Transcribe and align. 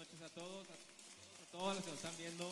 noches 0.00 0.22
a 0.22 0.28
todos, 0.32 0.64
a, 0.64 1.52
todos 1.52 1.74
los 1.76 1.84
que 1.84 1.90
nos 1.90 1.98
están 2.00 2.16
viendo 2.16 2.48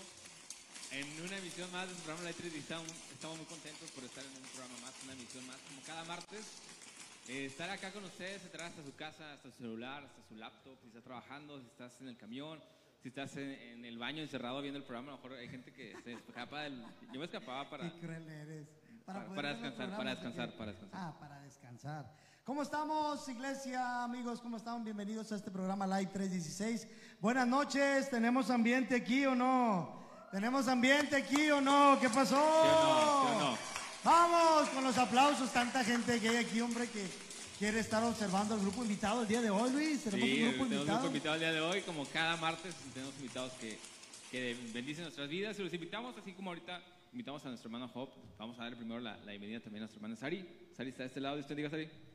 en 0.92 1.24
una 1.24 1.38
emisión 1.38 1.72
más 1.72 1.88
de 1.88 1.94
su 1.94 2.00
programa 2.02 2.28
La 2.28 2.36
3 2.36 2.52
estamos, 2.54 2.92
estamos 3.10 3.38
muy 3.38 3.46
contentos 3.46 3.90
por 3.92 4.04
estar 4.04 4.22
en 4.22 4.36
un 4.36 4.48
programa 4.52 4.76
más, 4.84 4.92
una 5.04 5.14
emisión 5.14 5.46
más, 5.46 5.56
como 5.64 5.80
cada 5.86 6.04
martes. 6.04 6.44
Eh, 7.28 7.46
estar 7.46 7.70
acá 7.70 7.90
con 7.90 8.04
ustedes, 8.04 8.44
entrar 8.44 8.66
hasta 8.68 8.84
su 8.84 8.94
casa, 8.96 9.32
hasta 9.32 9.50
su 9.50 9.56
celular, 9.56 10.04
hasta 10.04 10.28
su 10.28 10.36
laptop, 10.36 10.76
si 10.82 10.88
estás 10.88 11.04
trabajando, 11.04 11.58
si 11.58 11.66
estás 11.66 12.00
en 12.02 12.08
el 12.08 12.18
camión, 12.18 12.60
si 13.02 13.08
estás 13.08 13.34
en, 13.36 13.84
el 13.84 13.96
baño 13.96 14.22
encerrado 14.22 14.60
viendo 14.60 14.78
el 14.78 14.84
programa, 14.84 15.12
a 15.12 15.16
lo 15.16 15.22
mejor 15.22 15.38
hay 15.38 15.48
gente 15.48 15.72
que 15.72 15.96
se 16.04 16.12
escapa 16.14 16.64
del... 16.64 16.84
Yo 17.12 17.18
me 17.18 17.24
escapaba 17.24 17.70
para... 17.70 17.90
Qué 17.98 18.06
eres. 18.06 18.68
Para, 19.06 19.26
para, 19.34 19.54
descansar, 19.54 19.96
para 19.96 20.10
descansar, 20.10 20.56
para 20.56 20.72
descansar. 20.72 21.00
Ah, 21.00 21.16
para 21.18 21.40
descansar. 21.40 22.12
¿Cómo 22.48 22.62
estamos, 22.62 23.28
iglesia, 23.28 24.04
amigos? 24.04 24.40
¿Cómo 24.40 24.56
están? 24.56 24.82
Bienvenidos 24.82 25.30
a 25.32 25.36
este 25.36 25.50
programa 25.50 25.86
Live 25.86 26.10
316. 26.14 26.88
Buenas 27.20 27.46
noches, 27.46 28.08
¿tenemos 28.08 28.48
ambiente 28.48 28.94
aquí 28.94 29.26
o 29.26 29.34
no? 29.34 30.00
¿Tenemos 30.32 30.66
ambiente 30.66 31.14
aquí 31.14 31.50
o 31.50 31.60
no? 31.60 31.98
¿Qué 32.00 32.08
pasó? 32.08 32.36
no? 33.38 33.58
Vamos 34.02 34.66
con 34.70 34.82
los 34.82 34.96
aplausos, 34.96 35.52
tanta 35.52 35.84
gente 35.84 36.18
que 36.20 36.30
hay 36.30 36.36
aquí, 36.36 36.62
hombre, 36.62 36.88
que 36.88 37.04
quiere 37.58 37.80
estar 37.80 38.02
observando 38.02 38.54
al 38.54 38.60
grupo 38.60 38.82
invitado 38.82 39.20
el 39.20 39.28
día 39.28 39.42
de 39.42 39.50
hoy, 39.50 39.70
Luis. 39.70 40.04
Tenemos 40.04 40.30
un 40.30 40.36
grupo 40.36 40.64
tenemos 40.64 40.72
invitado. 40.72 40.98
grupo 41.00 41.06
invitado 41.08 41.34
el 41.34 41.40
día 41.40 41.52
de 41.52 41.60
hoy, 41.60 41.82
como 41.82 42.06
cada 42.06 42.34
martes 42.38 42.74
tenemos 42.94 43.14
invitados 43.16 43.52
que, 43.60 43.78
que 44.30 44.56
bendicen 44.72 45.04
nuestras 45.04 45.28
vidas 45.28 45.58
y 45.58 45.64
los 45.64 45.74
invitamos, 45.74 46.16
así 46.16 46.32
como 46.32 46.48
ahorita 46.48 46.80
invitamos 47.12 47.44
a 47.44 47.48
nuestro 47.48 47.68
hermano 47.68 47.88
Job. 47.88 48.08
Vamos 48.38 48.58
a 48.58 48.62
darle 48.62 48.78
primero 48.78 49.00
la, 49.00 49.18
la 49.18 49.32
bienvenida 49.32 49.60
también 49.60 49.82
a 49.82 49.84
nuestra 49.84 49.98
hermana 49.98 50.16
Sari. 50.16 50.48
Sari 50.74 50.88
está 50.88 51.02
de 51.02 51.08
este 51.08 51.20
lado, 51.20 51.44
te 51.44 51.54
diga, 51.54 51.68
Sari. 51.68 52.07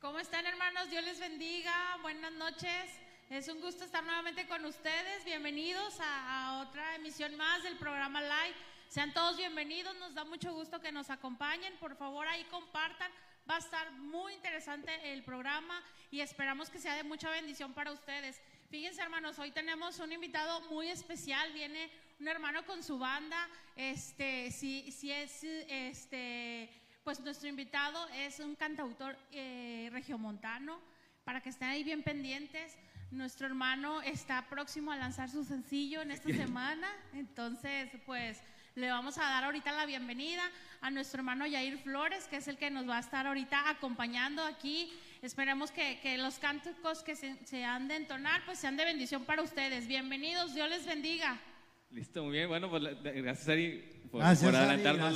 ¿Cómo 0.00 0.18
están 0.18 0.46
hermanos? 0.46 0.88
Dios 0.88 1.04
les 1.04 1.20
bendiga. 1.20 1.98
Buenas 2.00 2.32
noches. 2.32 2.90
Es 3.28 3.48
un 3.48 3.60
gusto 3.60 3.84
estar 3.84 4.02
nuevamente 4.02 4.48
con 4.48 4.64
ustedes. 4.64 5.22
Bienvenidos 5.26 5.98
a, 6.00 6.64
otra 6.66 6.94
emisión 6.94 7.36
más 7.36 7.62
del 7.62 7.76
programa 7.76 8.22
Live. 8.22 8.56
Sean 8.88 9.12
todos 9.12 9.36
bienvenidos. 9.36 9.94
Nos 9.96 10.14
da 10.14 10.24
mucho 10.24 10.54
gusto 10.54 10.80
que 10.80 10.90
nos 10.90 11.10
acompañen. 11.10 11.76
Por 11.76 11.96
favor, 11.96 12.26
ahí 12.26 12.44
compartan. 12.44 13.12
Va 13.48 13.56
a 13.56 13.58
estar 13.58 13.92
muy 13.92 14.32
interesante 14.32 14.90
el 15.12 15.22
programa 15.22 15.82
y 16.10 16.22
esperamos 16.22 16.70
que 16.70 16.78
sea 16.80 16.94
de 16.94 17.04
mucha 17.04 17.28
bendición 17.28 17.74
para 17.74 17.92
ustedes. 17.92 18.40
Fíjense, 18.70 19.02
hermanos, 19.02 19.38
hoy 19.38 19.50
tenemos 19.50 19.98
un 19.98 20.12
invitado 20.12 20.62
muy 20.70 20.88
especial. 20.88 21.52
Viene 21.52 21.90
un 22.18 22.26
hermano 22.26 22.64
con 22.64 22.82
su 22.82 22.98
banda. 22.98 23.50
Este, 23.76 24.50
si, 24.50 24.90
si 24.92 25.12
es 25.12 25.44
este 25.44 26.79
pues 27.10 27.18
nuestro 27.18 27.48
invitado 27.48 28.06
es 28.10 28.38
un 28.38 28.54
cantautor 28.54 29.18
eh, 29.32 29.88
regiomontano, 29.90 30.78
para 31.24 31.40
que 31.40 31.48
estén 31.48 31.66
ahí 31.66 31.82
bien 31.82 32.04
pendientes. 32.04 32.76
Nuestro 33.10 33.48
hermano 33.48 34.00
está 34.02 34.46
próximo 34.48 34.92
a 34.92 34.96
lanzar 34.96 35.28
su 35.28 35.44
sencillo 35.44 36.02
en 36.02 36.12
esta 36.12 36.28
semana, 36.32 36.86
entonces 37.12 37.90
pues 38.06 38.40
le 38.76 38.88
vamos 38.90 39.18
a 39.18 39.22
dar 39.22 39.42
ahorita 39.42 39.72
la 39.72 39.86
bienvenida 39.86 40.48
a 40.82 40.92
nuestro 40.92 41.18
hermano 41.18 41.48
Yair 41.48 41.78
Flores, 41.78 42.28
que 42.28 42.36
es 42.36 42.46
el 42.46 42.56
que 42.56 42.70
nos 42.70 42.88
va 42.88 42.98
a 42.98 43.00
estar 43.00 43.26
ahorita 43.26 43.68
acompañando 43.68 44.44
aquí. 44.44 44.96
Esperemos 45.20 45.72
que, 45.72 46.16
los 46.16 46.38
cánticos 46.38 47.02
que 47.02 47.16
se, 47.16 47.44
se 47.44 47.64
han 47.64 47.88
de 47.88 47.96
entonar 47.96 48.44
pues 48.44 48.60
sean 48.60 48.76
de 48.76 48.84
bendición 48.84 49.24
para 49.24 49.42
ustedes. 49.42 49.88
Bienvenidos, 49.88 50.54
Dios 50.54 50.70
les 50.70 50.86
bendiga. 50.86 51.40
Listo, 51.90 52.22
muy 52.22 52.32
bien. 52.32 52.48
Bueno, 52.48 52.70
pues 52.70 52.82
gracias 53.02 53.48
Ari 53.48 53.84
por, 54.10 54.22
adelantarnos, 54.22 55.14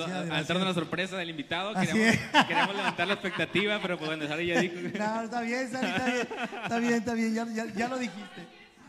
la 0.67 0.75
sorpresa 0.75 1.17
del 1.17 1.31
invitado. 1.31 1.73
Queremos, 2.49 2.77
levantar 2.77 3.07
la 3.07 3.15
expectativa, 3.15 3.79
pero 3.81 3.97
pues 3.97 4.09
bueno, 4.09 4.27
Sari 4.27 4.47
ya 4.47 4.61
dijo. 4.61 4.75
No, 4.97 5.23
está 5.23 5.41
bien, 5.41 5.71
Sari, 5.71 5.87
está 5.87 6.05
bien. 6.05 6.29
Está 6.63 6.79
bien, 6.79 6.95
está 6.95 7.15
bien, 7.15 7.35
ya, 7.35 7.47
ya, 7.47 7.75
ya 7.75 7.89
lo 7.89 7.99
dijiste. 7.99 8.43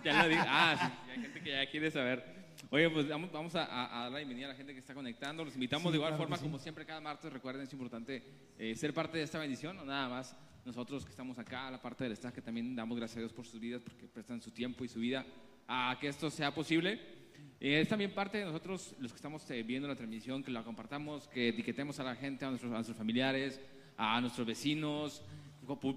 Ya 0.04 0.24
lo 0.24 0.30
dije. 0.30 0.44
Ah, 0.48 0.76
sí, 0.80 1.12
hay 1.12 1.22
gente 1.22 1.42
que 1.42 1.52
ya 1.52 1.70
quiere 1.70 1.92
saber. 1.92 2.24
Oye, 2.72 2.90
pues 2.90 3.08
vamos, 3.08 3.32
vamos 3.32 3.56
a, 3.56 3.64
a, 3.64 4.04
dar 4.04 4.12
la 4.12 4.18
bienvenida 4.18 4.48
a 4.48 4.50
la 4.50 4.56
gente 4.56 4.74
que 4.74 4.80
está 4.80 4.94
conectando. 4.94 5.46
Los 5.46 5.54
invitamos 5.54 5.92
de 5.92 5.98
igual 5.98 6.18
forma, 6.18 6.38
como 6.38 6.58
siempre, 6.60 6.86
cada 6.86 7.02
martes. 7.02 7.32
Recuerden, 7.32 7.64
es 7.64 7.74
importante 7.74 8.24
eh, 8.58 8.76
ser 8.76 8.94
parte 8.94 9.18
de 9.18 9.24
esta 9.24 9.40
bendición, 9.40 9.76
no 9.76 9.86
nada 9.86 10.10
más 10.10 10.36
nosotros 10.66 11.06
que 11.06 11.12
estamos 11.12 11.38
acá, 11.38 11.70
la 11.70 11.80
parte 11.80 12.04
del 12.04 12.14
staff, 12.14 12.34
que 12.34 12.42
también 12.42 12.76
damos 12.76 12.98
gracias 12.98 13.18
a 13.18 13.20
Dios 13.20 13.34
por 13.34 13.46
sus 13.46 13.60
vidas, 13.60 13.84
porque 13.84 14.08
prestan 14.08 14.42
su 14.42 14.50
tiempo 14.50 14.84
y 14.84 14.88
su 14.88 15.00
vida 15.00 15.26
a 15.68 15.96
que 16.00 16.08
esto 16.08 16.30
sea 16.30 16.54
posible. 16.54 17.15
Eh, 17.60 17.82
es 17.82 17.88
también 17.88 18.14
parte 18.14 18.38
de 18.38 18.46
nosotros, 18.46 18.96
los 19.00 19.12
que 19.12 19.16
estamos 19.16 19.50
eh, 19.50 19.64
viendo 19.64 19.88
la 19.88 19.96
transmisión, 19.96 20.44
que 20.44 20.52
la 20.52 20.64
compartamos, 20.64 21.28
que 21.28 21.50
etiquetemos 21.50 22.00
a 22.00 22.04
la 22.04 22.16
gente, 22.16 22.46
a 22.46 22.50
nuestros, 22.50 22.96
familiares, 22.96 23.60
a 23.98 24.20
nuestros 24.22 24.46
vecinos. 24.46 25.24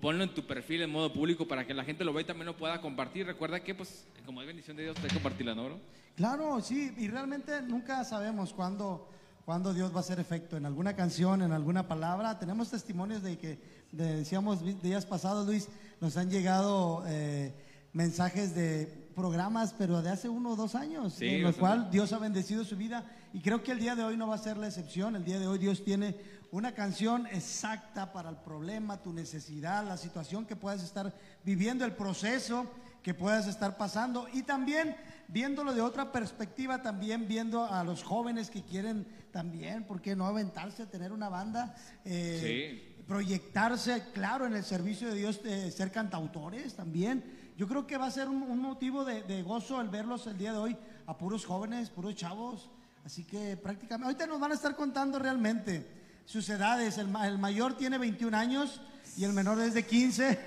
Ponlo 0.01 0.25
en 0.25 0.33
tu 0.33 0.47
perfil 0.47 0.81
en 0.81 0.91
modo 0.91 1.13
público 1.13 1.47
para 1.47 1.67
que 1.67 1.75
la 1.75 1.85
gente 1.85 2.05
lo 2.05 2.15
vea 2.15 2.23
y 2.23 2.27
también 2.27 2.47
lo 2.47 2.57
pueda 2.57 2.81
compartir. 2.81 3.27
Recuerda 3.27 3.61
que, 3.61 3.75
pues, 3.75 4.07
como 4.25 4.41
es 4.41 4.47
bendición 4.47 4.77
de 4.79 4.85
Dios, 4.85 4.99
que 4.99 5.09
compartirla, 5.09 5.55
¿no, 5.55 5.79
Claro, 6.17 6.61
sí, 6.61 6.93
y 6.97 7.09
realmente 7.09 7.61
nunca 7.63 8.03
sabemos 8.03 8.53
cuándo, 8.53 9.09
cuándo 9.45 9.75
Dios 9.75 9.93
va 9.93 9.99
a 9.99 10.01
hacer 10.01 10.19
efecto 10.19 10.57
en 10.57 10.65
alguna 10.65 10.97
canción, 10.97 11.43
en 11.43 11.53
alguna 11.53 11.87
palabra. 11.87 12.39
Tenemos 12.39 12.71
testimonios 12.71 13.23
de 13.23 13.37
que, 13.37 13.59
decíamos 13.93 14.83
días 14.83 15.05
pasados, 15.05 15.47
Luis, 15.47 15.69
nos 16.01 16.17
han 16.17 16.31
llegado 16.31 17.05
eh, 17.07 17.53
mensajes 17.93 18.55
de 18.55 19.08
programas, 19.19 19.75
pero 19.77 20.01
de 20.01 20.11
hace 20.11 20.29
uno 20.29 20.51
o 20.51 20.57
dos 20.57 20.77
años, 20.77 21.21
en 21.21 21.43
los 21.43 21.57
cual 21.57 21.91
Dios 21.91 22.13
ha 22.13 22.21
bendecido 22.21 22.65
su 22.65 22.77
vida. 22.77 23.05
Y 23.33 23.41
creo 23.41 23.65
que 23.65 23.73
el 23.73 23.81
día 23.81 23.97
de 23.97 24.05
hoy 24.05 24.17
no 24.17 24.29
va 24.29 24.37
a 24.37 24.39
ser 24.39 24.57
la 24.57 24.69
excepción. 24.69 25.17
El 25.17 25.25
día 25.25 25.41
de 25.41 25.49
hoy 25.49 25.59
Dios 25.59 25.85
tiene 25.85 26.17
una 26.53 26.73
canción 26.73 27.27
exacta 27.27 28.13
para 28.13 28.31
el 28.31 28.37
problema, 28.37 29.03
tu 29.03 29.13
necesidad, 29.13 29.85
la 29.85 29.97
situación 29.97 30.47
que 30.47 30.55
puedas 30.55 30.85
estar 30.85 31.13
viviendo, 31.45 31.85
el 31.85 31.93
proceso 31.93 32.71
que 33.03 33.13
puedas 33.13 33.49
estar 33.49 33.77
pasando. 33.77 34.29
Y 34.33 34.45
también 34.45 34.97
viéndolo 35.27 35.75
de 35.75 35.81
otra 35.81 36.13
perspectiva, 36.13 36.81
también 36.81 37.27
viendo 37.27 37.65
a 37.65 37.83
los 37.83 38.05
jóvenes 38.05 38.51
que 38.51 38.63
quieren 38.63 39.05
también, 39.33 39.83
¿por 39.83 40.01
qué 40.01 40.15
no 40.15 40.27
aventarse 40.27 40.85
a 40.85 40.91
tener 40.91 41.11
una 41.11 41.29
banda? 41.29 41.75
Eh, 42.05 43.03
proyectarse, 43.09 44.05
claro, 44.15 44.47
en 44.47 44.55
el 44.55 44.63
servicio 44.63 45.09
de 45.09 45.17
Dios, 45.17 45.43
de 45.43 45.73
ser 45.73 45.91
cantautores 45.91 46.75
también 46.75 47.38
yo 47.59 47.67
creo 47.67 47.89
que 47.89 47.99
va 47.99 48.07
a 48.07 48.11
ser 48.13 48.29
un, 48.29 48.61
motivo 48.61 49.05
de, 49.05 49.43
gozo 49.43 49.81
el 49.81 49.89
verlos 49.89 50.29
el 50.29 50.39
día 50.39 50.53
de 50.53 50.59
hoy 50.59 50.77
a 51.09 51.19
puros 51.19 51.45
jóvenes, 51.45 51.91
puros 51.91 52.15
chavos. 52.15 52.71
Así 53.05 53.25
que 53.25 53.57
prácticamente, 53.57 54.05
ahorita 54.05 54.27
nos 54.29 54.39
van 54.39 54.53
a 54.53 54.55
estar 54.55 54.77
contando 54.77 55.19
realmente 55.19 55.85
sus 56.25 56.49
edades. 56.51 56.99
El, 56.99 57.09
mayor 57.09 57.77
tiene 57.77 57.99
21 57.99 58.37
años 58.37 58.81
y 59.17 59.25
el 59.25 59.33
menor 59.33 59.61
es 59.61 59.75
de 59.75 59.85
15. 59.85 60.39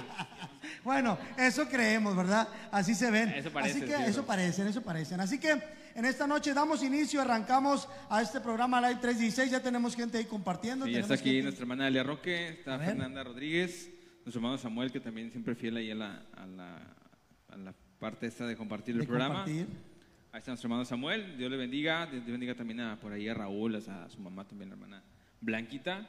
bueno, 0.84 1.18
eso 1.36 1.68
creemos, 1.68 2.16
¿verdad? 2.16 2.48
Así 2.70 2.94
se 2.94 3.10
ven. 3.10 3.28
Eso 3.28 3.52
parece, 3.52 3.78
Así 3.78 3.86
que 3.86 4.06
eso 4.06 4.24
parecen, 4.24 4.66
eso 4.68 4.80
parecen. 4.80 5.20
Así 5.20 5.38
que 5.38 5.62
en 5.94 6.04
esta 6.06 6.26
noche 6.26 6.54
damos 6.54 6.82
inicio, 6.82 7.20
arrancamos 7.20 7.90
a 8.08 8.22
este 8.22 8.40
programa 8.40 8.80
Live 8.80 9.00
316. 9.02 9.50
Ya 9.50 9.60
tenemos 9.60 9.94
gente 9.94 10.16
ahí 10.16 10.24
compartiendo. 10.24 10.86
Y 10.86 10.96
está 10.96 11.12
aquí 11.12 11.42
nuestra 11.42 11.64
hermana 11.64 11.88
Elia 11.88 12.02
Roque, 12.02 12.48
está 12.48 12.78
Fernanda 12.78 13.22
Rodríguez 13.22 13.91
nuestro 14.24 14.38
hermano 14.38 14.58
Samuel, 14.58 14.92
que 14.92 15.00
también 15.00 15.30
siempre 15.30 15.54
fiel 15.54 15.76
ahí 15.76 15.90
a 15.90 15.94
la, 15.94 16.22
a 16.34 16.46
la, 16.46 16.76
a 17.48 17.56
la 17.56 17.74
parte 17.98 18.26
esta 18.26 18.46
de 18.46 18.56
compartir 18.56 18.96
el 18.96 19.06
programa. 19.06 19.44
Ahí 19.44 20.38
está 20.38 20.50
nuestro 20.52 20.66
hermano 20.66 20.84
Samuel, 20.84 21.36
Dios 21.36 21.50
le 21.50 21.56
bendiga, 21.56 22.06
Dios 22.06 22.24
bendiga 22.24 22.54
también 22.54 22.80
a, 22.80 22.98
por 22.98 23.12
ahí 23.12 23.28
a 23.28 23.34
Raúl, 23.34 23.76
a, 23.76 24.08
su 24.08 24.20
mamá 24.20 24.46
también, 24.46 24.70
la 24.70 24.76
hermana 24.76 25.02
Blanquita. 25.40 26.08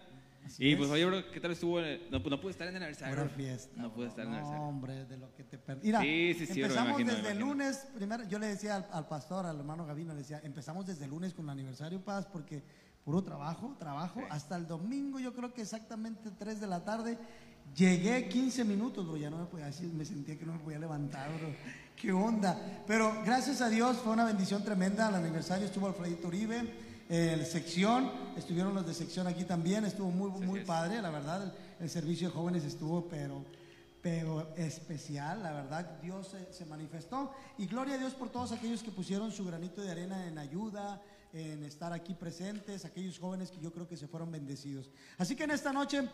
y 0.60 0.76
pues 0.76 0.90
oye, 0.90 1.06
bro, 1.06 1.30
¿qué 1.32 1.42
tal 1.42 1.52
estuvo? 1.52 1.82
No, 1.82 2.20
no 2.20 2.40
pude 2.40 2.52
estar 2.52 2.68
en 2.68 2.76
el 2.76 2.84
aniversario. 2.84 3.30
fiesta. 3.30 3.82
No 3.82 3.94
pude 3.94 4.08
estar 4.08 4.26
en 4.26 4.32
el 4.32 4.38
aniversario. 4.38 4.68
Hombre, 4.68 5.06
de 5.06 5.18
lo 5.18 5.36
que 5.36 5.44
te 5.44 5.58
perdí. 5.58 5.88
Mira, 5.88 6.00
sí, 6.02 6.36
sí, 6.38 6.46
sí, 6.46 6.62
empezamos 6.62 6.98
desde 7.06 7.32
el 7.32 7.40
lunes, 7.40 7.88
primero, 7.96 8.24
yo 8.30 8.40
le 8.40 8.48
decía 8.48 8.78
al, 8.78 8.88
al, 8.92 9.08
pastor, 9.08 9.46
al 9.46 9.58
hermano 9.58 9.86
Gavino, 9.86 10.14
le 10.14 10.20
decía, 10.20 10.40
empezamos 10.44 10.86
desde 10.86 11.04
el 11.04 11.12
lunes 11.12 11.34
con 11.34 11.46
el 11.46 11.50
aniversario, 11.50 12.00
Paz, 12.00 12.26
porque 12.26 12.64
puro 13.04 13.22
trabajo, 13.22 13.76
trabajo, 13.78 14.22
hasta 14.30 14.56
el 14.56 14.68
domingo, 14.68 15.20
yo 15.20 15.34
creo 15.34 15.54
que 15.54 15.62
exactamente 15.62 16.32
3 16.32 16.62
de 16.62 16.68
la 16.68 16.86
tarde, 16.86 17.18
Llegué 17.76 18.28
15 18.30 18.66
minutos, 18.66 19.08
bro, 19.08 19.18
ya 19.18 19.30
no 19.30 19.38
me 19.38 19.46
podía 19.46 19.72
me 19.94 20.06
sentía 20.06 20.38
que 20.38 20.46
no 20.46 20.54
me 20.54 20.60
podía 20.60 20.78
levantar, 20.78 21.30
bro. 21.40 21.50
¿Qué 21.96 22.12
onda? 22.12 22.84
Pero 22.86 23.24
gracias 23.26 23.62
a 23.62 23.70
Dios 23.70 23.98
fue 23.98 24.14
una 24.14 24.26
bendición 24.26 24.64
tremenda. 24.64 25.08
Al 25.08 25.16
aniversario 25.16 25.66
estuvo 25.66 25.88
Alfredito 25.88 26.28
Uribe, 26.28 26.70
el 27.10 27.46
sección, 27.46 28.12
estuvieron 28.38 28.76
los 28.76 28.86
de 28.86 28.94
sección 28.94 29.26
aquí 29.26 29.44
también, 29.44 29.86
estuvo 29.86 30.12
muy, 30.12 30.30
muy 30.42 30.62
padre, 30.62 31.02
la 31.02 31.10
verdad. 31.10 31.52
El, 31.80 31.90
servicio 31.90 32.28
de 32.28 32.36
jóvenes 32.36 32.64
estuvo, 32.64 33.08
pero, 33.08 33.44
pero 34.02 34.54
especial, 34.56 35.42
la 35.42 35.52
verdad. 35.52 36.00
Dios 36.02 36.28
se, 36.28 36.54
se 36.54 36.66
manifestó. 36.66 37.32
Y 37.58 37.66
gloria 37.66 37.96
a 37.96 37.98
Dios 37.98 38.14
por 38.14 38.30
todos 38.30 38.52
aquellos 38.52 38.84
que 38.84 38.92
pusieron 38.92 39.32
su 39.32 39.46
granito 39.46 39.82
de 39.82 39.92
arena 39.92 40.28
en 40.28 40.38
ayuda, 40.38 41.02
en 41.34 41.64
estar 41.64 41.92
aquí 41.92 42.14
presentes, 42.14 42.86
aquellos 42.86 43.18
jóvenes 43.18 43.50
que 43.50 43.60
yo 43.60 43.74
creo 43.74 43.88
que 43.88 43.98
se 43.98 44.08
fueron 44.08 44.32
bendecidos. 44.32 44.92
Así 45.18 45.36
que 45.36 45.46
en 45.46 45.52
esta 45.52 45.74
noche, 45.74 46.08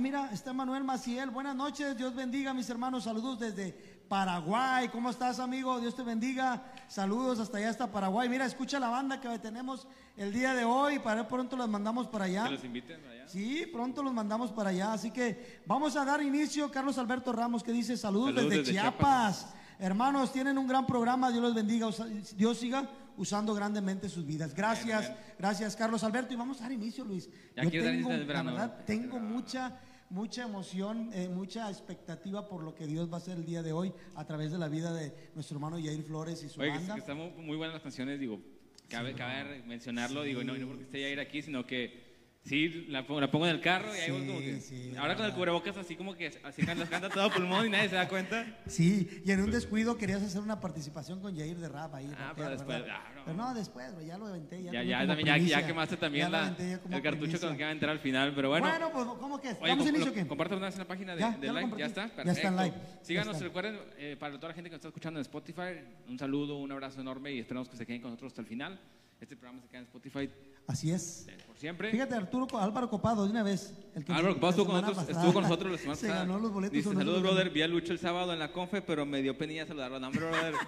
mira, 0.00 0.30
está 0.32 0.54
Manuel 0.54 0.82
Maciel, 0.82 1.28
buenas 1.28 1.54
noches, 1.54 1.94
Dios 1.94 2.14
bendiga 2.14 2.54
mis 2.54 2.70
hermanos, 2.70 3.04
saludos 3.04 3.38
desde 3.38 3.72
Paraguay, 4.08 4.88
¿cómo 4.88 5.10
estás 5.10 5.40
amigo? 5.40 5.78
Dios 5.78 5.94
te 5.94 6.02
bendiga, 6.02 6.62
saludos 6.88 7.38
hasta 7.38 7.58
allá, 7.58 7.68
hasta 7.68 7.92
Paraguay. 7.92 8.30
Mira, 8.30 8.46
escucha 8.46 8.80
la 8.80 8.88
banda 8.88 9.20
que 9.20 9.38
tenemos 9.40 9.86
el 10.16 10.32
día 10.32 10.54
de 10.54 10.64
hoy, 10.64 10.98
para 10.98 11.28
pronto 11.28 11.54
los 11.54 11.68
mandamos 11.68 12.08
para 12.08 12.24
allá. 12.24 12.44
¿Que 12.44 12.52
los 12.52 12.64
inviten 12.64 13.04
allá? 13.04 13.28
Sí, 13.28 13.66
pronto 13.70 14.02
los 14.02 14.14
mandamos 14.14 14.52
para 14.52 14.70
allá, 14.70 14.94
así 14.94 15.10
que 15.10 15.60
vamos 15.66 15.96
a 15.96 16.04
dar 16.06 16.22
inicio, 16.22 16.70
Carlos 16.70 16.96
Alberto 16.96 17.30
Ramos 17.30 17.62
que 17.62 17.72
dice 17.72 17.98
saludos, 17.98 18.48
desde, 18.48 18.72
Chiapas. 18.72 19.48
Hermanos, 19.78 20.32
tienen 20.32 20.58
un 20.58 20.68
gran 20.68 20.86
programa. 20.86 21.30
Dios 21.32 21.42
los 21.42 21.54
bendiga. 21.54 21.88
Dios 22.36 22.58
siga 22.58 22.88
usando 23.22 23.54
grandemente 23.54 24.08
sus 24.08 24.26
vidas. 24.26 24.52
Gracias, 24.52 25.12
gracias, 25.38 25.76
Carlos 25.76 26.02
Alberto. 26.02 26.34
Y 26.34 26.36
vamos 26.36 26.58
a 26.58 26.64
dar 26.64 26.72
inicio, 26.72 27.04
Luis. 27.04 27.30
Ya 27.56 27.62
Yo 27.62 27.82
tengo, 27.82 28.10
la 28.10 28.42
verdad, 28.42 28.84
tengo 28.84 29.20
mucha, 29.20 29.78
mucha 30.10 30.42
emoción, 30.42 31.10
eh, 31.14 31.28
mucha 31.28 31.70
expectativa 31.70 32.48
por 32.48 32.64
lo 32.64 32.74
que 32.74 32.84
Dios 32.86 33.08
va 33.08 33.14
a 33.14 33.18
hacer 33.18 33.38
el 33.38 33.46
día 33.46 33.62
de 33.62 33.72
hoy 33.72 33.92
a 34.16 34.24
través 34.26 34.50
de 34.50 34.58
la 34.58 34.68
vida 34.68 34.92
de 34.92 35.14
nuestro 35.36 35.56
hermano 35.56 35.78
Yair 35.78 36.02
Flores 36.02 36.42
y 36.42 36.48
su 36.48 36.60
Oye, 36.60 36.70
banda. 36.70 36.94
que 36.94 37.00
están 37.00 37.16
muy, 37.16 37.56
buenas 37.56 37.74
las 37.74 37.82
canciones, 37.82 38.18
digo, 38.18 38.40
cabe, 38.88 39.14
cabe 39.14 39.62
mencionarlo, 39.66 40.24
digo, 40.24 40.42
no, 40.42 40.56
no 40.56 40.66
porque 40.66 40.82
esté 40.82 41.00
Yair 41.02 41.20
aquí, 41.20 41.42
sino 41.42 41.64
que 41.64 42.11
sí, 42.44 42.86
la 42.88 43.06
pongo, 43.06 43.20
la 43.20 43.30
pongo 43.30 43.46
en 43.46 43.54
el 43.54 43.60
carro 43.60 43.94
y 43.94 43.98
ahí 44.00 44.10
voy 44.10 44.20
Sí, 44.22 44.26
como 44.26 44.38
que, 44.40 44.60
sí, 44.60 44.92
ahora 44.98 45.16
con 45.16 45.26
el 45.26 45.32
cubrebocas 45.32 45.76
así 45.76 45.96
como 45.96 46.14
que 46.16 46.26
así 46.42 46.64
canta, 46.66 46.86
canta 46.86 47.08
todo 47.08 47.30
pulmón 47.30 47.66
y 47.66 47.70
nadie 47.70 47.88
se 47.88 47.94
da 47.94 48.08
cuenta. 48.08 48.44
Sí, 48.66 49.22
y 49.24 49.30
en 49.30 49.40
un 49.42 49.50
descuido 49.50 49.96
querías 49.96 50.22
hacer 50.22 50.40
una 50.40 50.60
participación 50.60 51.20
con 51.20 51.34
Yair 51.34 51.56
de 51.58 51.68
rap 51.68 51.94
ahí. 51.94 52.06
Ah, 52.16 52.28
rapear, 52.28 52.34
pero 52.36 52.50
después, 52.50 52.82
ah, 52.90 53.12
no. 53.14 53.24
Pero 53.24 53.36
no, 53.36 53.54
después, 53.54 53.94
bro, 53.94 54.02
ya 54.04 54.18
lo 54.18 54.26
aventé. 54.26 54.62
Ya, 54.62 54.72
Ya, 54.72 54.82
ya, 54.82 55.06
también, 55.06 55.26
ya, 55.28 55.36
ya 55.38 55.66
quemaste 55.66 55.94
Ya 55.94 56.00
también 56.00 56.32
la, 56.32 56.56
ya 56.56 56.64
el 56.74 56.80
cartucho 57.02 57.18
primicia. 57.18 57.40
con 57.40 57.50
el 57.52 57.56
que 57.56 57.62
va 57.64 57.68
a 57.68 57.72
entrar 57.72 57.90
al 57.92 58.00
final, 58.00 58.32
pero 58.34 58.48
bueno. 58.48 58.68
Bueno, 58.68 58.90
pues, 58.92 59.06
¿cómo 59.20 59.40
que? 59.40 59.48
Oye, 59.48 59.68
¿Damos 59.68 59.86
inicio 59.86 60.12
qué? 60.12 60.26
comparte 60.26 60.54
una 60.56 60.66
vez 60.66 60.74
en 60.74 60.78
la 60.80 60.88
página 60.88 61.14
de, 61.14 61.20
Ya, 61.20 61.30
de 61.30 61.46
ya 61.46 61.52
compartí. 61.60 61.78
ya 61.80 61.86
está, 61.86 62.06
Ya 62.08 62.14
perfecto. 62.14 62.30
está 62.32 62.48
en 62.48 62.56
Like, 62.56 62.76
ya 62.76 63.04
Síganos, 63.04 63.40
recuerden, 63.40 63.78
eh, 63.98 64.16
para 64.18 64.34
toda 64.36 64.48
la 64.48 64.54
gente 64.54 64.68
que 64.70 64.74
nos 64.74 64.80
está 64.80 64.88
escuchando 64.88 65.20
en 65.20 65.22
Spotify, 65.22 65.80
un 66.08 66.18
saludo, 66.18 66.58
un 66.58 66.72
abrazo 66.72 67.00
enorme 67.00 67.32
y 67.32 67.38
esperamos 67.38 67.68
que 67.68 67.76
se 67.76 67.86
queden 67.86 68.00
con 68.02 68.10
nosotros 68.10 68.32
hasta 68.32 68.40
el 68.42 68.48
final. 68.48 68.80
Este 69.20 69.36
programa 69.36 69.62
se 69.62 69.68
queda 69.68 69.78
en 69.78 69.84
Spotify 69.84 70.28
Así 70.66 70.90
es. 70.90 71.26
Eh, 71.62 71.66
siempre. 71.66 71.90
Fíjate, 71.90 72.14
Arturo, 72.14 72.58
Álvaro 72.58 72.88
Copado, 72.90 73.24
de 73.24 73.30
una 73.30 73.42
vez. 73.42 73.74
El 73.94 74.04
que 74.04 74.12
Álvaro 74.12 74.34
Copado 74.34 74.50
estuvo 74.50 74.66
con, 74.66 74.74
nosotros, 74.80 74.96
pasada 75.04 75.18
estuvo 75.18 75.32
con 75.32 75.42
nosotros 75.44 75.72
la 75.72 75.78
semana 75.78 75.96
Se 75.96 76.08
ganó 76.08 76.38
los 76.38 76.52
boletos. 76.52 76.74
Dice, 76.74 76.92
saludos, 76.92 77.22
brother. 77.22 77.50
Vi 77.50 77.62
a 77.62 77.68
Lucho 77.68 77.92
el 77.92 77.98
sábado 77.98 78.32
en 78.32 78.38
la 78.38 78.52
confe, 78.52 78.82
pero 78.82 79.06
me 79.06 79.22
dio 79.22 79.36
penilla 79.38 79.66
saludarlo. 79.66 79.98
No, 80.00 80.10
brother. 80.10 80.54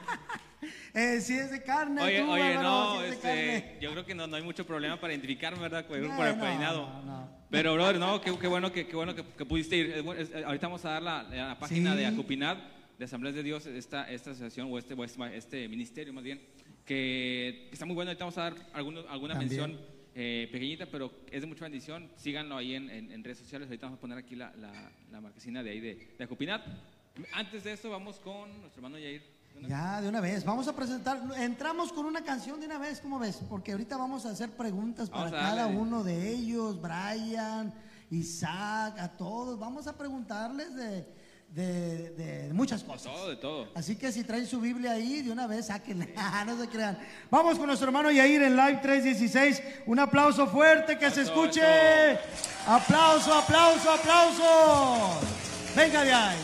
Eh, 0.94 1.20
si 1.20 1.35
es 1.35 1.50
de 1.50 1.62
carne, 1.62 2.00
Oye, 2.00 2.20
tú, 2.23 2.31
oye, 2.31 2.55
no, 2.55 3.00
si 3.00 3.06
es 3.06 3.12
este, 3.17 3.79
yo 3.82 3.91
creo 3.91 4.06
que 4.06 4.14
no, 4.14 4.26
no 4.29 4.37
hay 4.37 4.43
mucho 4.44 4.64
problema 4.64 4.99
para 4.99 5.12
identificarme, 5.12 5.61
¿verdad? 5.61 5.85
Por, 5.87 5.99
No, 5.99 6.17
por 6.17 6.25
el 6.26 6.38
no, 6.38 6.43
peinado. 6.44 7.02
no. 7.05 7.29
Pero, 7.50 7.75
brother, 7.75 7.99
no, 7.99 8.20
qué, 8.20 8.38
qué 8.38 8.47
bueno, 8.47 8.70
que, 8.73 8.87
qué 8.87 8.94
bueno 8.97 9.14
que, 9.14 9.25
que 9.26 9.44
pudiste 9.44 9.76
ir. 9.76 9.90
Es- 10.17 10.31
eh, 10.31 10.44
ahorita 10.47 10.69
vamos 10.69 10.85
a 10.85 10.90
dar 10.90 11.02
la, 11.02 11.23
la 11.25 11.58
página 11.58 11.93
Sí. 11.93 11.99
de 11.99 12.06
Acupinad, 12.06 12.56
de 12.97 13.05
Asambleas 13.05 13.35
de 13.35 13.43
Dios, 13.43 13.67
esta, 13.67 14.08
esta 14.11 14.31
asociación 14.31 14.69
o 14.73 14.79
este, 14.79 14.94
o 14.94 15.05
este, 15.05 15.37
este 15.37 15.69
ministerio 15.69 16.12
más 16.14 16.23
bien, 16.25 16.40
que 16.87 17.69
está 17.73 17.85
muy 17.85 17.94
bueno. 17.94 18.11
Ahorita 18.12 18.25
vamos 18.25 18.38
a 18.38 18.43
dar 18.43 18.55
alguno- 18.73 19.05
alguna 19.11 19.35
También. 19.35 19.61
mención 19.61 19.87
eh, 20.14 20.49
pequeñita, 20.52 20.87
pero 20.87 21.11
es 21.31 21.40
de 21.43 21.46
mucha 21.46 21.64
bendición. 21.64 22.08
Síganlo 22.16 22.56
ahí 22.56 22.75
en, 22.75 22.88
en- 22.90 23.11
en 23.12 23.25
redes 23.25 23.38
sociales. 23.38 23.69
Ahorita 23.69 23.87
vamos 23.87 23.99
a 23.99 24.00
poner 24.00 24.19
aquí 24.19 24.37
la, 24.37 24.55
la, 24.56 24.90
la 25.11 25.20
marquesina 25.20 25.62
de 25.62 25.70
ahí 25.70 25.81
de, 25.81 26.14
de. 26.19 26.26
Antes 27.32 27.64
de 27.64 27.72
eso, 27.72 27.90
vamos 27.90 28.19
con 28.20 28.49
nuestro 28.61 28.81
hermano 28.81 28.99
Yair. 28.99 29.22
Ya, 29.69 30.00
de 30.00 30.08
una 30.08 30.20
vez. 30.20 30.44
Vamos 30.44 30.66
a 30.66 30.75
presentar. 30.75 31.20
Entramos 31.38 31.93
con 31.93 32.06
una 32.06 32.25
canción 32.25 32.58
de 32.58 32.66
una 32.66 32.78
vez, 32.78 33.00
¿cómo 33.00 33.20
ves? 33.20 33.40
Porque 33.49 33.70
ahorita 33.72 33.96
vamos 33.96 34.26
a 34.26 34.31
hacer 34.31 34.50
preguntas 34.50 35.08
para 35.11 35.31
cada 35.31 35.66
uno 35.69 36.02
de 36.02 36.31
ellos, 36.31 36.81
Brian, 36.82 37.72
Isaac, 38.11 38.99
a 38.99 39.08
todos. 39.16 39.58
Vamos 39.58 39.87
a 39.87 39.96
preguntarles 39.96 40.75
de, 40.75 41.06
de- 41.54 42.10
de 42.10 42.52
muchas 42.52 42.82
De 42.82 42.86
cosas. 42.88 43.12
todo, 43.12 43.28
de 43.30 43.36
todo. 43.36 43.68
Así 43.74 43.96
que 43.96 44.10
si 44.12 44.24
traen 44.24 44.46
su 44.46 44.60
Biblia 44.60 44.92
ahí, 44.92 45.22
de 45.22 45.30
una 45.30 45.46
vez 45.46 45.66
sáquenla, 45.66 46.06
no 46.46 46.58
se 46.60 46.68
crean. 46.68 46.98
Vamos 47.30 47.56
con 47.58 47.66
nuestro 47.66 47.86
hermano 47.88 48.10
Yair 48.10 48.42
en 48.42 48.56
Live 48.56 48.80
316. 48.82 49.62
Un 49.86 49.98
aplauso 50.00 50.46
fuerte 50.48 50.98
que 50.98 51.10
se 51.10 51.22
escuche. 51.22 51.60
eso. 52.12 52.20
Aplauso, 52.66 53.32
aplauso, 53.34 53.90
aplauso. 53.90 55.20
Venga 55.76 56.02
de 56.04 56.12
ahí. 56.12 56.36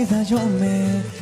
Sin 0.00 0.08
salida 0.08 0.22
yo 0.22 0.38
me 0.46 1.19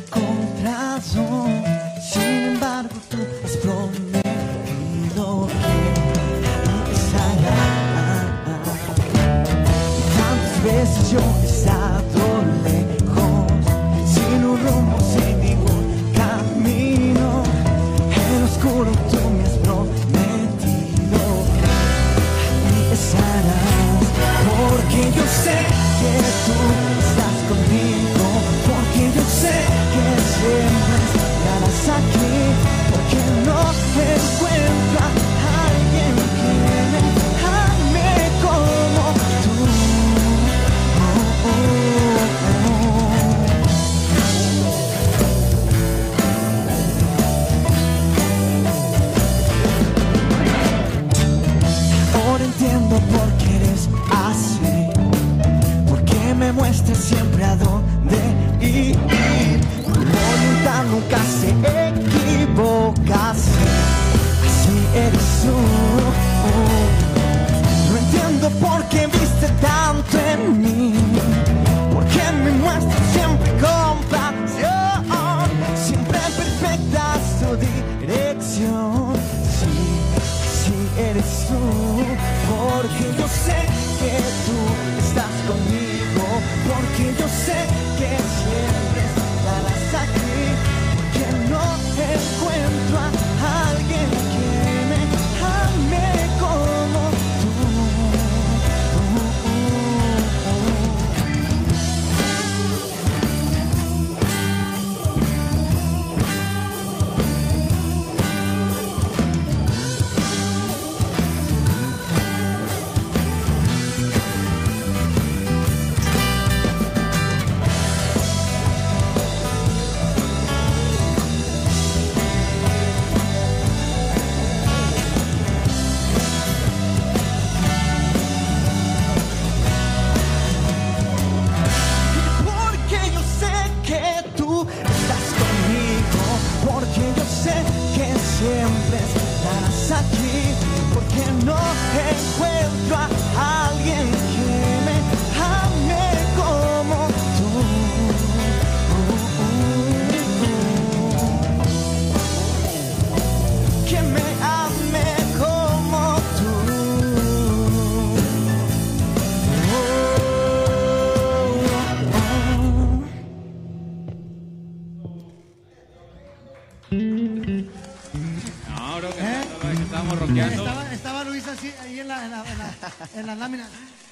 en 172.29 172.31
la, 172.31 172.51
en 172.51 172.57
la, 172.59 172.65
en 172.65 172.81
la, 172.81 173.19
en 173.19 173.27
la 173.27 173.35
lámina. 173.35 173.69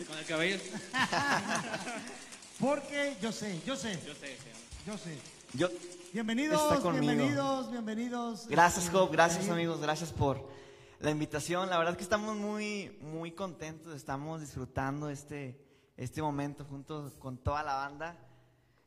con 0.08 0.18
el 0.18 0.26
cabello. 0.26 0.58
Porque 2.60 3.16
yo 3.22 3.32
sé, 3.32 3.62
yo 3.66 3.76
sé, 3.76 4.00
Yo 4.06 4.16
sé, 4.16 4.38
yo 4.86 4.98
sé. 4.98 5.18
Yo, 5.54 5.70
Bienvenidos, 6.14 6.82
bienvenidos, 6.82 7.70
bienvenidos. 7.70 8.48
gracias, 8.48 8.90
Job, 8.90 9.12
gracias, 9.12 9.50
amigos, 9.50 9.80
gracias 9.82 10.12
por 10.12 10.50
la 11.00 11.12
invitación. 11.12 11.70
La 11.70 11.78
verdad 11.78 11.94
es 11.94 11.98
que 11.98 12.04
estamos 12.04 12.36
muy, 12.36 12.98
muy 13.02 13.34
contentos, 13.34 13.94
estamos 13.94 14.42
disfrutando 14.42 15.10
este, 15.10 15.62
este 15.96 16.22
momento 16.22 16.66
junto 16.66 17.12
con 17.20 17.38
toda 17.38 17.62
la 17.62 17.76
banda. 17.76 18.18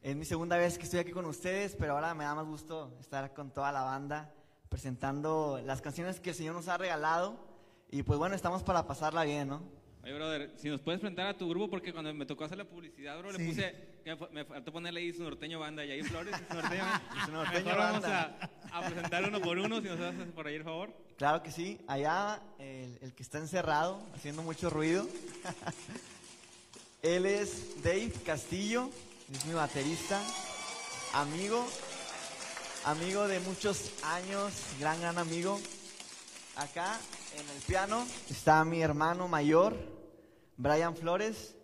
Es 0.02 0.16
mi 0.16 0.24
segunda 0.24 0.56
vez 0.56 0.76
que 0.76 0.84
estoy 0.84 0.98
aquí 0.98 1.12
con 1.12 1.26
ustedes, 1.26 1.76
pero 1.78 1.92
ahora 1.92 2.14
me 2.14 2.24
da 2.24 2.34
más 2.34 2.46
gusto 2.46 2.96
estar 3.00 3.32
con 3.32 3.52
toda 3.52 3.70
la 3.70 3.82
banda 3.82 4.32
presentando 4.68 5.60
las 5.64 5.82
canciones 5.82 6.18
que 6.18 6.30
el 6.30 6.36
Señor 6.36 6.54
nos 6.54 6.68
ha 6.68 6.78
regalado. 6.78 7.49
Y 7.90 8.02
pues 8.02 8.18
bueno, 8.18 8.34
estamos 8.34 8.62
para 8.62 8.86
pasarla 8.86 9.24
bien, 9.24 9.48
¿no? 9.48 9.62
Oye, 10.02 10.14
brother, 10.14 10.52
si 10.56 10.68
nos 10.68 10.80
puedes 10.80 11.00
presentar 11.00 11.26
a 11.26 11.36
tu 11.36 11.48
grupo, 11.48 11.68
porque 11.68 11.92
cuando 11.92 12.12
me 12.14 12.24
tocó 12.24 12.44
hacer 12.44 12.56
la 12.56 12.64
publicidad, 12.64 13.18
bro, 13.18 13.32
Sí. 13.32 13.38
le 13.38 13.48
puse, 13.48 13.74
que 14.04 14.10
me 14.10 14.16
fa- 14.16 14.28
me 14.32 14.44
faltó 14.46 14.72
ponerle 14.72 15.00
ahí 15.00 15.12
su 15.12 15.22
norteño 15.22 15.58
banda 15.58 15.84
y 15.84 15.90
ahí 15.90 16.02
Flores, 16.02 16.34
su 16.48 16.54
norteño, 16.54 16.84
Su 17.26 17.32
norteño 17.32 17.64
Mejor 17.64 17.78
vamos 17.78 18.02
banda. 18.02 18.50
a, 18.72 18.78
a 18.78 18.86
presentar 18.86 19.24
uno 19.28 19.40
por 19.40 19.58
uno, 19.58 19.80
si 19.82 19.88
nos 19.88 20.00
haces 20.00 20.26
por 20.34 20.46
ahí 20.46 20.54
el 20.54 20.64
favor. 20.64 20.94
Claro 21.18 21.42
que 21.42 21.50
sí. 21.52 21.78
Allá 21.86 22.40
el, 22.58 22.96
el 23.02 23.12
que 23.12 23.22
está 23.22 23.38
encerrado, 23.38 24.00
haciendo 24.14 24.42
mucho 24.42 24.70
ruido. 24.70 25.06
Él 27.02 27.26
es 27.26 27.82
Dave 27.82 28.12
Castillo, 28.24 28.90
es 29.32 29.44
mi 29.46 29.52
baterista, 29.54 30.22
amigo, 31.14 31.66
amigo 32.84 33.26
de 33.28 33.40
muchos 33.40 33.90
años, 34.04 34.52
gran, 34.78 35.00
gran 35.00 35.18
amigo. 35.18 35.58
Acá 36.56 36.98
en 37.34 37.48
el 37.48 37.62
piano 37.66 38.06
está 38.30 38.64
mi 38.64 38.82
hermano 38.82 39.28
mayor, 39.28 39.74
Brian 40.56 40.96
Flores, 40.96 41.54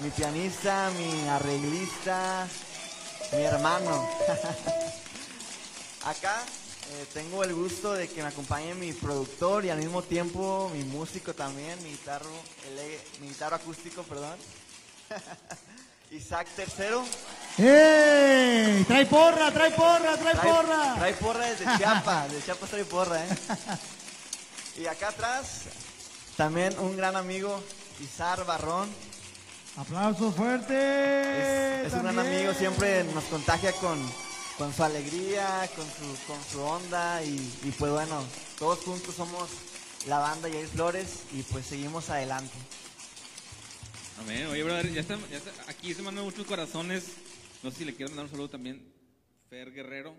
mi 0.00 0.10
pianista, 0.10 0.90
mi 0.96 1.28
arreglista, 1.28 2.46
mi 3.32 3.42
hermano. 3.42 4.08
Acá 6.04 6.36
eh, 6.90 7.06
tengo 7.12 7.42
el 7.44 7.54
gusto 7.54 7.92
de 7.92 8.08
que 8.08 8.22
me 8.22 8.28
acompañe 8.28 8.74
mi 8.74 8.92
productor 8.92 9.64
y 9.64 9.70
al 9.70 9.78
mismo 9.78 10.02
tiempo 10.02 10.70
mi 10.72 10.84
músico 10.84 11.34
también, 11.34 11.82
mi 11.82 11.90
guitarro, 11.90 12.30
ele- 12.68 13.00
mi 13.20 13.28
guitarro 13.28 13.56
acústico, 13.56 14.02
perdón. 14.04 14.36
Isaac 16.10 16.46
Tercero. 16.56 17.04
¡Ey! 17.58 18.82
Trae 18.84 19.04
porra, 19.04 19.52
trae 19.52 19.70
porra, 19.72 20.16
trae, 20.16 20.34
Trae, 20.34 20.52
porra. 20.52 20.94
trae 20.94 21.12
porra 21.14 21.46
desde 21.50 21.76
Chiapas, 21.76 22.32
de 22.32 22.42
Chiapas 22.42 22.70
trae 22.70 22.84
porra, 22.86 23.24
¿eh? 23.24 23.28
Y 24.78 24.86
acá 24.86 25.08
atrás, 25.08 25.62
también 26.36 26.78
un 26.78 26.96
gran 26.96 27.16
amigo, 27.16 27.62
Isar 28.00 28.44
Barrón. 28.46 28.88
Aplausos 29.76 30.34
fuertes. 30.34 30.76
Es, 30.76 31.86
es 31.88 31.92
un 31.94 32.02
gran 32.02 32.18
amigo, 32.18 32.52
siempre 32.54 33.04
nos 33.04 33.24
contagia 33.24 33.72
con, 33.72 33.98
con 34.56 34.72
su 34.74 34.82
alegría, 34.84 35.68
con 35.76 35.84
su, 35.86 36.26
con 36.26 36.38
su 36.50 36.60
onda 36.60 37.22
y, 37.22 37.34
y 37.64 37.70
pues 37.78 37.92
bueno, 37.92 38.22
todos 38.58 38.80
juntos 38.80 39.14
somos 39.14 39.48
la 40.06 40.18
banda 40.18 40.48
Yair 40.48 40.66
Flores 40.68 41.20
y 41.32 41.42
pues 41.42 41.66
seguimos 41.66 42.08
adelante. 42.10 42.54
Amén. 44.20 44.46
Oye, 44.48 44.62
brother, 44.64 44.92
ya 44.92 45.00
está, 45.00 45.16
ya 45.30 45.36
está- 45.38 45.52
aquí 45.70 45.94
se 45.94 46.02
mandan 46.02 46.24
muchos 46.24 46.46
corazones. 46.46 47.04
No 47.62 47.70
sé 47.70 47.78
si 47.78 47.84
le 47.84 47.94
quiero 47.94 48.10
mandar 48.10 48.24
un 48.26 48.30
saludo 48.30 48.50
también. 48.50 48.92
Fer 49.48 49.72
Guerrero. 49.72 50.14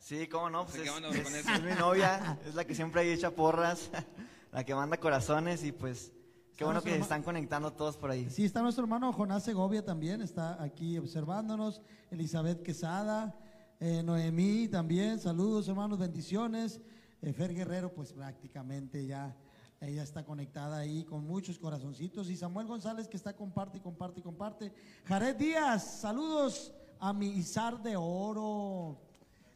Sí, 0.00 0.26
cómo 0.28 0.48
no, 0.50 0.64
pues 0.64 0.76
¿Qué 0.78 0.84
es, 0.84 0.90
con 0.90 1.04
es- 1.04 1.14
eso? 1.34 1.52
es 1.52 1.62
mi 1.62 1.72
novia, 1.78 2.38
es 2.46 2.54
la 2.54 2.64
que 2.64 2.74
siempre 2.74 3.02
ahí 3.02 3.10
echa 3.10 3.30
porras, 3.30 3.90
la 4.52 4.64
que 4.64 4.74
manda 4.74 4.96
corazones 4.98 5.62
y 5.62 5.72
pues 5.72 6.10
qué 6.56 6.64
bueno 6.64 6.82
que 6.82 6.90
se 6.90 6.98
están 7.00 7.22
conectando 7.22 7.72
todos 7.72 7.96
por 7.98 8.10
ahí. 8.10 8.28
Sí, 8.30 8.44
está 8.44 8.62
nuestro 8.62 8.84
hermano 8.84 9.12
Jonás 9.12 9.44
Segovia 9.44 9.84
también, 9.84 10.22
está 10.22 10.60
aquí 10.62 10.96
observándonos. 10.98 11.82
Elizabeth 12.10 12.62
Quesada, 12.62 13.36
eh, 13.78 14.02
Noemí 14.02 14.68
también, 14.68 15.20
saludos 15.20 15.68
hermanos, 15.68 15.98
bendiciones. 15.98 16.80
Eh, 17.22 17.34
Fer 17.34 17.54
Guerrero, 17.54 17.92
pues 17.92 18.14
prácticamente 18.14 19.06
ya, 19.06 19.36
ella 19.82 20.02
está 20.02 20.24
conectada 20.24 20.78
ahí 20.78 21.04
con 21.04 21.26
muchos 21.26 21.58
corazoncitos. 21.58 22.30
Y 22.30 22.36
Samuel 22.38 22.66
González 22.66 23.06
que 23.06 23.18
está 23.18 23.36
comparte 23.36 23.76
y 23.76 23.80
comparte 23.82 24.20
y 24.20 24.22
comparte. 24.22 24.72
Jared 25.04 25.36
Díaz, 25.36 26.00
saludos 26.00 26.72
a 26.98 27.12
mi 27.12 27.28
Izar 27.28 27.82
de 27.82 27.96
Oro. 27.96 28.98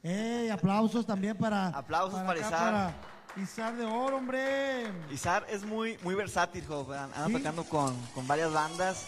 Ey, 0.05 0.51
aplausos 0.51 1.07
también 1.07 1.35
para... 1.37 1.69
Aplausos 1.69 2.21
para 2.21 2.33
acá, 2.39 2.47
Izar. 2.47 2.61
para 2.61 3.43
Izar 3.43 3.77
de 3.77 3.87
Oro, 3.87 4.19
hombre. 4.19 4.93
Isar 5.11 5.47
es 5.49 5.65
muy, 5.65 5.97
muy 6.03 6.15
versátil, 6.15 6.63
jo, 6.67 6.87
anda 6.93 7.27
Sí. 7.27 7.33
tocando 7.33 7.65
con, 7.65 7.97
con 8.15 8.27
varias 8.29 8.53
bandas 8.53 9.07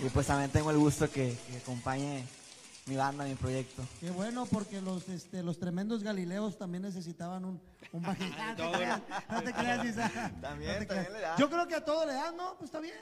y 0.00 0.08
pues 0.08 0.26
también 0.28 0.50
tengo 0.50 0.70
el 0.70 0.78
gusto 0.78 1.10
que, 1.10 1.36
que 1.48 1.56
acompañe 1.58 2.24
mi 2.86 2.94
banda, 2.94 3.24
mi 3.24 3.34
proyecto. 3.34 3.82
Qué 3.98 4.10
bueno, 4.12 4.46
porque 4.46 4.80
los, 4.80 5.08
este, 5.08 5.42
los 5.42 5.58
tremendos 5.58 6.04
Galileos 6.04 6.56
también 6.56 6.84
necesitaban 6.84 7.44
un, 7.44 7.60
un 7.92 8.02
bajista. 8.02 8.50
No 8.50 8.54
te 8.56 8.62
Todo. 8.62 8.72
creas, 8.72 9.00
no 9.28 9.42
te 9.42 9.52
creas, 9.52 9.84
Isa. 9.84 10.10
También, 10.40 10.72
No 10.74 10.78
te 10.78 10.86
también 10.86 10.86
creas. 10.86 11.12
le 11.12 11.20
da. 11.20 11.36
Yo 11.36 11.50
creo 11.50 11.66
que 11.66 11.74
a 11.74 11.84
todo 11.84 12.06
le 12.06 12.12
dan, 12.14 12.36
¿no? 12.36 12.54
Pues 12.56 12.68
está 12.68 12.78
bien. 12.78 12.94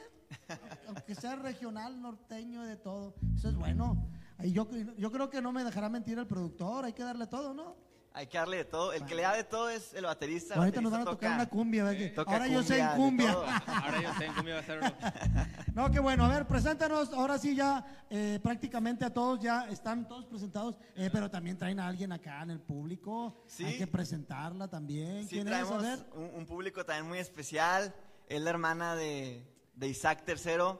Aunque 0.87 1.13
sea 1.13 1.35
regional, 1.35 2.01
norteño, 2.01 2.63
de 2.63 2.75
todo. 2.75 3.13
Eso 3.37 3.49
es 3.49 3.55
bueno. 3.55 4.03
Y 4.43 4.51
yo, 4.51 4.67
yo 4.97 5.11
creo 5.11 5.29
que 5.29 5.41
no 5.41 5.51
me 5.51 5.63
dejará 5.63 5.89
mentir 5.89 6.17
el 6.19 6.27
productor. 6.27 6.85
Hay 6.85 6.93
que 6.93 7.03
darle 7.03 7.27
todo, 7.27 7.53
¿no? 7.53 7.75
Hay 8.17 8.27
que 8.27 8.37
darle 8.37 8.57
de 8.57 8.65
todo. 8.65 8.93
El 8.93 9.03
que 9.03 9.13
le 9.13 9.23
da 9.23 9.35
de 9.35 9.43
todo 9.43 9.69
es 9.69 9.93
el 9.93 10.05
baterista. 10.05 10.53
el 10.53 10.61
Ahorita 10.61 10.79
nos 10.79 10.89
van 10.93 11.01
a 11.01 11.03
baterista 11.03 11.27
tocar 11.27 11.35
una 11.41 11.49
cumbia. 11.49 11.83
¿verdad 11.83 11.99
que? 11.99 12.09
toca 12.11 12.31
Ahora 12.31 12.47
yo 12.47 12.63
sé 12.63 12.79
en 12.79 12.87
cumbia. 12.95 13.31
Ahora 13.67 14.01
yo 14.01 14.13
sé 14.13 14.25
en 14.25 14.33
cómo 14.33 14.47
iba 14.49 14.59
a 14.59 14.63
ser, 14.63 14.79
bro. 14.79 14.89
No, 15.75 15.91
qué 15.91 15.99
bueno. 15.99 16.23
A 16.23 16.29
ver, 16.29 16.47
preséntanos. 16.47 17.11
Ahora 17.11 17.37
sí 17.37 17.55
ya 17.57 18.05
eh, 18.09 18.39
prácticamente 18.41 19.03
a 19.03 19.13
todos 19.13 19.41
ya 19.41 19.67
están 19.69 20.07
todos 20.07 20.25
presentados, 20.27 20.77
eh, 20.95 21.09
pero 21.11 21.29
también 21.29 21.57
traen 21.57 21.77
a 21.81 21.87
alguien 21.87 22.13
acá 22.13 22.41
en 22.43 22.51
el 22.51 22.61
público. 22.61 23.43
Sí. 23.47 23.65
Hay 23.65 23.77
que 23.77 23.87
presentarla 23.87 24.69
también. 24.69 25.23
Sí, 25.23 25.35
¿Quién 25.35 25.47
es? 25.49 25.53
A 25.53 25.57
traemos 25.57 25.81
ver. 25.81 26.05
un, 26.13 26.39
un 26.39 26.45
público 26.45 26.85
también 26.85 27.09
muy 27.09 27.19
especial. 27.19 27.93
Es 28.29 28.41
la 28.41 28.49
hermana 28.49 28.95
de, 28.95 29.45
de 29.73 29.87
Isaac 29.89 30.23
III. 30.25 30.77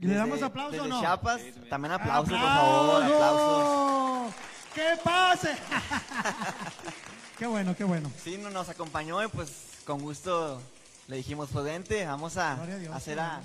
¿Y 0.00 0.06
le 0.06 0.14
damos 0.14 0.34
desde- 0.34 0.46
aplauso 0.46 0.72
desde 0.72 0.84
o 0.86 0.88
no? 0.88 1.00
Chiapas. 1.00 1.40
Sí, 1.40 1.52
también. 1.70 1.92
aplausos, 1.92 2.30
por 2.30 2.40
favor. 2.48 3.02
Aplausos. 3.04 4.34
¡Que 4.74 4.96
pase! 5.02 5.54
qué 7.38 7.46
bueno, 7.46 7.76
qué 7.76 7.84
bueno. 7.84 8.10
Sí, 8.22 8.38
no- 8.38 8.50
nos 8.50 8.68
acompañó 8.68 9.22
y 9.22 9.28
pues 9.28 9.50
con 9.84 10.00
gusto 10.00 10.60
le 11.06 11.16
dijimos, 11.16 11.50
vente, 11.64 12.04
vamos 12.06 12.36
a 12.36 12.54
Gloria 12.56 12.74
a 12.74 12.78
Dios, 12.78 12.94
hacer 12.96 13.20
a 13.20 13.40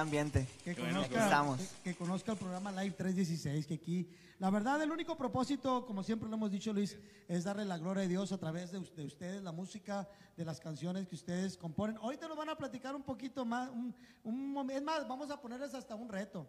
ambiente. 0.00 0.46
Que 0.64 0.74
Qué 0.74 0.80
bueno, 0.80 0.96
conozca, 0.96 1.16
aquí 1.16 1.24
estamos. 1.24 1.58
que, 1.60 1.90
que 1.92 1.96
conozca 1.96 2.32
el 2.32 2.38
programa 2.38 2.70
Live 2.72 2.94
316, 2.96 3.66
que 3.66 3.74
aquí, 3.74 4.08
la 4.44 4.50
verdad, 4.50 4.82
el 4.82 4.90
único 4.92 5.16
propósito, 5.16 5.86
como 5.86 6.02
siempre 6.02 6.28
lo 6.28 6.36
hemos 6.36 6.50
dicho, 6.50 6.70
Luis, 6.70 6.98
es 7.28 7.44
darle 7.44 7.64
la 7.64 7.78
gloria 7.78 8.02
a 8.04 8.06
Dios 8.06 8.30
a 8.30 8.36
través 8.36 8.72
de, 8.72 8.78
us- 8.78 8.94
de 8.94 9.02
ustedes, 9.06 9.42
la 9.42 9.52
música, 9.52 10.06
de 10.36 10.44
las 10.44 10.60
canciones 10.60 11.08
que 11.08 11.14
ustedes 11.14 11.56
componen. 11.56 11.96
Ahorita 11.96 12.28
nos 12.28 12.36
van 12.36 12.50
a 12.50 12.54
platicar 12.54 12.94
un 12.94 13.02
poquito 13.04 13.46
más, 13.46 13.70
un, 13.70 13.94
un 14.22 14.70
es 14.70 14.82
más, 14.82 15.08
vamos 15.08 15.30
a 15.30 15.40
ponerles 15.40 15.72
hasta 15.72 15.94
un 15.94 16.10
reto. 16.10 16.46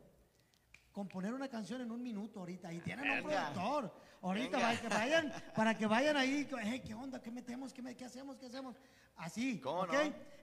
Componer 0.91 1.33
una 1.33 1.47
canción 1.47 1.79
en 1.79 1.89
un 1.89 2.03
minuto 2.03 2.41
ahorita, 2.41 2.73
y 2.73 2.79
tienen 2.81 3.09
un 3.09 3.27
Venga. 3.29 3.53
productor. 3.53 3.95
Ahorita 4.21 4.59
para 4.59 4.81
que 4.81 4.87
vayan, 4.89 5.33
para 5.55 5.77
que 5.77 5.87
vayan 5.87 6.17
ahí, 6.17 6.45
"Hey, 6.63 6.81
¿qué 6.85 6.93
onda? 6.93 7.21
¿Qué 7.21 7.31
metemos? 7.31 7.71
¿Qué, 7.71 7.81
me- 7.81 7.95
qué 7.95 8.03
hacemos? 8.03 8.35
¿Qué 8.37 8.47
hacemos? 8.47 8.75
Así, 9.15 9.61
¿Cómo 9.61 9.85
no? 9.87 9.93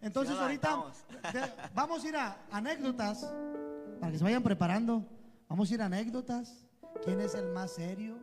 Entonces 0.01 0.33
nos 0.33 0.41
ahorita 0.43 0.85
de- 1.35 1.53
vamos 1.75 2.03
a 2.03 2.09
ir 2.09 2.17
a 2.17 2.47
anécdotas 2.51 3.31
para 4.01 4.11
que 4.11 4.17
se 4.17 4.25
vayan 4.25 4.43
preparando. 4.43 5.05
Vamos 5.51 5.71
a 5.71 5.75
ir 5.75 5.83
a 5.83 5.85
anécdotas. 5.85 6.67
¿Quién 7.05 7.21
es 7.21 7.35
el 7.35 7.47
más 7.49 7.73
serio? 7.75 8.19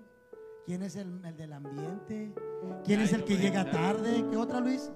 ¿Quién 0.66 0.84
es 0.84 0.96
el, 0.96 1.24
el 1.26 1.36
del 1.36 1.54
ambiente? 1.54 2.34
¿Quién 2.86 3.02
es 3.02 3.14
Ay, 3.14 3.20
el 3.20 3.26
que 3.26 3.38
llega 3.38 3.70
tarde? 3.70 4.24
¿Qué 4.30 4.38
otra, 4.38 4.60
Luis? 4.60 4.92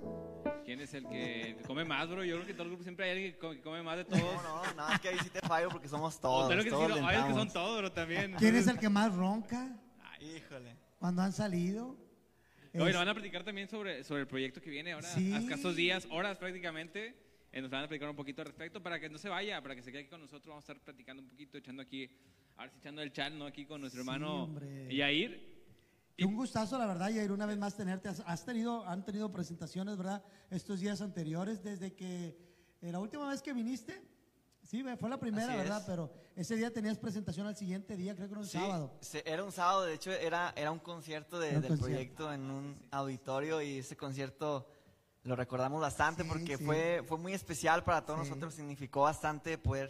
¿Quién 0.66 0.80
es 0.80 0.94
el 0.94 1.08
que 1.08 1.58
come 1.68 1.84
más, 1.84 2.10
bro? 2.10 2.24
Yo 2.24 2.36
creo 2.36 2.46
que 2.46 2.52
en 2.52 2.58
todo 2.58 2.63
el 2.66 2.70
grupo 2.72 2.84
siempre 2.84 3.06
hay 3.06 3.12
alguien 3.12 3.34
que 3.34 3.38
co- 3.40 3.52
que 3.52 3.62
come 3.62 3.82
más 3.84 3.98
de 3.98 4.04
No, 4.06 4.10
todos. 4.18 4.44
no, 4.44 4.74
no, 4.75 4.94
es 4.94 5.00
que 5.02 5.10
ahí 5.10 5.18
sí 5.22 5.30
te 5.30 5.40
fallo 5.42 5.70
porque 5.70 5.88
somos 5.90 6.16
O 6.18 6.20
todos. 6.20 6.48
creo 6.52 6.63
que 6.63 6.70
sí, 6.70 6.75
todos 6.75 6.90
no, 6.90 6.96
le 6.96 7.02
hay 7.02 7.28
que 7.28 7.34
son 7.34 7.52
todos, 7.52 7.78
bro, 7.80 7.92
también. 7.92 8.36
¿Quién 8.38 8.56
es 8.56 8.68
el 8.68 8.78
que 8.80 8.90
más 8.90 9.13
ronca 9.13 9.75
Híjole. 10.22 10.78
cuando 11.00 11.22
han 11.22 11.34
salido? 11.34 11.98
Oye, 12.75 12.90
Es- 12.90 12.96
van 12.96 13.10
a 13.10 13.13
platicar 13.13 13.44
también 13.44 13.68
sobre, 13.68 14.04
sobre 14.04 14.22
el 14.22 14.28
proyecto 14.28 14.62
que 14.62 14.70
viene 14.70 14.94
ahora, 14.94 15.08
Sí. 15.10 15.34
a 15.34 15.40
escasos 15.40 15.75
días, 15.75 16.08
horas 16.10 16.38
prácticamente. 16.38 17.16
Eh, 17.56 17.62
nos 17.62 17.70
van 17.70 17.84
a 17.84 17.88
platicar 17.88 18.10
un 18.10 18.16
poquito 18.16 18.42
al 18.42 18.48
respecto 18.48 18.82
para 18.82 19.00
que 19.00 19.08
no 19.10 19.20
se 19.20 19.30
vaya, 19.30 19.62
para 19.62 19.76
que 19.76 19.84
se 19.84 19.92
quede 19.92 20.02
aquí 20.02 20.10
con 20.10 20.22
nosotros. 20.22 20.48
Vamos 20.48 20.68
a 20.68 20.72
estar 20.74 20.84
platicando 20.84 21.22
un 21.22 21.30
poquito, 21.30 21.56
echando 21.60 21.84
aquí, 21.84 22.10
a 22.58 22.64
ver 22.64 22.72
si 22.72 22.80
echando 22.80 23.04
el 23.04 23.12
chat, 23.14 23.32
¿no? 23.32 23.46
Aquí 23.46 23.66
con 23.68 23.80
nuestro 23.80 24.02
Sí, 24.02 24.10
hermano 24.10 24.46
hombre. 24.46 24.94
Yair. 24.96 25.54
Y 26.18 26.24
un 26.24 26.36
gustazo, 26.36 26.80
la 26.80 26.88
verdad, 26.88 27.10
Yair, 27.12 27.32
una 27.32 27.46
vez 27.46 27.58
más 27.60 27.76
tenerte. 27.78 28.10
Has, 28.10 28.44
tenido, 28.44 28.84
han 28.88 29.06
tenido 29.06 29.32
presentaciones, 29.32 29.98
¿verdad? 29.98 30.24
Estos 30.50 30.80
días 30.80 31.00
anteriores, 31.02 31.64
desde 31.64 31.94
que 31.94 32.36
eh, 32.82 32.92
la 32.92 33.00
última 33.00 33.30
vez 33.30 33.44
que 33.44 33.54
viniste, 33.54 34.02
sí, 34.64 34.84
fue 35.00 35.10
la 35.10 35.20
primera, 35.20 35.50
Así 35.50 35.58
¿verdad? 35.58 35.80
es. 35.82 35.86
Pero 35.86 36.12
ese 36.36 36.56
día 36.56 36.74
tenías 36.74 36.98
presentación 36.98 37.46
al 37.46 37.56
siguiente 37.56 37.96
día, 37.96 38.16
creo 38.16 38.28
que 38.28 38.34
era 38.34 38.42
un 38.42 38.48
Sí, 38.48 38.58
sábado. 38.58 39.00
era 39.26 39.44
un 39.44 39.52
sábado, 39.52 39.84
de 39.86 39.94
hecho 39.94 40.12
era, 40.12 40.54
era 40.56 40.72
un 40.72 40.80
concierto 40.80 41.38
de- 41.40 41.50
Era 41.50 41.58
un 41.58 41.62
del 41.62 41.70
concierto. 41.70 41.94
proyecto 41.96 42.34
en 42.34 42.50
un 42.50 42.88
auditorio 42.92 43.62
y 43.62 43.78
ese 43.78 43.96
concierto 43.96 44.68
lo 45.24 45.36
recordamos 45.36 45.82
bastante 45.82 46.24
Sí, 46.24 46.30
porque 46.30 46.58
sí. 46.58 46.63
Fue, 46.63 47.03
fue 47.08 47.18
muy 47.18 47.34
especial 47.34 47.84
para 47.84 48.06
todos 48.06 48.22
Sí. 48.22 48.30
nosotros, 48.30 48.53
significó 48.53 49.01
bastante 49.03 49.58
poder 49.58 49.89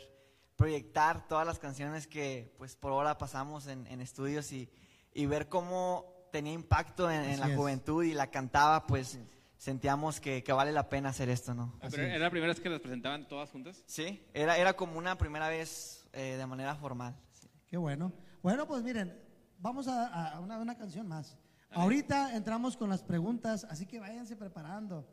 proyectar 0.56 1.28
todas 1.28 1.46
las 1.48 1.60
canciones 1.60 2.08
que 2.08 2.54
pues 2.58 2.76
por 2.76 2.92
ahora 2.92 3.18
pasamos 3.18 3.68
en, 3.68 3.88
en 3.88 4.02
estudios 4.02 4.52
y, 4.52 4.70
y 5.14 5.26
ver 5.26 5.50
cómo 5.50 6.06
tenía 6.32 6.54
impacto 6.54 7.10
en, 7.10 7.40
la 7.40 7.50
es. 7.50 7.56
juventud 7.56 8.04
y 8.04 8.14
la 8.14 8.28
cantaba, 8.28 8.86
pues 8.88 9.20
sentíamos 9.58 10.20
que, 10.20 10.44
que 10.44 10.52
vale 10.54 10.72
la 10.72 10.90
pena 10.90 11.10
hacer 11.10 11.30
esto, 11.30 11.54
¿no? 11.54 11.74
Pero 11.82 12.04
es. 12.04 12.10
¿Era 12.10 12.20
la 12.20 12.30
primera 12.30 12.52
vez 12.54 12.60
que 12.62 12.70
las 12.70 12.80
presentaban 12.80 13.28
todas 13.28 13.50
juntas? 13.50 13.84
Sí, 13.88 14.24
era, 14.34 14.58
era 14.58 14.74
como 14.74 14.98
una 14.98 15.18
primera 15.18 15.48
vez 15.50 16.08
eh, 16.14 16.36
de 16.38 16.46
manera 16.46 16.76
formal. 16.76 17.16
sí. 17.32 17.50
Qué 17.68 17.78
bueno. 17.78 18.14
Bueno, 18.44 18.68
pues 18.68 18.84
miren, 18.84 19.20
vamos 19.58 19.88
a, 19.88 20.34
a 20.34 20.40
una, 20.40 20.60
una 20.60 20.78
canción 20.78 21.08
más. 21.08 21.36
Ahorita 21.72 22.36
entramos 22.36 22.78
con 22.78 22.90
las 22.90 23.02
preguntas, 23.02 23.64
así 23.68 23.88
que 23.88 24.00
váyanse 24.00 24.36
preparando. 24.36 25.08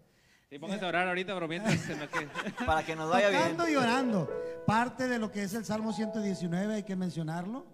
Sí, 0.51 0.59
pónganse 0.59 0.85
a 0.85 0.89
orar 0.89 1.07
ahorita, 1.07 1.33
pero 1.33 1.47
mientras 1.47 1.89
en 1.89 2.01
lo 2.01 2.11
que... 2.11 2.27
Para 2.67 2.83
que 2.83 2.97
nos 2.97 3.09
vaya 3.09 3.29
bien. 3.29 3.41
Tocando 3.43 3.69
y 3.69 3.77
orando. 3.77 4.29
Parte 4.67 5.07
de 5.07 5.21
lo 5.21 5.31
que 5.31 5.45
es 5.45 5.55
el 5.55 5.65
Salmo 5.65 5.93
119, 5.93 6.75
hay 6.75 6.83
que 6.83 6.97
mencionarlo. 6.97 7.65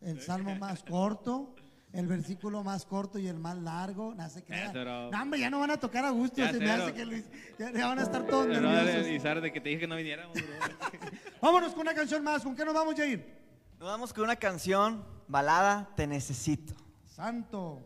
El 0.00 0.22
salmo 0.22 0.54
más 0.54 0.84
corto, 0.84 1.56
el 1.92 2.06
versículo 2.06 2.62
más 2.62 2.86
corto 2.86 3.18
y 3.18 3.26
el 3.26 3.40
más 3.40 3.56
largo. 3.58 4.14
No, 4.14 4.30
se 4.30 4.44
crean. 4.44 4.72
pero- 4.72 5.10
No, 5.10 5.20
hombre, 5.22 5.40
ya 5.40 5.50
no 5.50 5.58
van 5.58 5.72
a 5.72 5.76
tocar 5.76 6.04
a 6.04 6.10
gusto. 6.10 6.36
Ya 6.36 6.52
Se 6.52 6.58
me 6.60 6.70
hace 6.70 6.94
que 6.94 7.04
Luis, 7.04 7.24
ya, 7.58 7.72
ya 7.72 7.88
van 7.88 7.98
a 7.98 8.02
estar 8.02 8.24
todos 8.24 8.46
Pero 8.46 8.60
nerviosos. 8.70 9.42
de 9.42 9.52
que 9.52 9.60
te 9.60 9.68
dije 9.70 9.80
que 9.80 9.86
no 9.88 9.96
viniéramos, 9.96 10.34
bro. 10.34 11.00
Vámonos 11.42 11.72
con 11.72 11.80
una 11.80 11.94
canción 11.94 12.22
más. 12.22 12.42
¿Con 12.42 12.54
qué 12.54 12.64
nos 12.64 12.74
vamos 12.74 12.96
a 12.96 13.04
ir? 13.06 13.26
Nos 13.80 13.88
vamos 13.88 14.12
con 14.12 14.22
una 14.22 14.36
canción, 14.36 15.04
balada, 15.26 15.88
Te 15.96 16.06
Necesito. 16.06 16.74
Santo, 17.06 17.82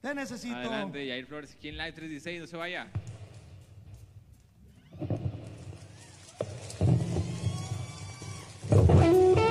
te 0.00 0.14
necesito. 0.14 0.54
Adelante, 0.54 1.04
Yair 1.06 1.26
Flores, 1.26 1.54
aquí 1.54 1.68
en 1.68 1.76
Live 1.76 1.92
316, 1.92 2.40
no 2.42 2.46
se 2.46 2.56
vaya. 2.56 2.88
No 8.70 9.43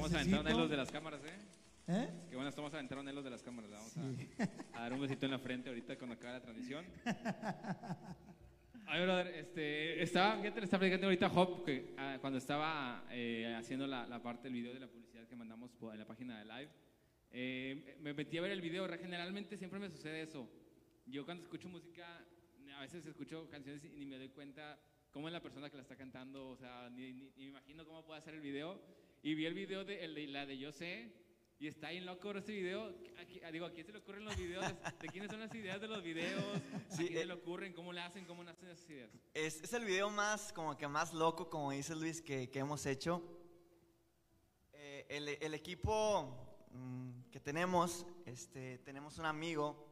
buenas 0.00 0.10
tomas 0.10 0.14
aventaron 0.14 0.46
ahí 0.46 0.52
necesito. 0.52 0.60
los 0.60 0.70
de 0.70 0.76
las 0.76 0.90
cámaras, 0.90 1.20
¿eh? 1.24 1.38
¿Eh? 1.88 2.08
Qué 2.30 2.36
buenas 2.36 2.54
tomas 2.54 2.72
aventaron 2.74 3.08
ahí 3.08 3.14
los 3.14 3.24
de 3.24 3.30
las 3.30 3.42
cámaras. 3.42 3.70
Vamos 3.70 3.96
a, 3.96 4.02
a 4.78 4.80
dar 4.82 4.92
un 4.92 5.00
besito 5.00 5.26
en 5.26 5.32
la 5.32 5.38
frente 5.38 5.68
ahorita 5.68 5.96
cuando 5.98 6.14
acabe 6.16 6.34
la 6.34 6.40
transmisión. 6.42 6.84
Ay, 8.86 9.02
brother, 9.02 9.26
este, 9.28 10.02
estaba, 10.02 10.36
fíjate, 10.38 10.60
le 10.60 10.64
estaba 10.64 10.80
platicando 10.80 11.06
ahorita 11.06 11.26
a 11.26 11.32
Hop 11.32 11.64
que 11.64 11.94
ah, 11.96 12.18
cuando 12.20 12.38
estaba 12.38 13.04
eh, 13.10 13.54
haciendo 13.56 13.86
la, 13.86 14.06
la 14.06 14.20
parte 14.22 14.44
del 14.44 14.52
video 14.54 14.74
de 14.74 14.80
la 14.80 14.88
publicidad 14.88 15.26
que 15.26 15.36
mandamos 15.36 15.70
en 15.80 15.98
la 15.98 16.04
página 16.06 16.38
de 16.38 16.44
live, 16.44 16.70
eh, 17.30 17.96
me 18.00 18.12
metí 18.12 18.36
a 18.38 18.42
ver 18.42 18.50
el 18.50 18.60
video. 18.60 18.86
Generalmente 18.98 19.56
siempre 19.56 19.78
me 19.78 19.88
sucede 19.88 20.22
eso. 20.22 20.48
Yo 21.06 21.24
cuando 21.24 21.42
escucho 21.44 21.68
música, 21.68 22.22
a 22.76 22.80
veces 22.80 23.06
escucho 23.06 23.48
canciones 23.48 23.82
y 23.84 23.88
ni 23.90 24.06
me 24.06 24.16
doy 24.18 24.28
cuenta 24.28 24.78
cómo 25.10 25.28
es 25.28 25.32
la 25.32 25.40
persona 25.42 25.70
que 25.70 25.76
la 25.76 25.82
está 25.82 25.96
cantando, 25.96 26.48
o 26.50 26.56
sea, 26.56 26.90
ni, 26.90 27.12
ni- 27.12 27.30
ni 27.36 27.44
me 27.44 27.50
imagino 27.50 27.86
cómo 27.86 28.04
puede 28.04 28.18
hacer 28.18 28.34
el 28.34 28.40
video. 28.40 28.80
Y 29.22 29.34
vi 29.34 29.46
el 29.46 29.54
video 29.54 29.84
de, 29.84 30.04
el 30.04 30.14
de 30.14 30.26
la 30.26 30.46
de 30.46 30.58
Yo 30.58 30.72
sé, 30.72 31.12
y 31.60 31.68
está 31.68 31.90
bien 31.90 32.04
loco 32.06 32.32
ese 32.32 32.52
video. 32.52 32.86
¿A 33.18 33.22
qui- 33.24 33.52
digo, 33.52 33.66
¿a 33.66 33.72
quién 33.72 33.86
se 33.86 33.92
le 33.92 33.98
ocurren 33.98 34.24
los 34.24 34.36
videos? 34.36 34.64
¿De 35.00 35.08
quiénes 35.08 35.30
son 35.30 35.38
las 35.40 35.54
ideas 35.54 35.80
de 35.80 35.86
los 35.86 36.02
videos? 36.02 36.42
¿A 36.42 36.90
Sí, 36.90 37.04
quién 37.06 37.12
se 37.12 37.20
eh, 37.22 37.26
le 37.26 37.32
ocurren? 37.34 37.72
¿Cómo 37.72 37.92
le 37.92 38.00
hacen? 38.00 38.24
¿Cómo 38.24 38.42
nacen 38.42 38.68
esas 38.70 38.88
ideas? 38.90 39.10
Es, 39.32 39.62
es 39.62 39.72
el 39.72 39.84
video 39.84 40.10
más, 40.10 40.52
como 40.52 40.76
que 40.76 40.88
más 40.88 41.14
loco, 41.14 41.48
como 41.48 41.70
dice 41.70 41.94
Luis, 41.94 42.20
que, 42.20 42.50
que 42.50 42.58
hemos 42.58 42.84
hecho. 42.86 43.22
Eh, 44.72 45.06
el, 45.08 45.28
el 45.28 45.54
equipo 45.54 46.36
mm, 46.72 47.30
que 47.30 47.38
tenemos, 47.38 48.04
este, 48.26 48.78
tenemos 48.78 49.18
un 49.18 49.26
amigo 49.26 49.86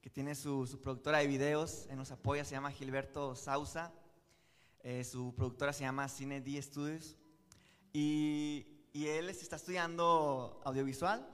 que 0.00 0.10
tiene 0.10 0.34
su, 0.34 0.66
su 0.66 0.80
productora 0.80 1.18
de 1.18 1.28
videos, 1.28 1.86
él 1.88 1.96
nos 1.96 2.10
apoya, 2.10 2.44
se 2.44 2.56
llama 2.56 2.72
Gilberto 2.72 3.36
Sausa. 3.36 3.94
Eh, 4.82 5.04
su 5.04 5.32
productora 5.36 5.72
se 5.72 5.84
llama 5.84 6.08
Cine 6.08 6.40
D 6.40 6.60
Studios. 6.60 7.16
Y, 7.92 8.66
y 8.92 9.06
él 9.06 9.28
este, 9.28 9.42
está 9.42 9.56
estudiando 9.56 10.60
audiovisual. 10.64 11.26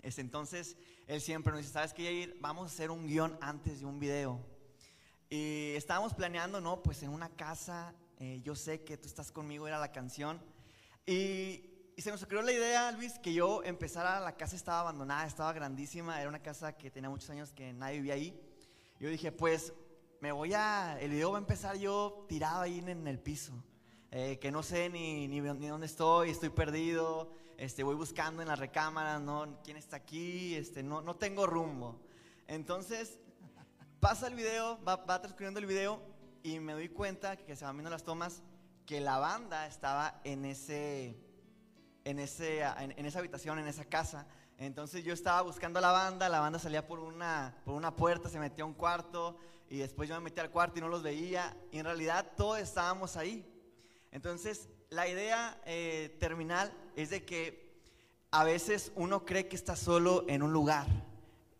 Este, 0.00 0.20
entonces, 0.20 0.76
él 1.06 1.20
siempre 1.20 1.52
nos 1.52 1.60
dice, 1.62 1.72
¿sabes 1.72 1.92
qué, 1.94 2.04
Yair? 2.04 2.36
Vamos 2.40 2.64
a 2.64 2.74
hacer 2.74 2.90
un 2.90 3.06
guion 3.06 3.38
antes 3.40 3.80
de 3.80 3.86
un 3.86 4.00
video. 4.00 4.40
Y 5.30 5.72
estábamos 5.76 6.12
planeando, 6.12 6.60
¿no? 6.60 6.82
Pues 6.82 7.02
en 7.02 7.10
una 7.10 7.28
casa, 7.30 7.94
eh, 8.18 8.40
yo 8.42 8.54
sé 8.54 8.82
que 8.82 8.96
tú 8.96 9.06
estás 9.06 9.30
conmigo, 9.30 9.66
era 9.68 9.78
la 9.78 9.92
canción. 9.92 10.42
Y, 11.06 11.92
y 11.96 12.02
se 12.02 12.10
nos 12.10 12.22
ocurrió 12.22 12.42
la 12.42 12.52
idea, 12.52 12.90
Luis, 12.92 13.18
que 13.18 13.32
yo 13.32 13.62
empezara, 13.62 14.20
la 14.20 14.36
casa 14.36 14.56
estaba 14.56 14.80
abandonada, 14.80 15.26
estaba 15.26 15.52
grandísima, 15.52 16.20
era 16.20 16.28
una 16.28 16.42
casa 16.42 16.76
que 16.76 16.90
tenía 16.90 17.08
muchos 17.08 17.30
años 17.30 17.52
que 17.52 17.72
nadie 17.72 17.96
vivía 17.98 18.14
ahí. 18.14 18.40
Yo 18.98 19.08
dije, 19.08 19.32
pues 19.32 19.72
me 20.20 20.32
voy 20.32 20.54
a, 20.54 20.98
el 21.00 21.10
video 21.10 21.32
va 21.32 21.38
a 21.38 21.40
empezar 21.40 21.76
yo 21.76 22.26
tirado 22.28 22.60
ahí 22.60 22.78
en, 22.78 22.88
en 22.88 23.06
el 23.06 23.18
piso, 23.18 23.52
eh, 24.14 24.38
que 24.38 24.50
no 24.50 24.62
sé 24.62 24.90
ni, 24.90 25.26
ni, 25.26 25.40
dónde 25.40 25.86
estoy, 25.86 26.28
estoy 26.28 26.50
perdido, 26.50 27.32
este, 27.56 27.82
voy 27.82 27.94
buscando 27.94 28.42
en 28.42 28.48
la 28.48 28.56
recámara, 28.56 29.18
¿no? 29.18 29.58
¿Quién 29.64 29.78
está 29.78 29.96
aquí? 29.96 30.54
Este, 30.54 30.82
no, 30.82 31.00
no 31.00 31.16
tengo 31.16 31.46
rumbo. 31.46 31.98
Entonces, 32.46 33.18
pasa 34.00 34.26
el 34.26 34.34
video, 34.34 34.78
va, 34.84 34.96
va 34.96 35.18
transcurriendo 35.18 35.60
el 35.60 35.64
video 35.64 35.98
y 36.42 36.60
me 36.60 36.74
doy 36.74 36.90
cuenta 36.90 37.38
que 37.38 37.56
se 37.56 37.64
van 37.64 37.74
viendo 37.74 37.88
las 37.88 38.04
tomas 38.04 38.42
que 38.84 39.00
la 39.00 39.16
banda 39.16 39.66
estaba 39.66 40.20
en 40.24 40.44
ese, 40.44 41.16
en 42.04 42.18
ese, 42.18 42.60
en 42.60 43.06
esa 43.06 43.18
habitación, 43.18 43.58
en 43.60 43.66
esa 43.66 43.86
casa. 43.86 44.26
Entonces 44.58 45.04
yo 45.04 45.14
estaba 45.14 45.40
buscando 45.40 45.78
a 45.78 45.82
la 45.82 45.90
banda, 45.90 46.28
la 46.28 46.40
banda 46.40 46.58
salía 46.58 46.86
por 46.86 46.98
una, 46.98 47.56
por 47.64 47.72
una 47.72 47.96
puerta, 47.96 48.28
se 48.28 48.38
metía 48.38 48.64
a 48.64 48.66
un 48.66 48.74
cuarto 48.74 49.38
y 49.70 49.78
después 49.78 50.06
yo 50.06 50.14
me 50.16 50.20
metí 50.20 50.38
al 50.38 50.50
cuarto 50.50 50.78
y 50.78 50.82
no 50.82 50.88
los 50.88 51.02
veía. 51.02 51.56
Y 51.70 51.78
en 51.78 51.86
realidad 51.86 52.32
todos 52.36 52.58
estábamos 52.58 53.16
ahí. 53.16 53.48
Entonces 54.12 54.68
la 54.90 55.08
idea 55.08 55.60
eh, 55.64 56.16
terminal 56.20 56.72
es 56.96 57.10
de 57.10 57.24
que 57.24 57.72
a 58.30 58.44
veces 58.44 58.92
uno 58.94 59.24
cree 59.24 59.48
que 59.48 59.56
está 59.56 59.74
solo 59.74 60.24
en 60.28 60.42
un 60.42 60.52
lugar, 60.52 60.86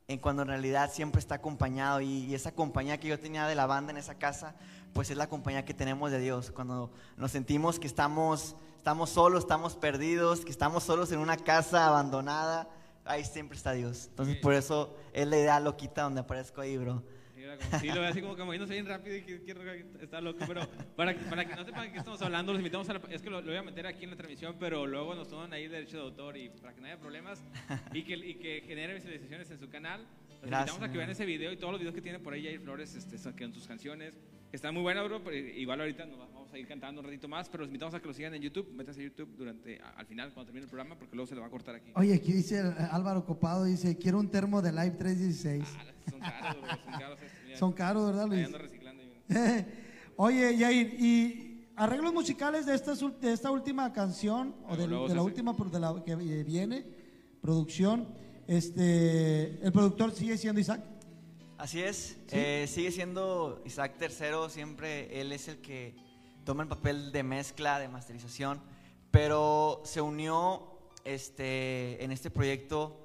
en 0.06 0.18
cuando 0.18 0.42
en 0.42 0.48
realidad 0.48 0.92
siempre 0.92 1.18
está 1.18 1.36
acompañado 1.36 2.00
y, 2.00 2.26
y 2.26 2.34
esa 2.34 2.52
compañía 2.52 3.00
que 3.00 3.08
yo 3.08 3.18
tenía 3.18 3.46
de 3.46 3.54
la 3.54 3.66
banda 3.66 3.90
en 3.90 3.96
esa 3.96 4.16
casa, 4.16 4.54
pues 4.92 5.10
es 5.10 5.16
la 5.16 5.28
compañía 5.28 5.64
que 5.64 5.74
tenemos 5.74 6.10
de 6.10 6.18
Dios. 6.18 6.50
Cuando 6.50 6.90
nos 7.16 7.30
sentimos 7.30 7.78
que 7.78 7.86
estamos, 7.86 8.54
estamos 8.76 9.10
solos, 9.10 9.44
estamos 9.44 9.74
perdidos, 9.74 10.44
que 10.44 10.50
estamos 10.50 10.82
solos 10.82 11.10
en 11.12 11.18
una 11.18 11.38
casa 11.38 11.86
abandonada, 11.86 12.68
ahí 13.04 13.24
siempre 13.24 13.56
está 13.56 13.72
Dios. 13.72 14.06
Entonces 14.10 14.36
por 14.36 14.54
eso 14.54 14.94
es 15.12 15.26
la 15.26 15.38
idea 15.38 15.60
loquita 15.60 16.02
donde 16.02 16.20
aparezco 16.20 16.60
ahí, 16.60 16.76
bro. 16.76 17.02
Sí, 17.42 17.46
era 17.46 17.56
como- 17.58 17.78
sí, 17.80 17.86
lo 17.88 17.94
veo 17.94 18.04
así 18.04 18.20
como 18.20 18.36
que 18.36 18.44
moviéndose 18.44 18.72
bien 18.74 18.86
rápido 18.86 19.16
y 19.16 19.22
que, 19.22 19.42
que- 19.44 19.86
está 20.04 20.20
loco, 20.20 20.44
pero 20.46 20.60
para, 20.94 21.12
que- 21.14 21.24
para 21.24 21.44
que 21.44 21.56
no 21.56 21.64
sepan 21.64 21.82
de 21.86 21.92
qué 21.92 21.98
estamos 21.98 22.22
hablando, 22.22 22.52
los 22.52 22.60
invitamos 22.60 22.88
a 22.88 22.94
la, 22.94 23.00
es 23.10 23.20
que 23.20 23.30
lo, 23.30 23.40
lo 23.40 23.48
voy 23.48 23.56
a 23.56 23.62
meter 23.64 23.84
aquí 23.86 24.04
en 24.04 24.10
la 24.10 24.16
transmisión, 24.16 24.54
pero 24.60 24.86
luego 24.86 25.14
nos 25.16 25.28
toman 25.28 25.52
ahí 25.52 25.66
derecho 25.66 25.96
de 25.96 26.02
autor 26.04 26.36
y 26.36 26.50
para 26.50 26.72
que 26.72 26.80
no 26.80 26.86
haya 26.86 26.98
problemas 27.00 27.42
y 27.92 28.02
que, 28.04 28.14
y 28.14 28.34
que 28.36 28.62
genere 28.66 28.94
visualizaciones 28.94 29.50
en 29.50 29.58
su 29.58 29.68
canal. 29.68 30.02
Los 30.02 30.50
Gracias, 30.50 30.60
invitamos 30.60 30.82
a 30.88 30.92
que 30.92 30.98
vean 30.98 31.10
ese 31.10 31.26
video 31.26 31.52
y 31.52 31.56
todos 31.56 31.72
los 31.72 31.80
videos 31.80 31.94
que 31.96 32.00
tiene 32.02 32.18
por 32.20 32.32
ahí 32.32 32.44
Jair 32.44 32.60
Flores, 32.60 32.94
este, 32.94 33.18
son- 33.18 33.34
sus 33.52 33.66
canciones, 33.66 34.16
están 34.52 34.74
muy 34.74 34.82
buenas, 34.82 35.04
bro, 35.04 35.22
pero 35.24 35.36
igual 35.36 35.80
ahorita 35.80 36.04
nos 36.06 36.18
vamos 36.52 36.58
a 36.58 36.58
ir 36.58 36.68
cantando 36.68 37.00
un 37.00 37.06
ratito 37.06 37.28
más, 37.28 37.48
pero 37.48 37.62
los 37.62 37.68
invitamos 37.68 37.94
a 37.94 38.00
que 38.00 38.06
lo 38.06 38.12
sigan 38.12 38.34
en 38.34 38.42
YouTube, 38.42 38.70
métanse 38.74 39.00
a 39.00 39.04
YouTube 39.04 39.34
durante, 39.38 39.80
al 39.96 40.04
final, 40.04 40.34
cuando 40.34 40.48
termine 40.48 40.64
el 40.64 40.68
programa, 40.68 40.98
porque 40.98 41.16
luego 41.16 41.26
se 41.26 41.34
lo 41.34 41.40
va 41.40 41.46
a 41.46 41.50
cortar 41.50 41.76
aquí. 41.76 41.90
Oye, 41.94 42.12
aquí 42.12 42.30
dice 42.30 42.58
eh, 42.58 42.74
Álvaro 42.90 43.24
Copado, 43.24 43.64
dice, 43.64 43.96
quiero 43.96 44.18
un 44.18 44.28
termo 44.30 44.60
de 44.60 44.70
Live 44.70 44.96
316. 44.98 45.64
Ah, 45.64 45.84
son 46.10 46.20
caros, 46.20 46.60
bro, 46.60 46.70
son 46.84 46.92
caros. 47.00 47.18
estos. 47.22 47.58
Son 47.58 47.72
caros, 47.72 48.06
¿verdad, 48.06 48.24
Ahí 48.24 48.28
Luis? 48.30 48.46
ando 48.46 48.58
reciclando. 48.58 49.02
mira. 49.02 49.66
Oye, 50.16 50.56
Yair, 50.58 50.94
y 51.00 51.68
arreglos 51.74 52.12
musicales 52.12 52.66
de 52.66 52.74
esta, 52.74 52.94
de 52.94 53.32
esta 53.32 53.50
última 53.50 53.90
canción, 53.94 54.54
o 54.68 54.76
de, 54.76 54.86
de 54.86 55.14
la 55.14 55.22
última 55.22 55.54
de 55.54 55.80
la 55.80 56.02
que 56.04 56.12
eh, 56.12 56.44
viene, 56.44 56.84
producción, 57.40 58.08
este, 58.46 59.58
el 59.64 59.72
productor 59.72 60.12
sigue 60.12 60.36
siendo 60.36 60.60
Isaac. 60.60 60.82
Así 61.56 61.80
es, 61.80 62.18
eh, 62.30 62.66
sigue 62.68 62.90
siendo 62.90 63.62
Isaac 63.64 63.96
Tercero, 63.96 64.50
siempre 64.50 65.18
él 65.18 65.32
es 65.32 65.48
el 65.48 65.58
que 65.58 65.94
toma 66.44 66.62
el 66.62 66.68
papel 66.68 67.12
de 67.12 67.22
mezcla, 67.22 67.78
de 67.78 67.88
masterización, 67.88 68.60
pero 69.10 69.82
se 69.84 70.00
unió 70.00 70.78
este, 71.04 72.02
en 72.02 72.12
este 72.12 72.30
proyecto 72.30 72.98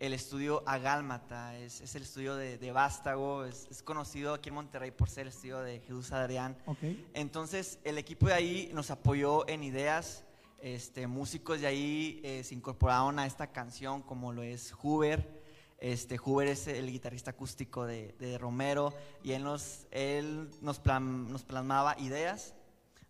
el 0.00 0.12
estudio 0.12 0.62
Agálmata, 0.66 1.56
es, 1.56 1.80
es 1.80 1.94
el 1.94 2.02
estudio 2.02 2.34
de, 2.36 2.58
de 2.58 2.72
Vástago, 2.72 3.44
es, 3.44 3.68
es 3.70 3.82
conocido 3.82 4.34
aquí 4.34 4.50
en 4.50 4.56
Monterrey 4.56 4.90
por 4.90 5.08
ser 5.08 5.22
el 5.22 5.28
estudio 5.28 5.60
de 5.60 5.80
Jesús 5.80 6.12
Adrián. 6.12 6.58
Ok. 6.66 6.78
Entonces 7.14 7.78
el 7.84 7.96
equipo 7.96 8.26
de 8.26 8.34
ahí 8.34 8.70
nos 8.74 8.90
apoyó 8.90 9.48
en 9.48 9.62
ideas, 9.62 10.24
este, 10.60 11.06
músicos 11.06 11.60
de 11.60 11.68
ahí 11.68 12.20
eh, 12.24 12.42
se 12.44 12.54
incorporaron 12.54 13.18
a 13.18 13.26
esta 13.26 13.46
canción 13.52 14.02
como 14.02 14.32
lo 14.32 14.42
es 14.42 14.74
Huber. 14.82 15.42
Este, 15.78 16.18
Huber 16.22 16.48
es 16.48 16.66
el 16.66 16.90
guitarrista 16.90 17.30
acústico 17.32 17.86
de, 17.86 18.14
de 18.18 18.36
Romero 18.38 18.92
y 19.22 19.32
él 19.32 19.44
nos, 19.44 19.86
él 19.90 20.50
nos, 20.60 20.80
plan- 20.80 21.30
nos 21.30 21.44
plasmaba 21.44 21.96
ideas 21.98 22.54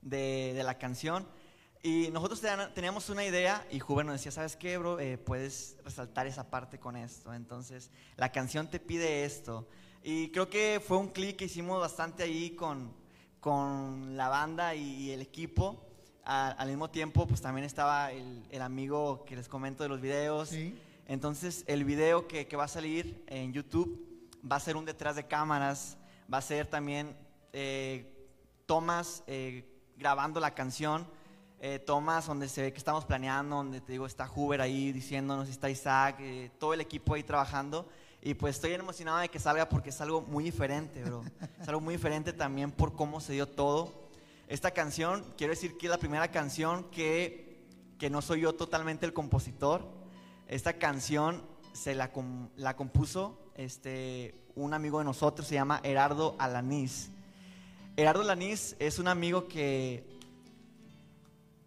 de, 0.05 0.53
de 0.55 0.63
la 0.63 0.79
canción. 0.79 1.27
Y 1.83 2.09
nosotros 2.13 2.41
teníamos 2.73 3.11
una 3.11 3.25
idea 3.25 3.67
y 3.71 3.83
Huber 3.83 4.07
nos 4.07 4.15
decía, 4.15 4.33
¿sabes 4.33 4.57
qué, 4.57 4.79
bro? 4.79 4.99
Eh, 5.01 5.19
puedes 5.19 5.77
resaltar 5.85 6.27
esa 6.27 6.49
parte 6.49 6.79
con 6.79 6.97
esto. 6.97 7.35
Entonces, 7.35 7.91
la 8.17 8.33
canción 8.33 8.71
te 8.71 8.81
pide 8.81 9.25
esto. 9.25 9.69
Y 10.03 10.31
creo 10.31 10.49
que 10.49 10.81
fue 10.87 10.97
un 10.97 11.09
clic 11.09 11.37
que 11.37 11.45
hicimos 11.47 11.81
bastante 11.81 12.23
ahí 12.23 12.51
con, 12.53 12.93
con 13.39 14.17
la 14.17 14.29
banda 14.29 14.75
y 14.75 15.11
el 15.11 15.21
equipo. 15.21 15.85
A- 16.25 16.53
al 16.53 16.69
mismo 16.69 16.89
tiempo, 16.89 17.27
pues 17.27 17.43
también 17.43 17.67
estaba 17.67 18.11
el, 18.13 18.47
el 18.51 18.63
amigo 18.63 19.25
que 19.27 19.37
les 19.37 19.47
comento 19.47 19.83
de 19.83 19.91
los 19.91 20.01
videos. 20.01 20.49
Sí. 20.49 20.79
Entonces, 21.07 21.65
el 21.67 21.85
video 21.85 22.27
que, 22.27 22.47
que 22.47 22.57
va 22.57 22.65
a 22.65 22.69
salir 22.69 23.23
en 23.27 23.53
YouTube 23.53 24.31
va 24.51 24.57
a 24.57 24.61
ser 24.61 24.77
un 24.77 24.87
detrás 24.87 25.17
de 25.17 25.27
cámaras, 25.27 25.99
va 26.33 26.39
a 26.39 26.43
ser 26.43 26.67
también 26.67 27.15
eh, 27.53 28.11
tomas 28.65 29.23
eh, 29.27 29.71
grabando 29.97 30.41
la 30.41 30.55
canción, 30.55 31.07
eh, 31.61 31.79
tomas 31.79 32.27
donde 32.27 32.49
se 32.49 32.63
ve 32.63 32.73
que 32.73 32.79
estamos 32.79 33.05
planeando, 33.05 33.57
donde 33.57 33.81
te 33.81 33.93
digo, 33.93 34.07
está 34.07 34.31
Huber 34.31 34.61
ahí 34.61 34.93
diciéndonos, 34.93 35.49
está 35.49 35.71
Isaac, 35.71 36.17
eh, 36.21 36.51
todo 36.59 36.75
el 36.75 36.81
equipo 36.81 37.15
ahí 37.15 37.23
trabajando. 37.23 37.89
Y 38.21 38.35
pues 38.35 38.57
estoy 38.57 38.73
emocionado 38.73 39.19
de 39.19 39.29
que 39.29 39.39
salga 39.39 39.69
porque 39.69 39.91
es 39.91 40.01
algo 40.01 40.23
muy 40.23 40.45
diferente, 40.45 41.03
bro. 41.05 41.23
Es 41.61 41.69
algo 41.69 41.81
muy 41.81 41.95
diferente 41.95 42.33
también 42.33 42.71
por 42.71 42.95
cómo 42.95 43.21
se 43.21 43.35
dio 43.35 43.47
todo. 43.47 44.09
Esta 44.49 44.73
canción, 44.73 45.25
quiero 45.37 45.53
decir 45.53 45.77
que 45.77 45.89
la 45.89 45.99
primera 45.99 46.31
canción 46.31 46.85
que, 46.91 47.67
que 47.99 48.11
no 48.11 48.23
soy 48.23 48.41
yo 48.41 48.55
totalmente 48.55 49.07
el 49.07 49.13
compositor. 49.13 49.87
Esta 50.49 50.75
canción 50.75 51.43
se 51.73 51.95
la, 51.95 52.11
la 52.57 52.77
compuso 52.77 53.39
este, 53.55 54.35
un 54.55 54.75
amigo 54.75 54.99
de 54.99 55.05
nosotros, 55.05 55.47
se 55.47 55.55
llama 55.55 55.81
Herardo 55.83 56.37
Alanís. 56.39 57.11
Herardo 57.97 58.23
Alanís 58.23 58.75
es 58.81 58.99
un 58.99 59.07
amigo 59.07 59.47
que, 59.47 60.05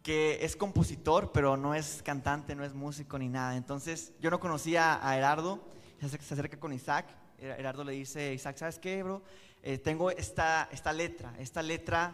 que 0.03 0.43
es 0.43 0.57
compositor, 0.57 1.31
pero 1.31 1.55
no 1.55 1.73
es 1.73 2.01
cantante, 2.03 2.53
no 2.53 2.65
es 2.65 2.73
músico 2.73 3.17
ni 3.17 3.29
nada. 3.29 3.55
Entonces 3.55 4.11
yo 4.19 4.29
no 4.29 4.37
conocía 4.41 4.99
a 5.07 5.17
Herardo, 5.17 5.61
se 6.01 6.33
acerca, 6.33 6.59
con 6.59 6.73
Isaac. 6.73 7.07
Herardo 7.39 7.85
le 7.85 7.93
dice, 7.93 8.33
Isaac, 8.33 8.57
¿sabes 8.57 8.77
qué, 8.77 9.03
bro? 9.03 9.21
Eh, 9.63 9.77
tengo 9.77 10.11
esta, 10.11 10.67
esta 10.73 10.91
letra, 10.91 11.33
esta 11.39 11.61
letra 11.61 12.13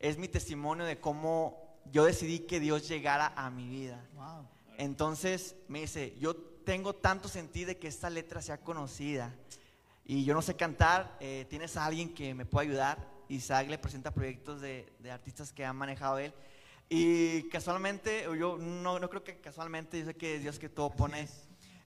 es 0.00 0.18
mi 0.18 0.26
testimonio 0.26 0.84
de 0.84 0.98
cómo 0.98 1.78
yo 1.92 2.04
decidí 2.04 2.40
que 2.40 2.58
Dios 2.58 2.88
llegara 2.88 3.34
a 3.36 3.50
mi 3.50 3.68
vida. 3.68 4.04
Wow. 4.16 4.48
Entonces 4.78 5.54
me 5.68 5.82
dice, 5.82 6.16
yo 6.18 6.34
tengo 6.34 6.92
tanto 6.96 7.28
sentido 7.28 7.68
de 7.68 7.78
que 7.78 7.86
esta 7.86 8.10
letra 8.10 8.42
sea 8.42 8.58
conocida 8.58 9.32
y 10.04 10.24
yo 10.24 10.34
no 10.34 10.42
sé 10.42 10.56
cantar, 10.56 11.16
eh, 11.20 11.46
¿tienes 11.48 11.76
a 11.76 11.84
alguien 11.84 12.12
que 12.12 12.34
me 12.34 12.46
pueda 12.46 12.68
ayudar? 12.68 13.13
Isaac 13.28 13.68
le 13.68 13.78
presenta 13.78 14.10
proyectos 14.10 14.60
de, 14.60 14.92
de 14.98 15.10
artistas 15.10 15.52
que 15.52 15.64
han 15.64 15.76
manejado 15.76 16.18
él. 16.18 16.32
Y 16.88 17.48
casualmente, 17.48 18.24
yo 18.38 18.58
no, 18.58 18.98
no 18.98 19.10
creo 19.10 19.24
que 19.24 19.40
casualmente, 19.40 19.98
yo 19.98 20.06
sé 20.06 20.14
que 20.14 20.36
es 20.36 20.42
Dios 20.42 20.58
que 20.58 20.68
todo 20.68 20.90
pone. 20.90 21.28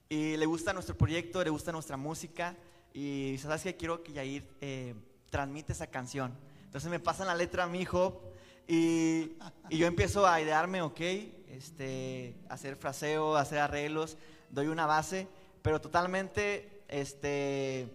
y 0.09 0.37
le 0.37 0.45
gusta 0.45 0.73
nuestro 0.73 0.97
proyecto, 0.97 1.43
le 1.43 1.49
gusta 1.49 1.71
nuestra 1.71 1.97
música. 1.97 2.55
Y 2.93 3.37
sabes 3.41 3.63
que 3.63 3.75
quiero 3.75 4.03
que 4.03 4.13
Yair 4.13 4.47
eh, 4.61 4.95
transmite 5.29 5.73
esa 5.73 5.87
canción. 5.87 6.35
Entonces 6.65 6.89
me 6.89 6.99
pasan 6.99 7.27
la 7.27 7.35
letra 7.35 7.63
a 7.63 7.67
mi 7.67 7.81
hijo 7.81 8.21
y, 8.67 9.31
y 9.69 9.77
yo 9.77 9.87
empiezo 9.87 10.27
a 10.27 10.41
idearme, 10.41 10.81
ok, 10.81 11.01
este, 11.49 12.35
hacer 12.49 12.75
fraseo, 12.75 13.35
hacer 13.35 13.59
arreglos, 13.59 14.17
doy 14.51 14.67
una 14.67 14.85
base, 14.85 15.27
pero 15.61 15.81
totalmente, 15.81 16.83
este, 16.87 17.87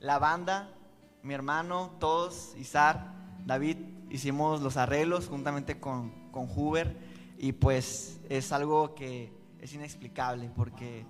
la 0.00 0.18
banda, 0.18 0.74
mi 1.28 1.34
hermano, 1.34 1.94
todos, 2.00 2.54
Isar, 2.56 3.12
David, 3.44 3.76
hicimos 4.08 4.62
los 4.62 4.78
arreglos 4.78 5.28
juntamente 5.28 5.78
con, 5.78 6.30
con 6.32 6.48
Huber 6.50 6.96
y 7.36 7.52
pues 7.52 8.18
es 8.30 8.50
algo 8.50 8.94
que 8.94 9.30
es 9.60 9.74
inexplicable 9.74 10.50
porque, 10.56 11.04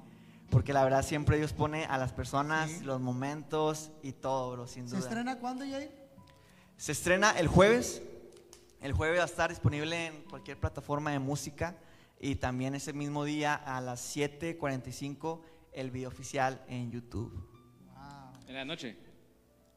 porque 0.50 0.72
la 0.72 0.82
verdad 0.82 1.04
siempre 1.04 1.36
Dios 1.38 1.52
pone 1.52 1.84
a 1.84 1.98
las 1.98 2.12
personas, 2.12 2.68
Sí. 2.68 2.80
los 2.84 3.00
momentos 3.00 3.92
y 4.02 4.10
todo, 4.10 4.50
bro, 4.50 4.66
sin 4.66 4.88
¿Se 4.88 4.96
duda. 4.96 5.06
estrena 5.08 5.38
cuándo, 5.38 5.64
Yair? 5.64 5.92
Se 6.76 6.90
estrena 6.90 7.30
el 7.38 7.46
jueves. 7.46 8.02
El 8.80 8.94
jueves 8.94 9.18
va 9.20 9.22
a 9.22 9.26
estar 9.26 9.50
disponible 9.50 10.06
en 10.06 10.22
cualquier 10.24 10.58
plataforma 10.58 11.12
de 11.12 11.20
música 11.20 11.76
y 12.20 12.34
también 12.34 12.74
ese 12.74 12.92
mismo 12.92 13.22
día 13.24 13.54
a 13.54 13.80
las 13.80 14.00
7:45 14.16 15.42
el 15.72 15.92
video 15.92 16.08
oficial 16.08 16.60
en 16.68 16.90
YouTube. 16.90 17.30
Wow. 17.94 18.40
En 18.48 18.54
la 18.54 18.64
noche. 18.64 18.96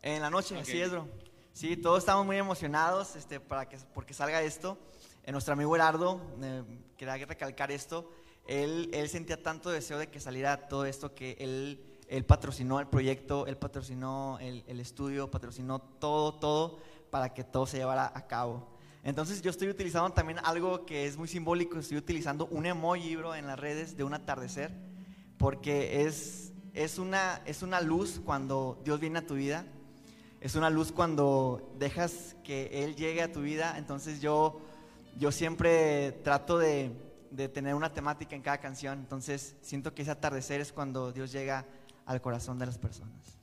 En 0.02 0.22
la 0.22 0.30
noche, 0.30 0.56
Ok. 0.56 0.62
así 0.62 0.82
es, 0.82 0.90
bro. 0.90 1.08
Sí, 1.54 1.78
todos 1.78 2.00
estamos 2.00 2.26
muy 2.26 2.38
emocionados 2.38 3.16
este, 3.16 3.40
para 3.40 3.68
que, 3.68 3.78
porque 3.94 4.14
salga 4.14 4.42
esto. 4.42 4.78
Eh, 5.24 5.32
nuestro 5.32 5.54
amigo 5.54 5.76
Herardo, 5.76 6.20
eh, 6.42 6.64
quería 6.98 7.18
recalcar 7.26 7.72
esto, 7.72 8.10
él, 8.48 8.90
él 8.94 9.08
sentía 9.10 9.42
tanto 9.42 9.70
deseo 9.70 10.00
de 10.00 10.08
que 10.08 10.20
saliera 10.20 10.68
todo 10.68 10.86
esto 10.86 11.14
que 11.14 11.36
él, 11.40 12.00
él 12.08 12.26
patrocinó 12.26 12.80
el 12.80 12.88
proyecto, 12.88 13.46
él 13.46 13.58
patrocinó 13.58 14.40
el, 14.42 14.64
el 14.66 14.80
estudio, 14.80 15.30
patrocinó 15.30 15.80
todo, 15.80 16.34
todo 16.40 16.80
para 17.12 17.34
que 17.34 17.44
todo 17.44 17.68
se 17.68 17.78
llevara 17.78 18.12
a 18.16 18.26
cabo. 18.26 18.68
Entonces 19.04 19.42
yo 19.44 19.52
estoy 19.52 19.68
utilizando 19.70 20.10
también 20.12 20.40
algo 20.44 20.86
que 20.86 21.06
es 21.06 21.18
muy 21.18 21.28
simbólico, 21.28 21.78
estoy 21.78 21.98
utilizando 21.98 22.48
un 22.48 22.66
emoji, 22.66 23.16
bro, 23.16 23.36
en 23.36 23.46
las 23.46 23.60
redes 23.60 23.96
de 23.98 24.04
un 24.04 24.14
atardecer, 24.16 24.72
porque 25.38 26.06
es, 26.06 26.54
es, 26.74 26.98
una, 26.98 27.42
es 27.46 27.62
una 27.62 27.82
luz 27.82 28.20
cuando 28.24 28.80
Dios 28.84 29.00
viene 29.00 29.20
a 29.20 29.26
tu 29.28 29.36
vida. 29.36 29.66
Es 30.42 30.56
una 30.56 30.72
luz 30.72 30.92
cuando 30.92 31.74
dejas 31.78 32.36
que 32.44 32.84
Él 32.84 32.96
llegue 32.96 33.22
a 33.22 33.32
tu 33.32 33.42
vida. 33.42 33.78
Entonces 33.78 34.22
yo, 34.22 34.60
yo 35.20 35.32
siempre 35.32 36.12
trato 36.24 36.58
de, 36.58 36.92
de 37.30 37.48
tener 37.48 37.76
una 37.76 37.94
temática 37.94 38.36
en 38.36 38.42
cada 38.42 38.60
canción. 38.60 39.00
Entonces 39.00 39.56
siento 39.62 39.94
que 39.94 40.02
ese 40.02 40.12
atardecer 40.12 40.60
es 40.60 40.74
cuando 40.74 41.12
Dios 41.12 41.32
llega 41.32 41.66
al 42.06 42.22
corazón 42.22 42.58
de 42.58 42.66
las 42.66 42.80
personas. 42.80 43.40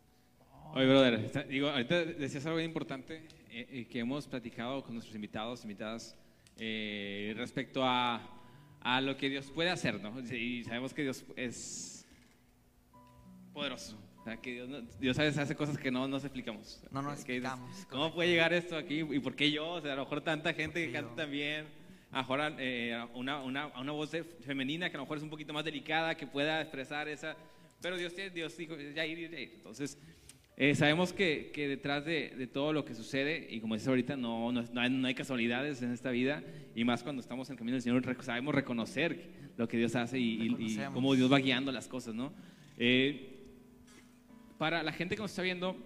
Oye, 0.74 0.86
brother, 0.86 1.48
digo, 1.48 1.68
ahorita 1.68 2.04
decías 2.04 2.44
algo 2.46 2.58
bien 2.58 2.68
importante 2.68 3.26
eh, 3.48 3.66
eh, 3.70 3.86
que 3.88 4.00
hemos 4.00 4.26
platicado 4.26 4.82
con 4.82 4.94
nuestros 4.94 5.14
invitados, 5.14 5.62
invitadas, 5.62 6.16
eh, 6.58 7.32
respecto 7.36 7.82
a, 7.84 8.20
a 8.80 9.00
lo 9.00 9.16
que 9.16 9.30
Dios 9.30 9.50
puede 9.50 9.70
hacer, 9.70 10.00
¿no? 10.02 10.20
Y 10.20 10.64
sabemos 10.64 10.92
que 10.92 11.02
Dios 11.02 11.24
es 11.36 12.06
poderoso. 13.52 13.96
Sea, 14.28 14.36
que 14.40 14.52
Dios, 14.54 14.68
no- 14.68 14.80
Dios 15.00 15.18
a 15.18 15.22
veces 15.22 15.38
hace 15.38 15.54
cosas 15.54 15.76
que 15.78 15.90
no 15.90 16.06
nos 16.08 16.24
explicamos. 16.24 16.82
No 16.90 17.02
nos 17.02 17.24
Que 17.24 17.32
dices, 17.34 17.50
explicamos, 17.50 17.86
¿Cómo 17.90 18.14
puede 18.14 18.30
llegar 18.30 18.52
esto 18.52 18.76
aquí? 18.76 19.00
¿Y 19.00 19.20
por 19.20 19.34
qué 19.34 19.50
yo? 19.50 19.68
O 19.72 19.80
sea, 19.80 19.92
a 19.92 19.96
lo 19.96 20.02
mejor 20.04 20.20
tanta 20.22 20.52
gente 20.54 20.84
que 20.86 20.92
canta 20.92 21.14
tan 21.14 21.30
bien. 21.30 21.66
A 22.10 22.16
lo 22.16 22.22
mejor 22.22 22.40
eh, 22.58 22.98
una, 23.14 23.42
una, 23.42 23.92
voz 23.92 24.10
femenina 24.40 24.88
que 24.88 24.96
a 24.96 24.98
lo 24.98 25.04
mejor 25.04 25.18
es 25.18 25.22
un 25.24 25.30
poquito 25.30 25.52
más 25.52 25.64
delicada, 25.64 26.14
que 26.16 26.26
pueda 26.26 26.60
expresar 26.62 27.06
esa... 27.08 27.36
Pero 27.82 27.96
Dios, 27.96 28.12
Dios 28.34 28.56
dijo, 28.56 28.76
ya 28.76 29.04
ir, 29.06 29.30
ya 29.30 29.38
ir. 29.40 29.52
Entonces, 29.56 29.98
eh, 30.56 30.74
sabemos 30.74 31.12
que, 31.12 31.50
que 31.54 31.68
detrás 31.68 32.04
de, 32.04 32.30
de 32.30 32.46
todo 32.48 32.72
lo 32.72 32.84
que 32.84 32.94
sucede, 32.94 33.46
y 33.50 33.60
como 33.60 33.74
dices 33.74 33.88
ahorita, 33.88 34.16
no, 34.16 34.50
no, 34.50 34.62
no 34.72 34.80
hay, 34.80 34.90
no 34.90 35.06
hay 35.06 35.14
casualidades 35.14 35.82
en 35.82 35.92
esta 35.92 36.10
vida, 36.10 36.42
y 36.74 36.82
más 36.82 37.02
cuando 37.04 37.20
estamos 37.22 37.48
en 37.48 37.52
el 37.54 37.58
camino 37.58 37.74
del 37.76 37.82
Señor, 37.82 38.02
sabemos 38.24 38.54
reconocer 38.54 39.52
lo 39.56 39.68
que 39.68 39.76
Dios 39.76 39.94
hace 39.94 40.18
y, 40.18 40.54
y- 40.58 40.72
y 40.72 40.78
cómo 40.92 41.14
Dios 41.14 41.30
va 41.32 41.38
guiando 41.38 41.70
las 41.70 41.86
cosas, 41.86 42.14
¿no? 42.14 42.32
Eh, 42.78 43.37
para 44.58 44.82
la 44.82 44.92
gente 44.92 45.14
que 45.16 45.22
nos 45.22 45.30
está 45.30 45.42
viendo, 45.42 45.76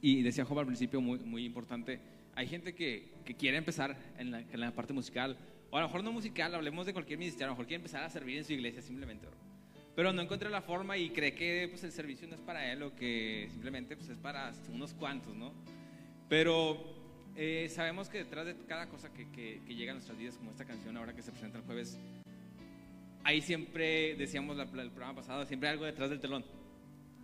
y 0.00 0.22
decía 0.22 0.44
Job 0.44 0.58
al 0.60 0.66
principio, 0.66 1.00
muy, 1.00 1.18
muy 1.18 1.44
importante, 1.44 2.00
hay 2.34 2.46
gente 2.46 2.74
que, 2.74 3.12
que 3.24 3.34
quiere 3.34 3.56
empezar 3.56 3.96
en 4.18 4.30
la, 4.30 4.40
en 4.40 4.60
la 4.60 4.70
parte 4.72 4.92
musical, 4.92 5.36
o 5.70 5.76
a 5.76 5.80
lo 5.80 5.88
mejor 5.88 6.04
no 6.04 6.12
musical, 6.12 6.54
hablemos 6.54 6.86
de 6.86 6.92
cualquier 6.92 7.18
ministerio, 7.18 7.46
a 7.46 7.48
lo 7.48 7.54
mejor 7.54 7.66
quiere 7.66 7.76
empezar 7.80 8.02
a 8.04 8.10
servir 8.10 8.38
en 8.38 8.44
su 8.44 8.52
iglesia 8.52 8.80
simplemente, 8.82 9.26
pero 9.96 10.12
no 10.12 10.22
encuentra 10.22 10.48
la 10.50 10.60
forma 10.62 10.96
y 10.96 11.10
cree 11.10 11.34
que 11.34 11.66
pues, 11.70 11.82
el 11.84 11.90
servicio 11.92 12.28
no 12.28 12.34
es 12.34 12.40
para 12.42 12.70
él 12.72 12.82
o 12.82 12.94
que 12.94 13.48
simplemente 13.50 13.96
pues, 13.96 14.08
es 14.10 14.18
para 14.18 14.52
unos 14.72 14.92
cuantos, 14.94 15.34
¿no? 15.34 15.52
Pero 16.28 16.94
eh, 17.34 17.68
sabemos 17.70 18.08
que 18.08 18.18
detrás 18.18 18.44
de 18.46 18.56
cada 18.66 18.88
cosa 18.88 19.12
que, 19.12 19.30
que- 19.30 19.62
que 19.66 19.74
llega 19.74 19.92
a 19.92 19.94
nuestras 19.94 20.18
vidas, 20.18 20.36
como 20.36 20.50
esta 20.50 20.64
canción 20.66 20.96
ahora 20.96 21.14
que 21.14 21.22
se 21.22 21.30
presenta 21.32 21.58
el 21.58 21.64
jueves, 21.64 21.98
hay 23.24 23.40
siempre, 23.40 24.14
decíamos 24.16 24.56
la- 24.56 24.64
el 24.64 24.90
programa 24.90 25.14
pasado, 25.16 25.44
siempre 25.46 25.68
algo 25.68 25.84
detrás 25.86 26.10
del 26.10 26.20
telón. 26.20 26.44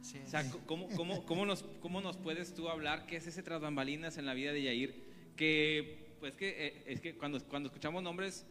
Sí, 0.03 0.19
O 0.25 0.29
sea, 0.29 0.43
¿cómo, 0.67 0.89
cómo, 0.97 1.25
cómo, 1.25 1.47
nos, 1.47 1.63
¿cómo 1.81 2.01
nos 2.01 2.17
puedes 2.17 2.55
tú 2.55 2.69
hablar 2.69 3.07
qué 3.07 3.17
es 3.17 3.27
ese 3.27 3.43
tras 3.43 3.61
bambalinas 3.61 4.19
en 4.19 4.27
la 4.27 4.35
vida 4.35 4.53
de 4.53 4.63
Yair? 4.65 5.03
Que, 5.37 6.17
pues 6.21 6.35
que, 6.37 6.67
eh, 6.67 6.83
es 6.87 7.01
que 7.01 7.17
cuando, 7.17 7.41
cuando 7.47 7.69
escuchamos 7.69 8.03
nombres 8.03 8.45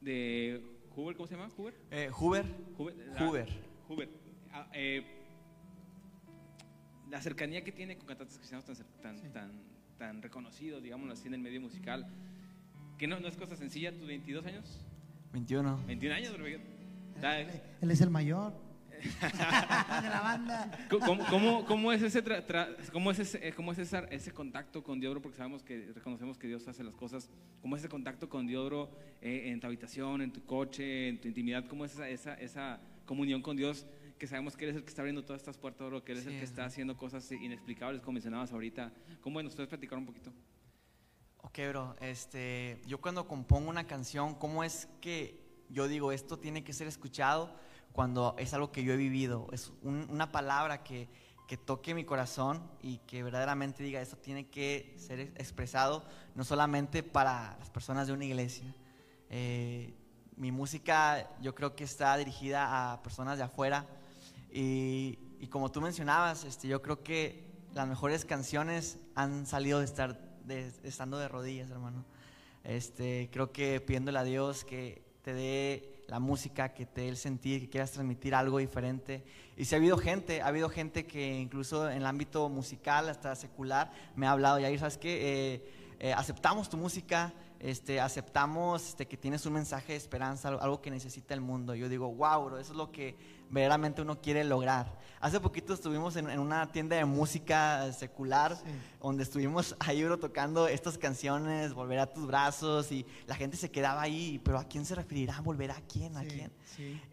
de 0.00 0.62
Huber, 0.96 1.16
¿cómo 1.16 1.26
se 1.28 1.36
llama? 1.36 1.50
Huber. 1.56 1.74
Eh, 1.90 2.10
Huber, 2.18 2.44
Huber. 2.76 2.96
la- 2.96 3.28
Huber. 3.28 3.48
Huber. 3.88 4.08
Ah, 4.52 4.68
eh, 4.74 5.04
la 7.10 7.20
cercanía 7.20 7.62
que 7.62 7.72
tiene 7.72 7.96
con 7.96 8.06
cantantes 8.06 8.36
cristianos 8.36 8.64
tan, 8.66 8.76
tan, 9.00 9.18
Sí. 9.18 9.28
tan, 9.32 9.52
tan 9.98 10.22
reconocidos, 10.22 10.82
digámoslo 10.82 11.12
así, 11.12 11.28
en 11.28 11.34
el 11.34 11.40
medio 11.40 11.60
musical, 11.60 12.06
que 12.98 13.06
no, 13.06 13.20
no 13.20 13.28
es 13.28 13.36
cosa 13.36 13.56
sencilla, 13.56 13.92
tus 13.92 14.06
22 14.06 14.44
años, 14.46 14.80
21. 15.32 15.78
21 15.86 16.14
años, 16.14 16.34
Él, 16.34 16.60
él 17.80 17.90
es 17.90 18.00
el 18.00 18.10
mayor 18.10 18.52
de 19.04 20.08
la 20.08 20.20
banda. 20.22 20.70
¿Cómo, 20.88 21.24
cómo, 21.26 21.64
cómo 21.66 21.92
es 21.92 22.02
ese, 22.02 22.24
tra- 22.24 22.44
tra- 22.46 22.74
cómo 22.92 23.10
es 23.10 23.18
ese, 23.18 23.52
cómo 23.54 23.72
es 23.72 23.78
esa- 23.78 24.04
ese 24.10 24.32
contacto 24.32 24.82
con 24.82 25.00
Dios, 25.00 25.12
bro? 25.12 25.22
Porque 25.22 25.36
sabemos 25.36 25.62
que 25.62 25.92
reconocemos 25.94 26.38
que 26.38 26.46
Dios 26.48 26.66
hace 26.68 26.82
las 26.84 26.94
cosas. 26.94 27.28
¿Cómo 27.62 27.76
es 27.76 27.82
ese 27.82 27.88
contacto 27.88 28.28
con 28.28 28.46
Dios, 28.46 28.64
bro, 28.66 28.90
eh, 29.20 29.50
en 29.50 29.60
tu 29.60 29.66
habitación, 29.66 30.22
en 30.22 30.32
tu 30.32 30.44
coche, 30.44 31.08
en 31.08 31.20
tu 31.20 31.28
intimidad? 31.28 31.66
¿Cómo 31.66 31.84
es 31.84 31.92
esa, 31.94 32.08
esa, 32.08 32.34
esa 32.34 32.80
comunión 33.06 33.42
con 33.42 33.56
Dios? 33.56 33.86
Que 34.18 34.26
sabemos 34.26 34.56
que 34.56 34.64
Él 34.64 34.70
es 34.70 34.76
el 34.76 34.82
que 34.84 34.88
está 34.88 35.02
abriendo 35.02 35.24
todas 35.24 35.40
estas 35.42 35.58
puertas, 35.58 35.86
bro, 35.88 36.04
que 36.04 36.12
Él 36.12 36.18
es 36.18 36.26
el 36.26 36.32
Sí, 36.32 36.38
que 36.38 36.44
es 36.44 36.50
está 36.50 36.64
haciendo 36.64 36.96
cosas 36.96 37.30
inexplicables, 37.32 38.00
como 38.00 38.14
mencionabas 38.14 38.52
ahorita. 38.52 38.92
¿Cómo 39.20 39.42
nos 39.42 39.54
puedes 39.54 39.68
platicar 39.68 39.98
un 39.98 40.06
poquito? 40.06 40.32
Ok, 41.38 41.58
bro, 41.68 41.94
este, 42.00 42.80
yo 42.86 43.00
cuando 43.00 43.28
compongo 43.28 43.68
una 43.68 43.86
canción, 43.86 44.34
¿cómo 44.34 44.64
es 44.64 44.88
que 45.02 45.38
yo 45.68 45.88
digo 45.88 46.10
esto 46.12 46.38
tiene 46.38 46.62
que 46.64 46.72
ser 46.72 46.86
escuchado 46.86 47.54
cuando 47.94 48.34
es 48.38 48.52
algo 48.52 48.70
que 48.72 48.84
yo 48.84 48.92
he 48.92 48.96
vivido? 48.96 49.48
Es 49.52 49.72
un- 49.82 50.06
una 50.10 50.30
palabra 50.30 50.82
que, 50.84 51.08
que 51.48 51.56
toque 51.56 51.94
mi 51.94 52.04
corazón 52.04 52.62
y 52.82 52.98
que 53.06 53.22
verdaderamente 53.22 53.82
diga, 53.82 54.00
eso 54.02 54.16
tiene 54.16 54.48
que 54.48 54.94
ser 54.98 55.20
expresado 55.20 56.04
no 56.34 56.42
solamente 56.44 57.02
para 57.02 57.56
las 57.58 57.70
personas 57.70 58.06
de 58.08 58.12
una 58.12 58.24
iglesia. 58.26 58.74
Eh, 59.30 59.94
mi 60.36 60.50
música 60.50 61.30
yo 61.40 61.54
creo 61.54 61.76
que 61.76 61.84
está 61.84 62.16
dirigida 62.16 62.92
a 62.92 63.02
personas 63.02 63.38
de 63.38 63.44
afuera 63.44 63.86
y, 64.52 65.18
y 65.38 65.46
como 65.46 65.70
tú 65.70 65.80
mencionabas, 65.80 66.42
este, 66.44 66.66
yo 66.66 66.82
creo 66.82 67.04
que 67.04 67.44
las 67.74 67.86
mejores 67.86 68.24
canciones 68.24 68.98
han 69.14 69.46
salido 69.46 69.78
de 69.78 69.84
estar 69.84 70.18
de, 70.44 70.72
estando 70.82 71.16
de 71.18 71.28
rodillas, 71.28 71.70
hermano. 71.70 72.04
Este, 72.64 73.28
creo 73.32 73.52
que 73.52 73.80
pidiéndole 73.80 74.18
a 74.18 74.24
Dios 74.24 74.64
que 74.64 75.04
te 75.22 75.32
dé 75.34 75.93
la 76.08 76.18
música, 76.18 76.74
que 76.74 76.86
te 76.86 77.02
dé 77.02 77.08
el 77.08 77.16
sentir, 77.16 77.60
que 77.60 77.70
quieras 77.70 77.92
transmitir 77.92 78.34
algo 78.34 78.58
diferente. 78.58 79.24
Y 79.56 79.64
si 79.64 79.74
ha 79.74 79.78
habido 79.78 79.96
gente, 79.96 80.42
ha 80.42 80.48
habido 80.48 80.68
gente 80.68 81.06
que 81.06 81.38
incluso 81.38 81.90
en 81.90 81.98
el 81.98 82.06
ámbito 82.06 82.48
musical, 82.48 83.08
hasta 83.08 83.34
secular, 83.34 83.92
me 84.16 84.26
ha 84.26 84.32
hablado, 84.32 84.58
y 84.58 84.64
ahí 84.64 84.78
sabes 84.78 84.98
que 84.98 85.54
eh, 85.54 85.62
eh, 86.00 86.12
aceptamos 86.12 86.68
tu 86.68 86.76
música, 86.76 87.32
este, 87.60 88.00
aceptamos 88.00 88.90
este, 88.90 89.06
que 89.06 89.16
tienes 89.16 89.46
un 89.46 89.54
mensaje 89.54 89.92
de 89.92 89.96
esperanza, 89.96 90.48
algo 90.48 90.82
que 90.82 90.90
necesita 90.90 91.32
el 91.32 91.40
mundo. 91.40 91.74
Yo 91.74 91.88
digo, 91.88 92.12
wow, 92.12 92.56
eso 92.56 92.72
es 92.72 92.76
lo 92.76 92.92
que 92.92 93.16
verdaderamente 93.50 94.02
uno 94.02 94.20
quiere 94.20 94.44
lograr. 94.44 94.98
Hace 95.20 95.40
poquito 95.40 95.72
estuvimos 95.72 96.16
en, 96.16 96.38
una 96.38 96.70
tienda 96.70 96.96
de 96.96 97.04
música 97.06 97.90
secular, 97.92 98.58
donde 99.00 99.22
estuvimos 99.22 99.74
ahí, 99.78 100.04
bro, 100.04 100.18
tocando 100.18 100.68
estas 100.68 100.98
canciones, 100.98 101.72
Volver 101.72 101.98
a 101.98 102.12
tus 102.12 102.26
brazos, 102.26 102.92
y 102.92 103.06
la 103.26 103.34
gente 103.34 103.56
se 103.56 103.70
quedaba 103.70 104.02
ahí, 104.02 104.38
pero 104.44 104.58
¿a 104.58 104.64
quién 104.64 104.84
se 104.84 104.94
referirá? 104.94 105.40
¿Volver 105.40 105.70
a 105.70 105.80
quién? 105.88 106.16
¿A 106.16 106.24
quién? 106.24 106.52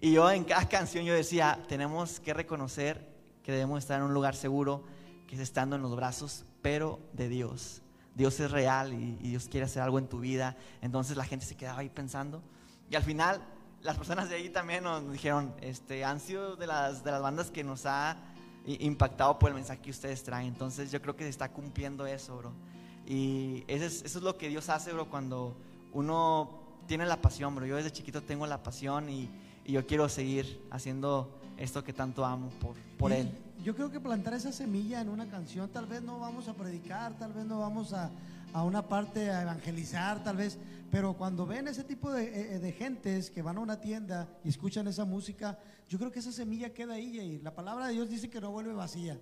Y 0.02 0.12
yo 0.12 0.30
en 0.30 0.44
cada 0.44 0.68
canción 0.68 1.06
yo 1.06 1.14
decía, 1.14 1.64
tenemos 1.70 2.20
que 2.20 2.34
reconocer 2.34 3.08
que 3.44 3.52
debemos 3.54 3.80
estar 3.80 4.00
en 4.00 4.06
un 4.06 4.14
lugar 4.14 4.36
seguro, 4.36 4.84
que 5.28 5.36
es 5.36 5.42
estando 5.42 5.78
en 5.78 5.82
los 5.82 5.96
brazos, 5.96 6.46
pero 6.62 7.00
de 7.14 7.30
Dios. 7.30 7.82
Dios 8.16 8.40
es 8.40 8.52
real 8.52 8.94
y, 8.94 9.16
Dios 9.16 9.48
quiere 9.48 9.66
hacer 9.66 9.82
algo 9.82 10.00
en 10.00 10.08
tu 10.08 10.20
vida. 10.20 10.58
Entonces 10.82 11.16
la 11.16 11.26
gente 11.26 11.46
se 11.46 11.56
quedaba 11.56 11.80
ahí 11.80 11.90
pensando. 11.90 12.44
Y 12.90 12.96
al 12.96 13.04
final, 13.04 13.42
las 13.84 13.98
personas 13.98 14.30
de 14.30 14.36
ahí 14.36 14.50
también 14.50 14.84
nos 14.84 15.12
dijeron, 15.12 15.54
este, 15.62 16.06
han 16.06 16.20
sido 16.20 16.56
de 16.56 16.68
las, 16.68 17.04
de 17.04 17.12
las 17.12 17.22
bandas 17.22 17.52
que 17.52 17.64
nos 17.64 17.86
ha 17.86 18.18
impactado 18.66 19.40
por 19.40 19.50
el 19.50 19.56
mensaje 19.56 19.82
que 19.82 19.92
ustedes 19.92 20.24
traen. 20.24 20.48
Entonces 20.48 20.92
yo 20.92 21.02
creo 21.02 21.16
que 21.16 21.24
se 21.24 21.30
está 21.30 21.52
cumpliendo 21.52 22.06
eso, 22.06 22.38
bro. 22.38 22.54
Y 23.08 23.64
eso 23.68 23.86
es, 23.86 24.04
eso 24.04 24.20
es 24.20 24.24
lo 24.24 24.38
que 24.38 24.50
Dios 24.50 24.70
hace, 24.70 24.94
bro, 24.94 25.10
cuando 25.10 25.58
uno 25.94 26.62
tiene 26.88 27.06
la 27.06 27.22
pasión, 27.22 27.56
bro. 27.56 27.66
Yo 27.66 27.76
desde 27.76 27.92
chiquito 27.92 28.22
tengo 28.22 28.46
la 28.46 28.62
pasión 28.62 29.10
y, 29.10 29.30
y 29.66 29.74
yo 29.74 29.86
quiero 29.88 30.08
seguir 30.10 30.62
haciendo 30.70 31.40
esto 31.58 31.84
que 31.84 31.94
tanto 31.94 32.24
amo 32.26 32.50
por, 32.60 32.76
por 32.98 33.12
Él 33.12 33.32
yo 33.64 33.76
creo 33.76 33.92
que 33.92 34.00
plantar 34.00 34.34
esa 34.34 34.52
semilla 34.52 35.02
en 35.02 35.10
una 35.10 35.28
canción, 35.28 35.70
tal 35.70 35.86
vez 35.86 36.02
no 36.02 36.20
vamos 36.20 36.48
a 36.48 36.54
predicar, 36.54 37.18
tal 37.18 37.34
vez 37.34 37.46
no 37.46 37.60
vamos 37.60 37.94
a, 37.94 38.10
a 38.54 38.64
una 38.64 38.88
parte 38.88 39.30
a 39.32 39.42
evangelizar, 39.42 40.24
tal 40.24 40.38
vez, 40.38 40.58
pero 40.90 41.14
cuando 41.14 41.46
ven 41.46 41.68
ese 41.68 41.84
tipo 41.84 42.12
de, 42.12 42.24
eh, 42.24 42.56
eh, 42.56 42.60
de, 42.60 42.72
gentes 42.74 43.32
que 43.32 43.42
van 43.42 43.58
a 43.58 43.62
una 43.62 43.80
tienda 43.80 44.28
y 44.44 44.50
escuchan 44.50 44.88
esa 44.88 45.06
música, 45.06 45.58
yo 45.88 45.98
creo 45.98 46.12
que 46.12 46.20
esa 46.20 46.32
semilla 46.32 46.74
queda 46.74 46.96
ahí 46.96 47.20
y 47.20 47.40
la 47.40 47.56
palabra 47.56 47.88
de 47.88 47.94
Dios 47.94 48.10
dice 48.10 48.30
que 48.30 48.42
no 48.42 48.52
vuelve 48.52 48.74
vacía. 48.74 49.20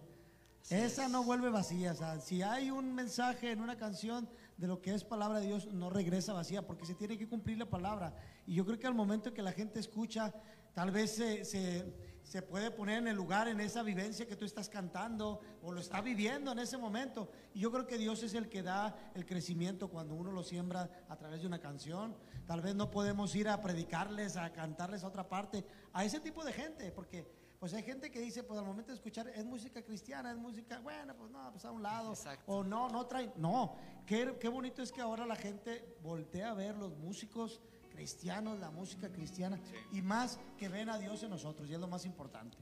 esa 0.70 1.08
no 1.08 1.24
vuelve 1.24 1.50
vacía, 1.50 1.92
o 1.92 1.96
sea, 1.96 2.20
si 2.20 2.42
hay 2.42 2.72
un 2.72 2.94
mensaje 2.94 3.52
en 3.52 3.62
una 3.62 3.78
canción 3.78 4.28
de 4.58 4.68
lo 4.68 4.82
que 4.82 4.94
es 4.94 5.04
palabra 5.04 5.40
de 5.40 5.48
Dios, 5.48 5.68
no 5.74 5.90
regresa 5.90 6.34
vacía, 6.34 6.66
porque 6.66 6.86
se 6.86 6.96
tiene 6.96 7.18
que 7.18 7.28
cumplir 7.28 7.58
la 7.58 7.70
palabra. 7.70 8.16
Y 8.46 8.56
yo 8.56 8.66
creo 8.66 8.78
que 8.78 8.88
al 8.88 8.94
momento 8.94 9.34
que 9.34 9.42
la 9.42 9.54
gente 9.54 9.80
escucha, 9.80 10.34
tal 10.74 10.92
vez 10.92 11.16
se, 11.16 11.46
se 11.46 11.86
se 12.30 12.44
puede 12.44 12.70
poner 12.70 13.00
en 13.00 13.08
el 13.08 13.16
lugar, 13.16 13.48
en 13.48 13.60
esa 13.60 13.82
vivencia 13.82 14.28
que 14.28 14.36
tú 14.36 14.46
estás 14.46 14.70
cantando 14.70 15.42
o 15.64 15.72
lo 15.72 15.80
está 15.80 16.00
viviendo 16.00 16.52
en 16.52 16.60
ese 16.60 16.78
momento. 16.78 17.32
Y 17.56 17.62
yo 17.62 17.72
creo 17.72 17.88
que 17.88 17.98
Dios 17.98 18.22
es 18.22 18.36
el 18.36 18.50
que 18.50 18.62
da 18.62 18.96
el 19.16 19.26
crecimiento 19.26 19.88
cuando 19.88 20.14
uno 20.14 20.32
lo 20.32 20.44
siembra 20.44 21.06
a 21.10 21.16
través 21.16 21.42
de 21.42 21.48
una 21.48 21.58
canción. 21.58 22.16
Tal 22.46 22.62
vez 22.62 22.76
no 22.76 22.92
podemos 22.92 23.34
ir 23.34 23.50
a 23.50 23.60
predicarles, 23.60 24.38
a 24.38 24.54
cantarles 24.54 25.04
a 25.04 25.08
otra 25.08 25.28
parte, 25.28 25.66
a 25.92 26.06
ese 26.06 26.20
tipo 26.20 26.46
de 26.46 26.54
gente, 26.54 26.92
porque 26.92 27.26
pues 27.58 27.74
hay 27.74 27.82
gente 27.82 28.12
que 28.12 28.20
dice, 28.20 28.44
pues 28.44 28.60
al 28.60 28.66
momento 28.66 28.92
de 28.92 28.98
escuchar, 28.98 29.28
es 29.30 29.44
música 29.44 29.82
cristiana, 29.82 30.30
es 30.30 30.38
música, 30.38 30.78
bueno, 30.82 31.16
pues 31.18 31.32
no, 31.32 31.52
pues 31.52 31.66
a 31.66 31.72
un 31.72 31.82
lado, 31.82 32.14
o 32.46 32.64
no, 32.64 32.90
no 32.90 33.08
trae, 33.08 33.34
no, 33.38 33.76
qué, 34.06 34.38
qué 34.40 34.50
bonito 34.50 34.84
es 34.84 34.92
que 34.92 35.02
ahora 35.02 35.26
la 35.26 35.36
gente 35.36 35.98
voltea 36.04 36.52
a 36.52 36.54
ver 36.54 36.78
los 36.78 36.96
músicos 36.96 37.60
cristianos, 37.90 38.60
la 38.60 38.72
música 38.72 39.10
cristiana, 39.10 39.60
y 39.92 40.02
más 40.02 40.40
que 40.58 40.70
ven 40.70 40.90
a 40.90 40.98
Dios 40.98 41.24
en 41.24 41.30
nosotros, 41.30 41.70
y 41.70 41.74
es 41.74 41.80
lo 41.80 41.88
más 41.88 42.06
importante. 42.06 42.58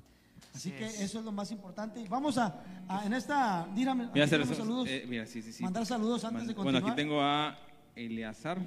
Así 0.54 0.72
que 0.72 0.86
eso 0.86 1.20
es 1.20 1.26
lo 1.26 1.32
más 1.32 1.52
importante. 1.52 2.00
Y 2.00 2.08
vamos 2.08 2.38
a, 2.38 2.64
en 3.06 3.14
esta, 3.14 3.68
dígame, 3.76 4.10
mira, 4.14 4.28
saludos. 4.28 4.88
Eh, 4.90 5.06
mira, 5.08 5.26
sí, 5.26 5.42
sí, 5.42 5.54
sí. 5.54 5.64
Mandar 5.64 5.86
saludos 5.86 6.24
antes 6.26 6.48
de 6.48 6.56
continuar. 6.56 6.82
Bueno, 6.82 6.94
aquí 6.94 6.96
tengo 6.96 7.22
a 7.22 7.58
Eleazar. 7.96 8.60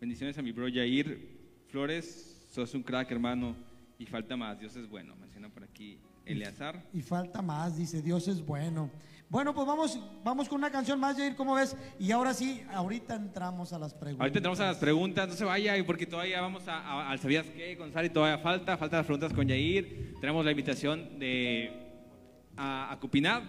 Bendiciones 0.00 0.36
a 0.38 0.42
mi 0.42 0.52
bro 0.52 0.68
Yair 0.68 1.62
Flores. 1.68 2.46
Sos 2.50 2.74
un 2.74 2.82
crack, 2.82 3.10
hermano. 3.10 3.54
Y 3.98 4.06
falta 4.06 4.36
más. 4.36 4.58
Dios 4.58 4.76
es 4.76 4.88
bueno. 4.88 5.14
Menciona 5.16 5.48
por 5.48 5.64
aquí 5.64 5.98
Eleazar. 6.26 6.82
Y, 6.92 6.98
y 6.98 7.02
falta 7.02 7.42
más, 7.42 7.76
dice 7.76 8.02
Dios 8.02 8.28
es 8.28 8.44
bueno. 8.44 8.90
Bueno, 9.30 9.54
pues 9.54 9.64
vamos, 9.64 10.00
vamos 10.24 10.48
con 10.48 10.58
una 10.58 10.72
canción 10.72 10.98
más, 10.98 11.16
Jair, 11.16 11.36
¿cómo 11.36 11.54
ves? 11.54 11.76
Y 12.00 12.10
ahora 12.10 12.34
sí, 12.34 12.64
ahorita 12.72 13.14
entramos 13.14 13.72
a 13.72 13.78
las 13.78 13.94
preguntas. 13.94 14.22
Ahorita 14.22 14.38
entramos 14.38 14.58
a 14.58 14.66
las 14.66 14.78
preguntas, 14.78 15.28
no 15.28 15.34
se 15.34 15.44
vaya, 15.44 15.72
porque 15.86 16.04
todavía 16.04 16.40
vamos 16.40 16.66
a, 16.66 17.08
al 17.08 17.18
¿Sabías 17.20 17.46
qué? 17.46 17.76
Con 17.76 17.92
Sari 17.92 18.10
todavía 18.10 18.38
falta, 18.38 18.76
faltan 18.76 18.98
las 18.98 19.06
preguntas 19.06 19.32
con 19.32 19.46
Jair. 19.46 20.16
Tenemos 20.20 20.44
la 20.44 20.50
invitación 20.50 21.20
de 21.20 21.70
a, 22.56 22.90
a 22.90 22.98
Cupinab. 22.98 23.44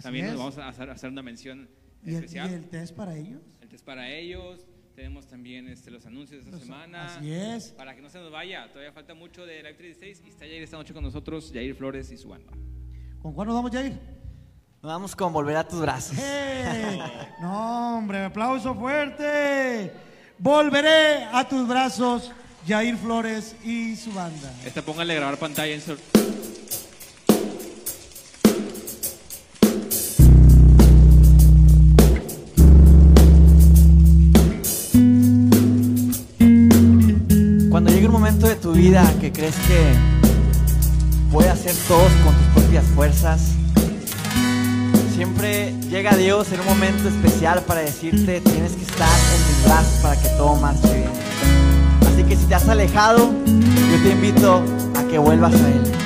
También 0.00 0.26
nos 0.26 0.36
vamos 0.36 0.58
a 0.58 0.68
hacer, 0.68 1.10
una 1.10 1.22
mención 1.22 1.68
especial. 2.06 2.48
¿Y 2.48 2.54
el 2.54 2.68
test 2.68 2.94
para 2.94 3.16
ellos? 3.16 3.42
El 3.60 3.68
test 3.68 3.84
para 3.84 4.08
ellos. 4.08 4.64
Tenemos 4.94 5.26
también 5.26 5.66
este, 5.66 5.90
los 5.90 6.06
anuncios 6.06 6.44
de 6.44 6.50
esta 6.50 6.64
semana. 6.64 7.16
Así 7.16 7.32
es. 7.32 7.72
Para 7.72 7.96
que 7.96 8.00
no 8.00 8.10
se 8.10 8.18
nos 8.20 8.30
vaya, 8.30 8.68
todavía 8.68 8.92
falta 8.92 9.14
mucho 9.14 9.44
de 9.44 9.56
Live 9.56 9.74
36 9.74 10.22
y 10.24 10.28
está 10.28 10.44
Jair 10.44 10.62
esta 10.62 10.76
noche 10.76 10.94
con 10.94 11.02
nosotros, 11.02 11.50
Jair 11.52 11.74
Flores 11.74 12.12
y 12.12 12.16
su 12.16 12.28
banda. 12.28 12.52
¿Con 13.20 13.34
cuál 13.34 13.48
nos 13.48 13.56
vamos, 13.56 13.72
Jair? 13.72 14.19
Nos 14.82 14.92
vamos 14.92 15.14
con 15.14 15.30
volver 15.30 15.56
a 15.56 15.68
tus 15.68 15.78
brazos. 15.78 16.16
No, 17.38 17.98
hombre, 17.98 18.24
aplauso 18.24 18.74
fuerte. 18.74 19.92
Volveré 20.38 21.24
a 21.24 21.46
tus 21.46 21.68
brazos, 21.68 22.32
Jair 22.66 22.96
Flores 22.96 23.54
y 23.62 23.94
su 23.96 24.10
banda. 24.10 24.50
Esta 24.64 24.80
póngale 24.80 25.12
a 25.12 25.16
grabar 25.16 25.36
pantalla 25.36 25.74
en 25.74 25.82
Cuando 37.70 37.90
llegue 37.90 38.06
un 38.06 38.12
momento 38.12 38.46
de 38.46 38.56
tu 38.56 38.72
vida 38.72 39.04
que 39.20 39.30
crees 39.30 39.56
que 39.56 39.92
puedes 41.30 41.52
hacer 41.52 41.74
todo 41.86 42.04
con 42.24 42.34
tus 42.34 42.62
propias 42.62 42.84
fuerzas, 42.94 43.59
Siempre 45.20 45.74
llega 45.90 46.16
Dios 46.16 46.50
en 46.50 46.60
un 46.60 46.66
momento 46.66 47.06
especial 47.06 47.62
para 47.66 47.82
decirte, 47.82 48.40
tienes 48.40 48.72
que 48.72 48.84
estar 48.84 49.06
en 49.06 49.54
mis 49.54 49.64
brazos 49.66 49.98
para 50.00 50.16
que 50.16 50.28
todo 50.30 50.56
marche 50.56 50.94
bien. 50.94 51.10
Así 52.10 52.24
que 52.24 52.36
si 52.36 52.46
te 52.46 52.54
has 52.54 52.66
alejado, 52.66 53.30
yo 53.44 54.02
te 54.02 54.12
invito 54.12 54.62
a 54.96 55.06
que 55.08 55.18
vuelvas 55.18 55.52
a 55.52 55.68
Él. 55.68 55.99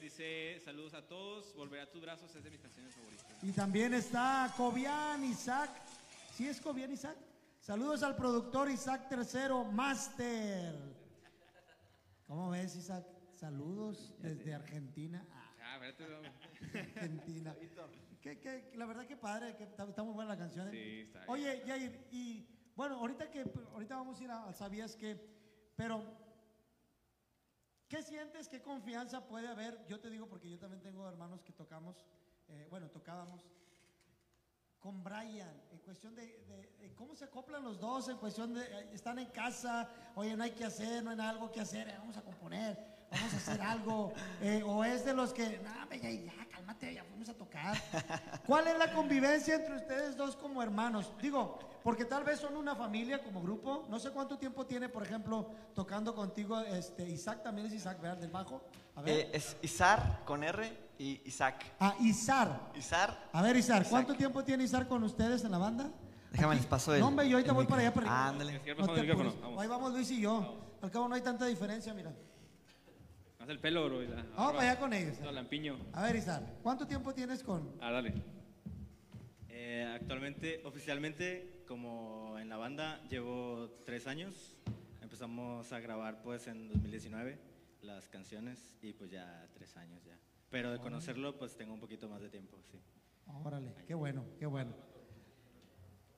Dice, 0.00 0.58
saludos 0.64 0.94
a 0.94 1.06
todos, 1.06 1.54
volver 1.54 1.80
a 1.80 1.90
tus 1.90 2.00
brazos 2.00 2.34
es 2.34 2.42
de 2.42 2.50
mis 2.50 2.60
canciones 2.60 2.94
favoritas. 2.94 3.26
Y 3.42 3.52
también 3.52 3.92
está 3.92 4.50
Cobian 4.56 5.22
Isaac. 5.24 5.70
¿Sí 6.32 6.48
es 6.48 6.58
Cobian 6.58 6.90
Isaac? 6.90 7.16
Saludos 7.60 8.02
al 8.02 8.16
productor 8.16 8.70
Isaac 8.70 9.10
Tercero, 9.10 9.62
Master. 9.64 10.74
¿Cómo 12.26 12.48
ves, 12.48 12.76
Isaac? 12.76 13.04
Saludos 13.34 14.14
desde 14.20 14.54
Argentina. 14.54 15.22
Ah. 15.32 15.76
Argentina. 16.96 17.54
La 18.74 18.86
verdad 18.86 19.06
que 19.06 19.16
padre, 19.18 19.54
que 19.56 19.64
está, 19.64 19.84
está 19.84 20.02
muy 20.02 20.14
buena 20.14 20.30
la 20.30 20.38
canción. 20.38 20.68
¿eh? 20.68 20.70
Sí, 20.70 21.00
está 21.00 21.18
bien. 21.20 21.30
Oye, 21.30 21.62
Jair, 21.66 22.06
y 22.10 22.46
bueno, 22.74 22.96
ahorita 22.96 23.30
que 23.30 23.44
ahorita 23.74 23.96
vamos 23.96 24.18
a 24.18 24.24
ir 24.24 24.30
a, 24.30 24.48
a 24.48 24.52
sabías 24.54 24.96
que, 24.96 25.20
pero 25.76 26.02
¿qué 27.90 28.02
sientes? 28.02 28.48
¿Qué 28.48 28.62
confianza 28.62 29.26
puede 29.26 29.48
haber? 29.48 29.84
Yo 29.86 30.00
te 30.00 30.08
digo 30.08 30.26
porque 30.26 30.48
yo 30.48 30.58
también 30.58 30.80
tengo 30.80 31.06
hermanos 31.08 31.42
que 31.42 31.52
tocamos, 31.52 31.96
eh, 32.48 32.66
bueno, 32.70 32.88
tocábamos 32.88 33.44
con 34.78 35.04
Brian, 35.04 35.52
en 35.72 35.78
cuestión 35.80 36.14
de, 36.14 36.22
de- 36.48 36.70
de 36.80 36.94
cómo 36.94 37.14
se 37.14 37.24
acoplan 37.24 37.62
los 37.62 37.78
dos, 37.78 38.08
en 38.08 38.16
cuestión 38.16 38.54
de, 38.54 38.62
eh, 38.62 38.90
están 38.94 39.18
en 39.18 39.26
casa, 39.28 39.90
oye, 40.14 40.34
no 40.36 40.44
hay 40.44 40.52
que 40.52 40.64
hacer, 40.64 41.02
no 41.04 41.10
hay 41.10 41.20
algo 41.20 41.52
que 41.52 41.60
hacer, 41.60 41.86
eh, 41.88 41.94
vamos 41.98 42.16
a 42.16 42.22
componer, 42.22 42.78
vamos 43.10 43.34
a 43.34 43.36
hacer 43.36 43.60
algo, 43.60 44.12
eh, 44.40 44.62
o 44.64 44.82
es 44.82 45.04
de 45.04 45.12
los 45.12 45.34
que, 45.34 45.58
no, 45.58 45.82
hombre, 45.82 46.00
ya, 46.00 46.10
ya, 46.10 46.48
cálmate, 46.48 46.94
ya 46.94 47.04
fuimos 47.04 47.28
a 47.28 47.34
tocar. 47.34 47.76
¿Cuál 48.46 48.68
es 48.68 48.78
la 48.78 48.90
convivencia 48.94 49.56
entre 49.56 49.76
ustedes 49.76 50.16
dos 50.16 50.34
como 50.36 50.62
hermanos? 50.62 51.12
Digo, 51.20 51.58
porque 51.82 52.04
tal 52.04 52.24
vez 52.24 52.38
son 52.40 52.56
una 52.56 52.74
familia 52.74 53.22
como 53.22 53.42
grupo, 53.42 53.86
no 53.88 53.98
sé 53.98 54.10
cuánto 54.10 54.36
tiempo 54.38 54.66
tiene, 54.66 54.88
por 54.88 55.02
ejemplo, 55.02 55.50
tocando 55.74 56.14
contigo, 56.14 56.60
este, 56.60 57.08
Isaac 57.08 57.42
también 57.42 57.66
es 57.66 57.72
Isaac, 57.74 58.00
¿verdad? 58.00 58.18
Del 58.18 58.30
bajo. 58.30 58.62
A 58.96 59.02
ver. 59.02 59.18
Eh, 59.20 59.30
es 59.32 59.56
Izar 59.62 60.22
con 60.24 60.42
R 60.44 60.90
y 60.98 61.22
Isaac. 61.24 61.64
ah, 61.80 61.94
Isar. 62.00 62.70
Izar. 62.74 63.28
A 63.32 63.42
ver, 63.42 63.56
Isar, 63.56 63.86
¿cuánto 63.88 64.12
Isaac. 64.12 64.18
tiempo 64.18 64.44
tiene 64.44 64.64
Isar 64.64 64.86
con 64.88 65.02
ustedes 65.04 65.44
en 65.44 65.50
la 65.52 65.58
banda? 65.58 65.90
Déjame, 66.32 66.54
les 66.56 66.66
paso 66.66 66.94
el- 66.94 67.00
No, 67.00 67.08
hombre, 67.08 67.28
yo 67.28 67.36
ahorita 67.36 67.52
voy 67.52 67.66
para 67.66 67.82
allá, 67.82 67.94
para 67.94 68.28
Ándale. 68.28 68.52
No 68.54 68.60
te 68.94 69.10
apures. 69.10 69.40
vamos. 69.40 69.60
Ahí 69.60 69.68
vamos 69.68 69.92
Luis 69.92 70.10
y 70.10 70.20
yo. 70.20 70.60
Al 70.82 70.90
cabo 70.90 71.08
no 71.08 71.14
hay 71.14 71.22
tanta 71.22 71.46
diferencia, 71.46 71.92
mira. 71.94 72.12
Haz 73.38 73.48
el 73.48 73.58
pelo, 73.58 73.86
bro. 73.86 74.02
y 74.02 74.06
la- 74.08 74.22
Vamos 74.36 74.52
para 74.52 74.70
allá 74.70 74.78
con 74.78 74.92
ellos. 74.92 75.18
No, 75.20 75.32
lampiño. 75.32 75.76
A 75.92 76.02
ver, 76.02 76.16
Isar, 76.16 76.42
¿cuánto 76.62 76.86
tiempo 76.86 77.12
tienes 77.14 77.42
con...? 77.42 77.72
Ah, 77.80 77.90
dale. 77.90 78.12
Eh, 79.48 79.90
actualmente, 79.94 80.62
oficialmente, 80.64 81.59
como 81.70 82.36
en 82.40 82.48
la 82.48 82.56
banda, 82.56 83.00
llevo 83.08 83.70
tres 83.84 84.08
años. 84.08 84.56
Empezamos 85.00 85.72
a 85.72 85.78
grabar 85.78 86.20
pues 86.20 86.48
en 86.48 86.66
2019 86.66 87.38
las 87.82 88.08
canciones 88.08 88.76
y 88.82 88.92
pues 88.92 89.08
ya 89.12 89.46
tres 89.54 89.76
años 89.76 90.02
ya. 90.04 90.18
Pero 90.50 90.72
de 90.72 90.80
conocerlo 90.80 91.38
pues 91.38 91.56
tengo 91.56 91.72
un 91.72 91.78
poquito 91.78 92.08
más 92.08 92.22
de 92.22 92.28
tiempo, 92.28 92.58
sí. 92.72 92.80
Órale, 93.44 93.72
qué 93.86 93.94
bueno, 93.94 94.24
qué 94.40 94.46
bueno. 94.46 94.72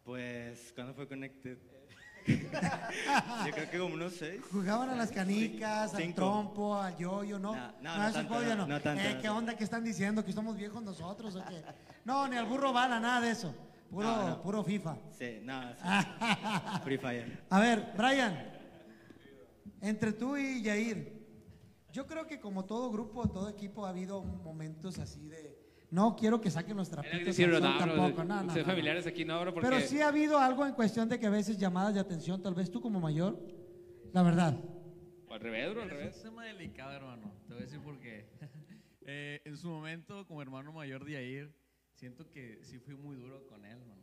Pues, 0.05 0.73
¿cuándo 0.75 0.95
fue 0.95 1.07
Connected? 1.07 1.59
Yo 2.27 3.53
creo 3.53 3.71
que 3.71 3.79
como 3.79 3.95
unos 3.95 4.15
seis. 4.15 4.41
Jugaban 4.51 4.89
a 4.89 4.97
las 4.97 5.13
canicas, 5.13 5.93
al 5.93 6.01
Cinco. 6.01 6.15
trompo, 6.15 6.81
al 6.81 6.97
yoyo, 6.97 7.39
¿no? 7.39 7.55
No, 7.55 7.73
no, 7.83 7.99
no 7.99 8.09
ese 8.09 8.13
tanto, 8.15 8.57
no, 8.57 8.67
no 8.67 8.81
tanto, 8.81 9.03
Eh, 9.03 9.15
no 9.17 9.21
¿Qué 9.21 9.29
onda 9.29 9.55
que 9.55 9.65
están 9.65 9.85
diciendo? 9.85 10.25
¿Que 10.25 10.33
somos 10.33 10.57
viejos 10.57 10.83
nosotros 10.83 11.37
o 11.37 11.45
qué? 11.45 11.63
No, 12.07 12.27
ni 12.27 12.37
al 12.37 12.47
burro 12.47 12.73
bala, 12.73 12.99
nada 12.99 13.21
de 13.21 13.33
eso. 13.33 13.55
Puro, 13.93 14.07
No, 14.09 14.29
no. 14.31 14.43
puro 14.43 14.65
FIFA. 14.65 14.97
Sí, 15.11 15.41
no, 15.43 15.61
sí. 15.75 15.85
Free 16.83 16.97
Fire. 16.97 17.43
A 17.51 17.61
ver, 17.61 17.93
Brian, 17.95 18.35
entre 19.83 20.13
tú 20.15 20.35
y 20.39 20.63
Yair, 20.63 21.13
yo 21.93 22.07
creo 22.07 22.27
que 22.27 22.41
como 22.41 22.65
todo 22.65 22.91
grupo, 22.91 23.29
todo 23.29 23.51
equipo, 23.51 23.85
ha 23.85 23.91
habido 23.91 24.23
momentos 24.25 24.99
así 24.99 25.29
de, 25.29 25.59
no 25.91 26.17
quiero 26.17 26.41
que 26.41 26.51
saquen 26.51 26.79
bro, 27.49 27.61
sol 27.61 27.63
no, 27.69 27.79
tampoco, 27.79 28.25
no, 28.25 28.43
no, 28.45 28.53
ser 28.55 28.63
no, 28.63 28.67
no. 28.69 28.73
familiares 28.73 29.07
aquí 29.07 29.27
no, 29.27 29.39
porque... 29.53 29.69
Pero 29.69 29.81
sí 29.83 30.01
ha 30.01 30.09
habido 30.09 30.39
algo 30.39 30.65
en 30.65 30.73
cuestión 30.73 31.07
de 31.11 31.21
que 31.21 31.27
a 31.27 31.31
veces 31.31 31.59
llamadas 31.59 31.93
de 31.93 32.01
atención, 32.01 32.41
tal 32.43 32.55
vez 32.55 32.71
tú 32.71 32.81
como 32.81 32.99
mayor, 32.99 33.39
la 34.15 34.23
verdad. 34.23 34.57
O 35.29 35.35
al 35.35 35.41
revés, 35.41 35.71
bro, 35.71 35.83
al 35.83 35.91
Es 35.91 35.97
revés. 35.99 36.17
un 36.17 36.23
tema 36.23 36.45
delicado, 36.47 36.93
hermano. 36.93 37.31
Te 37.47 37.53
voy 37.53 37.63
a 37.63 37.67
decir 37.67 37.81
por 37.81 37.99
qué. 38.01 38.27
Eh, 39.05 39.43
en 39.45 39.57
su 39.57 39.67
momento, 39.69 40.25
como 40.29 40.41
hermano 40.43 40.73
mayor 40.73 41.05
de 41.05 41.11
Yair, 41.15 41.53
siento 42.03 42.29
que 42.29 42.59
sí 42.65 42.81
fui 42.81 42.97
muy 42.97 43.15
duro 43.15 43.47
con 43.47 43.65
él, 43.65 43.79
hermano. 43.79 44.03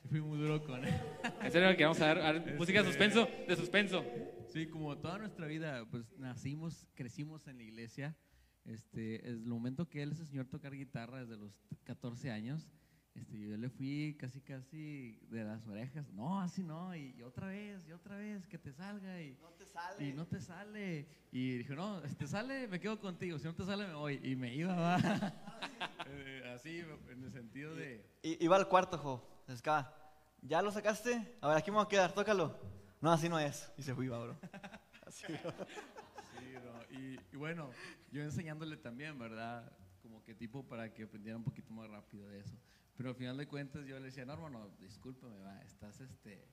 Sí 0.00 0.08
fui 0.08 0.22
muy 0.22 0.38
duro 0.38 0.64
con 0.64 0.82
él. 0.82 0.94
En 1.42 1.52
serio, 1.52 1.76
que 1.76 1.84
vamos 1.84 2.00
a 2.00 2.06
dar, 2.06 2.18
a 2.20 2.32
dar 2.32 2.54
música 2.56 2.82
de 2.82 2.88
Este- 2.88 2.98
suspenso, 3.06 3.28
de 3.46 3.54
suspenso. 3.54 4.02
Sí, 4.48 4.66
como 4.66 4.96
toda 4.96 5.18
nuestra 5.18 5.46
vida, 5.46 5.84
pues 5.90 6.10
nacimos, 6.16 6.86
crecimos 6.94 7.46
en 7.46 7.58
la 7.58 7.64
iglesia. 7.64 8.16
Este, 8.64 9.16
es 9.16 9.24
el 9.26 9.40
momento 9.44 9.90
que 9.90 10.00
él 10.02 10.14
se 10.16 10.38
a 10.40 10.44
tocar 10.48 10.72
guitarra 10.72 11.20
desde 11.20 11.36
los 11.36 11.52
14 11.84 12.30
años. 12.30 12.66
Este, 13.20 13.38
yo 13.38 13.56
le 13.56 13.68
fui 13.68 14.16
casi, 14.18 14.40
casi 14.40 15.18
de 15.30 15.44
las 15.44 15.66
orejas. 15.66 16.08
No, 16.12 16.40
así 16.40 16.62
no. 16.62 16.94
Y, 16.94 17.14
y 17.18 17.22
otra 17.22 17.48
vez, 17.48 17.86
y 17.88 17.92
otra 17.92 18.16
vez, 18.16 18.46
que 18.46 18.58
te 18.58 18.72
salga. 18.72 19.20
Y, 19.20 19.36
No 19.40 19.48
te 19.50 19.66
sale. 19.66 20.04
y 20.08 20.12
no 20.12 20.26
te 20.26 20.40
sale. 20.40 21.06
Y 21.32 21.58
dije, 21.58 21.74
no, 21.74 22.00
si 22.06 22.14
te 22.14 22.26
sale, 22.26 22.68
me 22.68 22.78
quedo 22.80 22.98
contigo. 23.00 23.38
Si 23.38 23.44
no 23.44 23.54
te 23.54 23.64
sale, 23.64 23.86
me 23.86 23.94
voy. 23.94 24.20
Y 24.22 24.36
me 24.36 24.54
iba, 24.54 24.74
va. 24.74 24.98
Eh, 26.10 26.52
así, 26.54 26.78
en 27.10 27.22
el 27.22 27.30
sentido 27.32 27.74
de. 27.74 28.02
I- 28.22 28.42
iba 28.44 28.56
al 28.56 28.66
cuarto, 28.68 28.96
jo. 28.96 29.42
Se 29.46 29.52
escapa. 29.52 29.94
¿Ya 30.40 30.62
lo 30.62 30.70
sacaste? 30.72 31.36
A 31.42 31.48
ver, 31.48 31.56
aquí 31.58 31.70
me 31.70 31.76
voy 31.76 31.84
a 31.84 31.88
quedar, 31.88 32.12
tócalo. 32.14 32.58
No, 33.00 33.12
así 33.12 33.28
no 33.28 33.38
es. 33.38 33.70
Y 33.76 33.82
se 33.82 33.94
fue, 33.94 34.06
iba, 34.06 34.18
bro. 34.18 34.38
Así, 35.06 35.24
bro. 35.26 35.52
Sí, 36.38 36.52
bro. 36.62 36.98
Y, 36.98 37.18
y 37.32 37.36
bueno, 37.36 37.70
yo 38.10 38.22
enseñándole 38.22 38.76
también, 38.78 39.18
¿verdad? 39.18 39.70
Como 40.02 40.22
que 40.24 40.34
tipo 40.34 40.64
para 40.66 40.92
que 40.94 41.02
aprendiera 41.04 41.36
un 41.36 41.44
poquito 41.44 41.72
más 41.74 41.88
rápido 41.90 42.26
de 42.28 42.40
eso. 42.40 42.56
Pero 42.98 43.10
al 43.10 43.14
final 43.14 43.36
de 43.36 43.46
cuentas 43.46 43.86
yo 43.86 43.96
le 44.00 44.06
decía, 44.06 44.26
no, 44.26 44.32
hermano, 44.32 44.70
discúlpame, 44.80 45.38
va, 45.38 45.62
estás 45.62 46.00
este, 46.00 46.48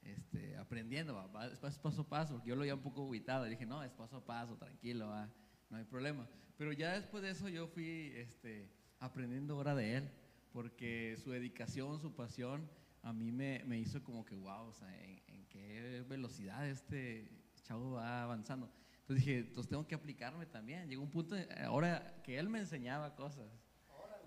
este, 0.00 0.56
aprendiendo, 0.56 1.12
va, 1.12 1.26
va, 1.26 1.46
es 1.48 1.60
pas- 1.60 1.76
paso 1.80 2.02
a 2.02 2.08
paso, 2.08 2.34
porque 2.34 2.50
yo 2.50 2.54
lo 2.54 2.60
veía 2.60 2.76
un 2.76 2.82
poco 2.82 3.04
aguitado. 3.04 3.44
Y 3.48 3.50
dije, 3.50 3.66
no, 3.66 3.82
es 3.82 3.90
paso 3.90 4.18
a 4.18 4.24
paso, 4.24 4.56
tranquilo, 4.56 5.08
va, 5.08 5.28
no 5.68 5.76
hay 5.76 5.84
problema. 5.84 6.28
Pero 6.56 6.72
ya 6.72 6.92
después 6.92 7.24
de 7.24 7.30
eso 7.30 7.48
yo 7.48 7.66
fui 7.66 8.12
este, 8.14 8.70
aprendiendo 9.00 9.54
ahora 9.54 9.74
de 9.74 9.96
él, 9.96 10.10
porque 10.52 11.16
su 11.20 11.32
dedicación, 11.32 11.98
su 11.98 12.14
pasión, 12.14 12.70
a 13.02 13.12
mí 13.12 13.32
me, 13.32 13.64
me 13.66 13.76
hizo 13.80 14.04
como 14.04 14.24
que, 14.24 14.36
wow, 14.36 14.68
o 14.68 14.72
sea, 14.74 14.96
en, 15.02 15.20
en 15.26 15.46
qué 15.46 16.04
velocidad 16.08 16.68
este 16.68 17.28
chavo 17.64 17.94
va 17.94 18.22
avanzando. 18.22 18.70
Entonces 19.00 19.24
dije, 19.26 19.38
entonces 19.40 19.68
tengo 19.68 19.84
que 19.88 19.96
aplicarme 19.96 20.46
también. 20.46 20.88
Llegó 20.88 21.02
un 21.02 21.10
punto, 21.10 21.36
eh, 21.36 21.48
ahora 21.64 22.22
que 22.22 22.38
él 22.38 22.48
me 22.48 22.60
enseñaba 22.60 23.16
cosas. 23.16 23.50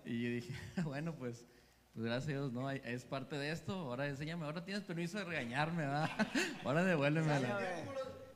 Y 0.04 0.22
yo 0.22 0.28
dije, 0.30 0.52
bueno, 0.84 1.14
pues, 1.16 1.46
pues 1.94 2.06
gracias 2.06 2.28
a 2.28 2.32
Dios, 2.32 2.52
¿no? 2.52 2.70
Es 2.70 3.04
parte 3.04 3.36
de 3.36 3.50
esto, 3.52 3.72
ahora 3.74 4.06
enséñame, 4.06 4.44
ahora 4.46 4.64
tienes 4.64 4.82
permiso 4.82 5.18
de 5.18 5.24
regañarme, 5.24 5.82
¿verdad? 5.84 6.10
Ahora 6.64 6.84
devuélvemela. 6.84 7.58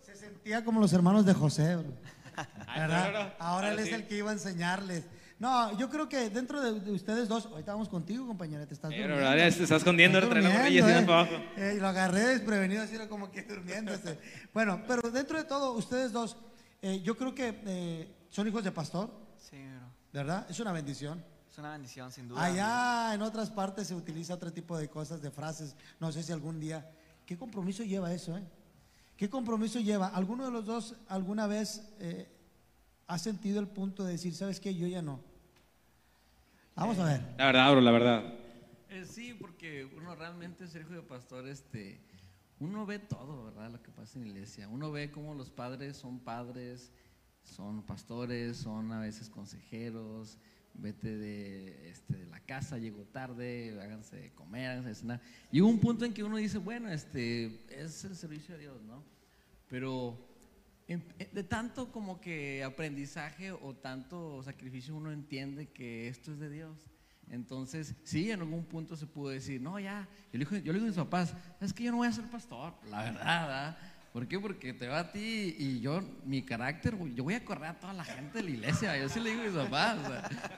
Se 0.02 0.14
sentía 0.14 0.64
como 0.64 0.80
los 0.80 0.92
hermanos 0.92 1.24
de 1.24 1.32
José, 1.34 1.76
bro. 1.76 1.92
¿verdad? 2.76 3.34
Ahora 3.38 3.70
él 3.72 3.78
es 3.78 3.92
el 3.92 4.06
que 4.06 4.18
iba 4.18 4.30
a 4.30 4.34
enseñarles. 4.34 5.04
No, 5.38 5.76
yo 5.78 5.90
creo 5.90 6.08
que 6.08 6.30
dentro 6.30 6.60
de, 6.62 6.80
de 6.80 6.92
ustedes 6.92 7.28
dos, 7.28 7.46
ahorita 7.46 7.72
vamos 7.72 7.88
contigo, 7.90 8.26
compañera, 8.26 8.66
te 8.66 8.72
estás 8.74 8.90
Eh, 8.92 8.98
durmiendo. 9.02 9.30
te 9.30 9.46
estás 9.48 9.70
escondiendo, 9.70 10.18
trae 10.28 10.42
la 10.42 10.50
para 10.50 10.68
eh. 10.68 11.02
abajo. 11.02 11.32
Eh, 11.56 11.74
y 11.76 11.80
lo 11.80 11.88
agarré 11.88 12.20
desprevenido, 12.20 12.82
así 12.82 12.94
era 12.94 13.08
como 13.08 13.30
que 13.30 13.42
durmiéndose. 13.42 14.18
bueno, 14.54 14.82
pero 14.88 15.10
dentro 15.10 15.36
de 15.36 15.44
todo, 15.44 15.72
ustedes 15.72 16.12
dos, 16.12 16.36
eh, 16.82 17.00
yo 17.02 17.16
creo 17.18 17.34
que 17.34 17.58
eh, 17.66 18.14
son 18.30 18.48
hijos 18.48 18.64
de 18.64 18.72
pastor, 18.72 19.10
Sí, 19.38 19.56
bro. 19.56 19.88
¿verdad? 20.12 20.46
Es 20.50 20.58
una 20.60 20.72
bendición. 20.72 21.22
Es 21.56 21.60
una 21.60 21.70
bendición, 21.70 22.12
sin 22.12 22.28
duda. 22.28 22.44
Allá 22.44 23.14
en 23.14 23.22
otras 23.22 23.50
partes 23.50 23.86
se 23.86 23.94
utiliza 23.94 24.34
otro 24.34 24.52
tipo 24.52 24.76
de 24.76 24.90
cosas, 24.90 25.22
de 25.22 25.30
frases. 25.30 25.74
No 25.98 26.12
sé 26.12 26.22
si 26.22 26.30
algún 26.30 26.60
día. 26.60 26.86
¿Qué 27.24 27.38
compromiso 27.38 27.82
lleva 27.82 28.12
eso, 28.12 28.36
eh? 28.36 28.44
¿Qué 29.16 29.30
compromiso 29.30 29.80
lleva? 29.80 30.08
¿Alguno 30.08 30.44
de 30.44 30.50
los 30.50 30.66
dos 30.66 30.96
alguna 31.08 31.46
vez 31.46 31.80
eh, 31.98 32.28
ha 33.06 33.16
sentido 33.16 33.58
el 33.58 33.68
punto 33.68 34.04
de 34.04 34.12
decir, 34.12 34.34
¿sabes 34.34 34.60
qué? 34.60 34.74
Yo 34.74 34.86
ya 34.86 35.00
no. 35.00 35.18
Vamos 36.74 36.98
a 36.98 37.04
ver. 37.04 37.22
La 37.38 37.46
verdad, 37.46 37.72
bro, 37.72 37.80
la 37.80 37.90
verdad. 37.90 38.34
Eh, 38.90 39.06
sí, 39.06 39.32
porque 39.32 39.86
uno 39.96 40.14
realmente 40.14 40.66
ser 40.66 40.82
hijo 40.82 40.92
de 40.92 41.00
pastor, 41.00 41.48
este, 41.48 42.02
uno 42.60 42.84
ve 42.84 42.98
todo, 42.98 43.46
¿verdad? 43.46 43.70
Lo 43.70 43.82
que 43.82 43.90
pasa 43.90 44.18
en 44.18 44.24
la 44.26 44.32
iglesia. 44.32 44.68
Uno 44.68 44.92
ve 44.92 45.10
cómo 45.10 45.32
los 45.32 45.48
padres 45.48 45.96
son 45.96 46.18
padres, 46.18 46.92
son 47.44 47.82
pastores, 47.82 48.58
son 48.58 48.92
a 48.92 49.00
veces 49.00 49.30
consejeros. 49.30 50.36
Vete 50.78 51.16
de, 51.16 51.90
este, 51.90 52.16
de 52.16 52.26
la 52.26 52.40
casa, 52.40 52.76
llego 52.78 53.04
tarde, 53.04 53.78
háganse 53.82 54.16
de 54.16 54.30
comer, 54.34 54.70
háganse 54.70 54.88
de 54.90 54.94
cenar. 54.94 55.20
Y 55.50 55.60
hubo 55.60 55.70
un 55.70 55.80
punto 55.80 56.04
en 56.04 56.12
que 56.12 56.22
uno 56.22 56.36
dice, 56.36 56.58
bueno, 56.58 56.90
este, 56.90 57.64
es 57.70 58.04
el 58.04 58.14
servicio 58.14 58.54
a 58.54 58.58
Dios, 58.58 58.82
¿no? 58.82 59.02
Pero 59.68 60.18
en- 60.86 61.02
de 61.32 61.42
tanto 61.42 61.90
como 61.90 62.20
que 62.20 62.62
aprendizaje 62.62 63.52
o 63.52 63.74
tanto 63.74 64.42
sacrificio 64.42 64.94
uno 64.94 65.10
entiende 65.12 65.68
que 65.68 66.08
esto 66.08 66.32
es 66.32 66.38
de 66.38 66.50
Dios. 66.50 66.78
Entonces, 67.28 67.94
sí, 68.04 68.30
en 68.30 68.40
algún 68.40 68.64
punto 68.64 68.96
se 68.96 69.06
pudo 69.06 69.30
decir, 69.30 69.60
no, 69.60 69.80
ya, 69.80 70.08
yo 70.32 70.38
le 70.38 70.44
digo, 70.44 70.50
yo 70.58 70.72
le 70.72 70.78
digo 70.78 70.84
a 70.84 70.88
mis 70.88 70.96
papás, 70.96 71.34
es 71.60 71.72
que 71.72 71.82
yo 71.84 71.90
no 71.90 71.96
voy 71.96 72.06
a 72.06 72.12
ser 72.12 72.26
pastor, 72.30 72.74
la 72.88 73.02
verdad, 73.02 73.46
¿verdad? 73.46 73.78
¿Por 74.16 74.26
qué? 74.26 74.40
Porque 74.40 74.72
te 74.72 74.88
va 74.88 75.00
a 75.00 75.12
ti 75.12 75.56
y 75.58 75.80
yo, 75.80 76.00
mi 76.24 76.40
carácter, 76.40 76.96
yo 77.14 77.22
voy 77.22 77.34
a 77.34 77.44
correr 77.44 77.66
a 77.66 77.78
toda 77.78 77.92
la 77.92 78.02
gente 78.02 78.38
de 78.38 78.44
la 78.44 78.50
iglesia. 78.50 78.96
Yo 78.96 79.10
sí 79.10 79.20
le 79.20 79.28
digo 79.28 79.42
a 79.42 79.44
mis 79.44 79.54
papás, 79.54 79.98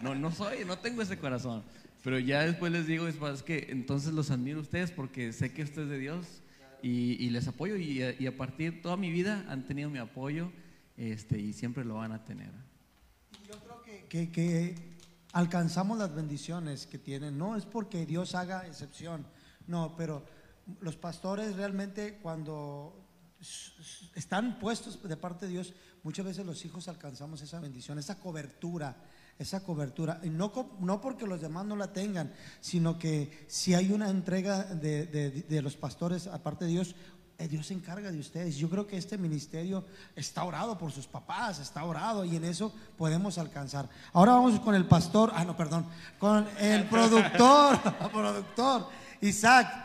no, 0.00 0.14
no 0.14 0.30
soy, 0.30 0.64
no 0.64 0.78
tengo 0.78 1.02
ese 1.02 1.18
corazón. 1.18 1.64
Pero 2.04 2.20
ya 2.20 2.42
después 2.42 2.70
les 2.70 2.86
digo 2.86 3.06
mis 3.06 3.16
papás 3.16 3.42
que 3.42 3.66
entonces 3.70 4.12
los 4.12 4.30
admiro 4.30 4.58
a 4.58 4.62
ustedes 4.62 4.92
porque 4.92 5.32
sé 5.32 5.52
que 5.52 5.64
usted 5.64 5.82
es 5.82 5.88
de 5.88 5.98
Dios 5.98 6.40
y, 6.82 7.30
les 7.30 7.48
apoyo 7.48 7.74
y 7.74 8.00
a, 8.28 8.36
partir 8.36 8.74
de 8.74 8.80
toda 8.80 8.96
mi 8.96 9.10
vida 9.10 9.44
han 9.48 9.66
tenido 9.66 9.90
mi 9.90 9.98
apoyo 9.98 10.52
este, 10.96 11.40
y 11.40 11.52
siempre 11.52 11.84
lo 11.84 11.94
van 11.94 12.12
a 12.12 12.24
tener. 12.24 12.52
Yo 13.44 13.58
creo 13.58 13.82
que, 14.08 14.30
que- 14.30 14.76
alcanzamos 15.32 15.98
las 15.98 16.14
bendiciones 16.14 16.86
que 16.86 16.98
tienen. 16.98 17.36
No 17.36 17.56
es 17.56 17.66
porque 17.66 18.06
Dios 18.06 18.36
haga 18.36 18.68
excepción, 18.68 19.26
no, 19.66 19.96
pero 19.96 20.24
los 20.80 20.96
pastores 20.96 21.56
realmente 21.56 22.20
cuando 22.22 23.07
están 24.14 24.58
puestos 24.58 25.02
de 25.02 25.16
parte 25.16 25.46
de 25.46 25.52
Dios, 25.52 25.72
muchas 26.02 26.26
veces 26.26 26.44
los 26.44 26.64
hijos 26.64 26.88
alcanzamos 26.88 27.40
esa 27.42 27.60
bendición, 27.60 27.98
esa 27.98 28.18
cobertura, 28.18 28.96
esa 29.38 29.62
cobertura. 29.62 30.20
Y 30.22 30.28
no, 30.30 30.52
no 30.80 31.00
porque 31.00 31.26
los 31.26 31.40
demás 31.40 31.64
no 31.66 31.76
la 31.76 31.92
tengan, 31.92 32.32
sino 32.60 32.98
que 32.98 33.46
si 33.48 33.74
hay 33.74 33.92
una 33.92 34.10
entrega 34.10 34.64
de, 34.64 35.06
de- 35.06 35.30
de 35.42 35.62
los 35.62 35.76
pastores, 35.76 36.26
aparte 36.26 36.64
de 36.64 36.72
Dios, 36.72 36.94
eh, 37.38 37.46
Dios 37.46 37.68
se 37.68 37.74
encarga 37.74 38.10
de 38.10 38.18
ustedes. 38.18 38.56
Yo 38.56 38.68
creo 38.68 38.88
que 38.88 38.96
este 38.96 39.16
ministerio 39.16 39.84
está 40.16 40.42
orado 40.42 40.76
por 40.76 40.90
sus 40.90 41.06
papás, 41.06 41.60
está 41.60 41.84
orado 41.84 42.24
y 42.24 42.34
en 42.34 42.44
eso 42.44 42.74
podemos 42.96 43.38
alcanzar. 43.38 43.88
Ahora 44.12 44.32
vamos 44.32 44.58
con 44.58 44.74
el 44.74 44.86
pastor, 44.86 45.30
ah, 45.32 45.44
no, 45.44 45.56
perdón, 45.56 45.86
con 46.18 46.44
el 46.58 46.84
productor, 46.88 47.78
productor, 48.12 48.88
Isaac. 49.20 49.84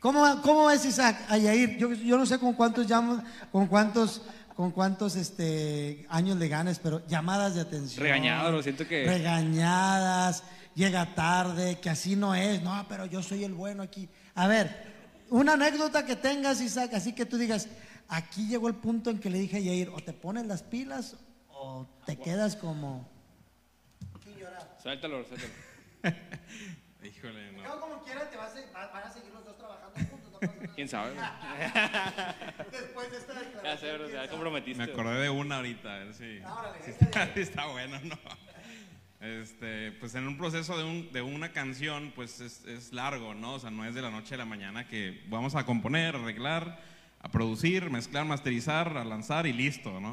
¿Cómo, 0.00 0.40
cómo 0.42 0.70
es 0.70 0.84
Isaac? 0.86 1.26
Ayair, 1.28 1.76
yo, 1.76 1.92
yo 1.92 2.16
no 2.16 2.24
sé 2.24 2.38
con 2.38 2.54
cuántos 2.54 2.86
llamas, 2.86 3.22
con 3.52 3.66
cuántos, 3.66 4.22
con 4.56 4.70
cuántos 4.70 5.14
este, 5.14 6.06
años 6.08 6.38
le 6.38 6.48
ganes, 6.48 6.78
pero 6.78 7.06
llamadas 7.06 7.54
de 7.54 7.60
atención. 7.60 8.02
Regañado, 8.02 8.50
lo 8.50 8.62
siento 8.62 8.88
que- 8.88 9.04
Regañadas, 9.04 10.42
llega 10.74 11.14
tarde, 11.14 11.78
que 11.80 11.90
así 11.90 12.16
no 12.16 12.34
es. 12.34 12.62
No, 12.62 12.86
pero 12.88 13.04
yo 13.04 13.22
soy 13.22 13.44
el 13.44 13.52
bueno 13.52 13.82
aquí. 13.82 14.08
A 14.34 14.46
ver, 14.46 14.90
una 15.28 15.52
anécdota 15.52 16.06
que 16.06 16.16
tengas, 16.16 16.62
Isaac, 16.62 16.94
así 16.94 17.12
que 17.12 17.26
tú 17.26 17.36
digas, 17.36 17.68
aquí 18.08 18.48
llegó 18.48 18.68
el 18.68 18.76
punto 18.76 19.10
en 19.10 19.18
que 19.20 19.28
le 19.28 19.38
dije 19.38 19.58
a 19.58 19.60
Yair, 19.60 19.90
o 19.90 20.00
te 20.02 20.14
pones 20.14 20.46
las 20.46 20.62
pilas 20.62 21.16
o 21.50 21.86
te 22.06 22.16
quedas 22.16 22.56
como... 22.56 23.06
Suéltalo, 24.82 25.22
suéltalo. 25.26 25.52
Híjole, 27.04 27.52
no. 27.52 27.62
No, 27.64 27.80
como 27.80 28.02
quiera, 28.02 28.28
te 28.30 28.36
vas 28.36 28.52
a, 28.74 28.86
van 28.92 29.02
a 29.08 29.12
seguir 29.12 29.30
los 29.32 29.44
dos 29.44 29.56
trabajando 29.56 29.94
juntos, 30.10 30.29
no 30.29 30.29
pasa 30.29 30.29
nada. 30.29 30.29
¿Quién 30.74 30.88
sabe? 30.88 31.12
Después 32.72 33.10
de 33.10 33.16
esta 33.18 33.34
Ya 33.34 33.40
declaración. 33.40 33.78
sé, 33.90 33.96
bro, 33.98 34.06
¿quién 34.08 34.22
ya 34.22 34.28
comprometiste. 34.30 34.86
Me 34.86 34.92
acordé 34.92 35.20
de 35.20 35.30
una 35.30 35.56
ahorita, 35.56 35.94
a 35.94 35.98
ver 35.98 36.14
si, 36.14 36.38
Órale, 36.40 36.78
si 36.84 36.90
échale. 36.90 37.04
está, 37.04 37.26
si 37.34 37.40
está 37.40 37.66
bueno 37.66 37.96
o 37.96 38.00
no. 38.06 38.18
Este, 39.20 39.92
pues 39.92 40.14
en 40.14 40.26
un 40.26 40.38
proceso 40.38 40.78
de, 40.78 40.84
un- 40.84 41.12
de 41.12 41.20
una 41.20 41.52
canción, 41.52 42.12
pues 42.14 42.40
es, 42.40 42.64
es 42.64 42.92
largo, 42.92 43.34
¿no? 43.34 43.54
O 43.54 43.58
sea, 43.58 43.70
no 43.70 43.84
es 43.84 43.94
de 43.94 44.00
la 44.02 44.10
noche 44.10 44.34
a 44.34 44.38
la 44.38 44.46
mañana 44.46 44.88
que 44.88 45.22
vamos 45.28 45.54
a 45.56 45.66
componer, 45.66 46.16
arreglar, 46.16 46.80
a 47.20 47.28
producir, 47.30 47.90
mezclar, 47.90 48.24
masterizar, 48.24 48.96
a 48.96 49.04
lanzar 49.04 49.46
y 49.46 49.52
listo, 49.52 50.00
¿no? 50.00 50.12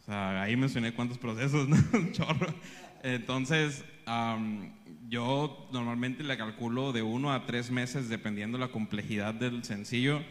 O 0.00 0.04
sea, 0.06 0.42
ahí 0.42 0.56
mencioné 0.56 0.94
cuántos 0.94 1.18
procesos, 1.18 1.68
¿no? 1.68 1.76
Un 1.98 2.12
chorro. 2.12 2.54
Entonces, 3.02 3.84
am, 4.06 4.72
yo 5.08 5.68
normalmente 5.72 6.22
le 6.22 6.36
calculo 6.36 6.92
de 6.92 7.02
uno 7.02 7.32
a 7.32 7.46
tres 7.46 7.70
meses 7.70 8.08
dependiendo 8.08 8.58
la 8.58 8.68
complejidad 8.68 9.34
del 9.34 9.64
sencillo 9.64 10.22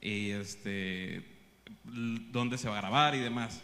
y 0.00 0.30
este, 0.30 1.24
dónde 1.84 2.58
se 2.58 2.68
va 2.68 2.78
a 2.78 2.80
grabar 2.80 3.14
y 3.14 3.18
demás. 3.18 3.62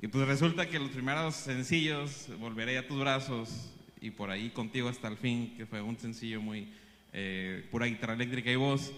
Y 0.00 0.08
pues 0.08 0.26
resulta 0.28 0.68
que 0.68 0.78
los 0.78 0.90
primeros 0.90 1.34
sencillos, 1.34 2.28
Volveré 2.38 2.78
a 2.78 2.86
tus 2.86 2.98
brazos 2.98 3.72
y 4.00 4.10
por 4.10 4.30
ahí 4.30 4.50
contigo 4.50 4.88
hasta 4.88 5.08
el 5.08 5.16
fin, 5.16 5.54
que 5.56 5.66
fue 5.66 5.82
un 5.82 5.98
sencillo 5.98 6.40
muy 6.40 6.68
eh, 7.12 7.66
pura 7.70 7.86
guitarra 7.86 8.14
eléctrica 8.14 8.50
y 8.50 8.56
voz, 8.56 8.92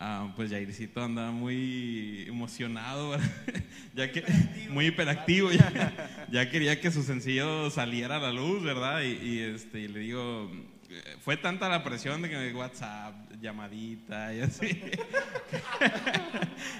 ah, 0.00 0.32
pues 0.36 0.50
Jaircito 0.50 1.02
andaba 1.02 1.30
muy 1.30 2.24
emocionado, 2.28 3.10
¿verdad? 3.10 3.30
ya 3.94 4.12
que 4.12 4.24
muy 4.70 4.86
hiperactivo, 4.86 5.50
ya, 5.50 6.26
ya 6.30 6.50
quería 6.50 6.80
que 6.80 6.90
su 6.90 7.02
sencillo 7.02 7.70
saliera 7.70 8.16
a 8.16 8.20
la 8.20 8.32
luz, 8.32 8.62
¿verdad? 8.62 9.02
Y, 9.02 9.12
y, 9.26 9.38
este, 9.40 9.80
y 9.80 9.88
le 9.88 10.00
digo, 10.00 10.50
eh, 10.90 11.16
fue 11.20 11.36
tanta 11.36 11.68
la 11.68 11.84
presión 11.84 12.22
de 12.22 12.30
que 12.30 12.36
me 12.36 12.54
WhatsApp, 12.54 13.14
llamadita 13.40 14.34
y 14.34 14.40
así, 14.40 14.68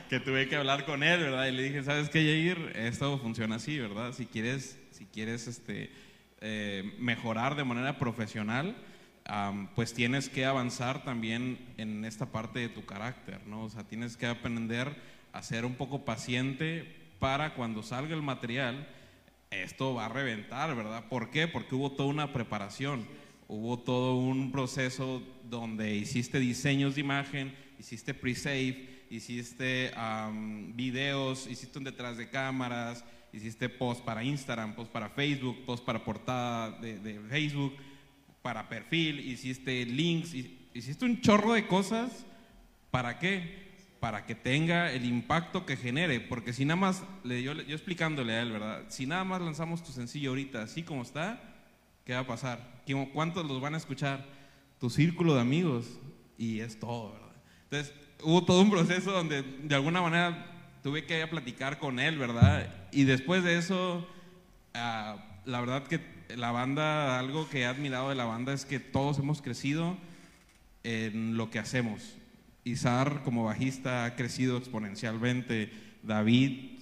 que 0.08 0.20
tuve 0.20 0.48
que 0.48 0.56
hablar 0.56 0.86
con 0.86 1.02
él, 1.02 1.20
¿verdad? 1.20 1.46
Y 1.46 1.52
le 1.52 1.62
dije, 1.64 1.82
¿sabes 1.84 2.08
qué, 2.08 2.20
Jair? 2.20 2.72
Esto 2.74 3.18
funciona 3.18 3.56
así, 3.56 3.78
¿verdad? 3.78 4.12
Si 4.12 4.24
quieres, 4.24 4.78
si 4.92 5.04
quieres 5.04 5.46
este, 5.46 5.90
eh, 6.40 6.94
mejorar 6.98 7.54
de 7.54 7.64
manera 7.64 7.98
profesional, 7.98 8.76
pues 9.74 9.92
tienes 9.92 10.28
que 10.28 10.44
avanzar 10.44 11.04
también 11.04 11.58
en 11.76 12.04
esta 12.04 12.26
parte 12.26 12.60
de 12.60 12.68
tu 12.68 12.84
carácter, 12.86 13.46
¿no? 13.46 13.64
O 13.64 13.70
sea, 13.70 13.84
tienes 13.84 14.16
que 14.16 14.26
aprender 14.26 14.96
a 15.32 15.42
ser 15.42 15.64
un 15.64 15.74
poco 15.74 16.04
paciente 16.04 16.96
para 17.18 17.54
cuando 17.54 17.82
salga 17.82 18.14
el 18.14 18.22
material, 18.22 18.88
esto 19.50 19.94
va 19.94 20.06
a 20.06 20.08
reventar, 20.08 20.74
¿verdad? 20.74 21.08
¿Por 21.08 21.30
qué? 21.30 21.48
Porque 21.48 21.74
hubo 21.74 21.92
toda 21.92 22.08
una 22.08 22.32
preparación, 22.32 23.06
hubo 23.48 23.78
todo 23.78 24.16
un 24.16 24.50
proceso 24.52 25.22
donde 25.44 25.94
hiciste 25.94 26.38
diseños 26.38 26.94
de 26.94 27.00
imagen, 27.02 27.54
hiciste 27.78 28.14
pre-save, 28.14 29.04
hiciste 29.10 29.92
videos, 30.74 31.46
hiciste 31.46 31.78
un 31.78 31.84
detrás 31.84 32.16
de 32.16 32.30
cámaras, 32.30 33.04
hiciste 33.32 33.68
post 33.68 34.02
para 34.04 34.24
Instagram, 34.24 34.74
post 34.74 34.90
para 34.90 35.10
Facebook, 35.10 35.64
post 35.66 35.84
para 35.84 36.04
portada 36.04 36.70
de 36.80 37.20
Facebook, 37.28 37.74
para 38.48 38.66
perfil, 38.66 39.20
hiciste 39.20 39.84
links, 39.84 40.32
hi- 40.32 40.70
hiciste 40.72 41.04
un 41.04 41.20
chorro 41.20 41.52
de 41.52 41.66
cosas. 41.66 42.24
¿Para 42.90 43.18
qué? 43.18 43.76
Para 44.00 44.24
que 44.24 44.34
tenga 44.34 44.90
el 44.90 45.04
impacto 45.04 45.66
que 45.66 45.76
genere. 45.76 46.18
Porque 46.18 46.54
si 46.54 46.64
nada 46.64 46.76
más, 46.80 47.02
yo, 47.24 47.52
explicándole 47.52 48.32
a 48.32 48.40
él, 48.40 48.52
¿verdad? 48.52 48.84
Si 48.88 49.04
nada 49.04 49.22
más 49.24 49.42
lanzamos 49.42 49.84
tu 49.84 49.92
sencillo 49.92 50.30
ahorita, 50.30 50.62
así 50.62 50.82
como 50.82 51.02
está, 51.02 51.42
¿qué 52.06 52.14
va 52.14 52.20
a 52.20 52.26
pasar? 52.26 52.82
¿Qui- 52.86 53.10
¿Cuántos 53.12 53.44
los 53.46 53.60
van 53.60 53.74
a 53.74 53.76
escuchar? 53.76 54.24
Tu 54.80 54.88
círculo 54.88 55.34
de 55.34 55.42
amigos. 55.42 55.84
Y 56.38 56.60
es 56.60 56.80
todo, 56.80 57.12
¿verdad? 57.12 57.36
Entonces, 57.64 57.94
hubo 58.22 58.46
todo 58.46 58.62
un 58.62 58.70
proceso 58.70 59.12
donde 59.12 59.42
de 59.42 59.74
alguna 59.74 60.00
manera 60.00 60.78
tuve 60.82 61.04
que 61.04 61.26
platicar 61.26 61.78
con 61.78 61.98
él, 62.00 62.16
¿verdad? 62.16 62.66
Y 62.92 63.04
después 63.04 63.44
de 63.44 63.58
eso, 63.58 64.08
ah, 64.72 65.16
la 65.44 65.60
verdad 65.60 65.86
que 65.86 66.16
la 66.36 66.50
banda, 66.52 67.18
algo 67.18 67.48
que 67.48 67.60
he 67.60 67.66
admirado 67.66 68.08
de 68.08 68.14
la 68.14 68.24
banda 68.24 68.52
es 68.52 68.64
que 68.64 68.80
todos 68.80 69.18
hemos 69.18 69.42
crecido 69.42 69.96
en 70.84 71.36
lo 71.36 71.50
que 71.50 71.58
hacemos. 71.58 72.16
Izar 72.64 73.22
como 73.22 73.44
bajista 73.44 74.04
ha 74.04 74.16
crecido 74.16 74.58
exponencialmente, 74.58 75.72
David 76.02 76.78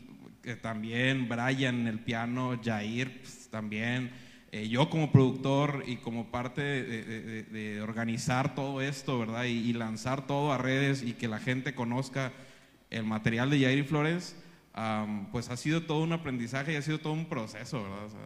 que 0.46 0.54
también, 0.54 1.28
Brian 1.28 1.88
el 1.88 1.98
piano, 1.98 2.56
Jair 2.64 3.18
pues, 3.18 3.48
también, 3.50 4.12
eh, 4.52 4.68
yo 4.68 4.88
como 4.90 5.10
productor 5.10 5.82
y 5.88 5.96
como 5.96 6.30
parte 6.30 6.62
de, 6.62 7.82
organizar 7.82 8.54
todo 8.54 8.80
esto, 8.80 9.18
¿verdad? 9.18 9.42
Y, 9.42 9.72
lanzar 9.72 10.28
todo 10.28 10.52
a 10.52 10.58
redes 10.58 11.02
y 11.02 11.14
que 11.14 11.26
la 11.26 11.40
gente 11.40 11.74
conozca 11.74 12.32
el 12.90 13.02
material 13.02 13.50
de 13.50 13.60
Jair 13.60 13.78
y 13.80 13.82
Flores, 13.82 14.36
pues 15.32 15.50
ha 15.50 15.56
sido 15.56 15.82
todo 15.82 15.98
un 16.04 16.12
aprendizaje 16.12 16.74
y 16.74 16.76
ha 16.76 16.82
sido 16.82 17.00
todo 17.00 17.12
un 17.12 17.26
proceso, 17.26 17.82
¿verdad? 17.82 18.04
O 18.04 18.10
sea, 18.10 18.20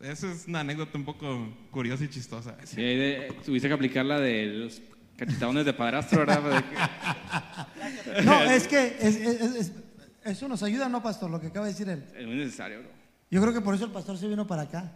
esa 0.00 0.30
es 0.32 0.46
una 0.46 0.60
anécdota 0.60 0.96
un 0.98 1.04
poco 1.04 1.48
curiosa 1.70 2.04
y 2.04 2.08
chistosa. 2.08 2.56
Sí, 2.64 2.76
de- 2.82 3.34
tuviste 3.44 3.68
que 3.68 3.74
aplicar 3.74 4.04
la 4.04 4.20
de 4.20 4.46
los 4.46 4.80
cachetadones 5.16 5.64
de 5.64 5.72
padrastro, 5.72 6.18
¿verdad? 6.26 6.62
No, 8.24 8.42
es 8.44 8.68
que 8.68 8.96
es- 9.00 9.16
es- 9.16 9.40
es- 9.56 9.72
eso 10.24 10.48
nos 10.48 10.62
ayuda, 10.62 10.88
¿no, 10.88 11.02
pastor? 11.02 11.30
Lo 11.30 11.40
que 11.40 11.48
acaba 11.48 11.66
de 11.66 11.72
decir 11.72 11.88
él. 11.88 12.04
Es 12.16 12.26
muy 12.26 12.36
necesario, 12.36 12.80
bro. 12.80 12.88
Yo 13.30 13.40
creo 13.40 13.52
que 13.54 13.60
por 13.60 13.74
eso 13.74 13.84
el 13.86 13.90
pastor 13.92 14.18
se 14.18 14.28
vino 14.28 14.46
para 14.46 14.62
acá. 14.62 14.92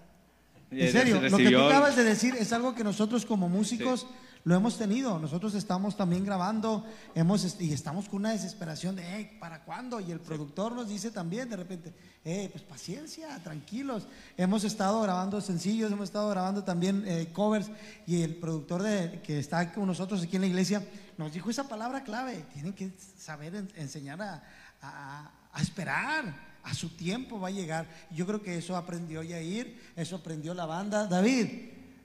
En 0.71 0.93
serio, 0.93 1.21
lo 1.21 1.37
que 1.37 1.51
tú 1.51 1.59
acabas 1.61 1.97
de 1.97 2.05
decir 2.05 2.35
es 2.39 2.53
algo 2.53 2.75
que 2.75 2.85
nosotros 2.85 3.25
como 3.27 3.49
músicos 3.49 4.07
lo 4.45 4.55
hemos 4.55 4.79
tenido. 4.79 5.19
Nosotros 5.19 5.55
estamos 5.55 5.97
también 5.97 6.25
grabando 6.25 6.85
hemos, 7.15 7.61
y 7.61 7.73
estamos 7.73 8.09
con 8.09 8.21
una 8.21 8.31
desesperación 8.33 8.97
de, 8.97 9.03
"Hey, 9.05 9.37
¿para 9.39 9.65
cuándo? 9.65 10.01
Y 10.01 10.11
el 10.11 10.21
productor 10.21 10.73
nos 10.73 10.89
dice 10.89 11.11
también 11.11 11.49
de 11.51 11.57
repente, 11.57 11.95
hey, 12.25 12.49
pues 12.51 12.65
paciencia, 12.65 13.39
tranquilos. 13.43 14.07
Hemos 14.37 14.65
estado 14.65 15.03
grabando 15.03 15.41
sencillos, 15.41 15.93
hemos 15.93 16.05
estado 16.05 16.29
grabando 16.31 16.65
también 16.65 17.05
eh, 17.07 17.29
covers 17.33 17.71
y 18.07 18.23
el 18.23 18.37
productor 18.37 18.83
de, 18.83 19.21
que 19.23 19.39
está 19.39 19.73
con 19.73 19.87
nosotros 19.87 20.23
aquí 20.23 20.37
en 20.37 20.43
la 20.43 20.49
iglesia 20.49 20.87
nos 21.19 21.33
dijo 21.33 21.51
esa 21.51 21.69
palabra 21.69 22.03
clave. 22.03 22.45
Tienen 22.55 22.73
que 22.73 22.93
saber 23.19 23.55
en- 23.55 23.69
enseñar 23.77 24.23
a, 24.23 24.43
a- 24.81 25.31
a 25.53 25.63
esperar. 25.63 26.51
A 26.63 26.75
su 26.75 26.91
tiempo 26.91 27.41
va 27.41 27.49
a 27.49 27.51
llegar. 27.51 27.87
Yo 28.11 28.27
creo 28.27 28.43
que 28.43 28.59
eso 28.59 28.77
aprendió 28.77 29.23
Yair, 29.23 29.81
eso 29.97 30.17
aprendió 30.17 30.53
la 30.53 30.67
banda. 30.67 31.07
David, 31.07 31.47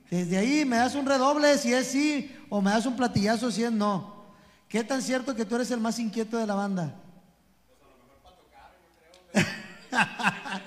Desde 0.10 0.38
ahí 0.38 0.66
me 0.66 0.78
das 0.78 0.96
un 0.96 1.06
redoble 1.06 1.58
si 1.58 1.74
es 1.74 1.88
sí 1.88 2.36
o 2.50 2.62
me 2.62 2.72
das 2.72 2.86
un 2.86 2.96
platillazo 2.96 3.52
si 3.52 3.64
es 3.64 3.72
no. 3.72 4.16
¿Qué 4.68 4.84
tan 4.84 5.02
cierto 5.02 5.36
que 5.36 5.46
tú 5.46 5.56
eres 5.56 5.72
el 5.72 5.80
más 5.80 6.00
inquieto 6.00 6.38
de 6.38 6.46
la 6.46 6.56
banda? 6.56 6.96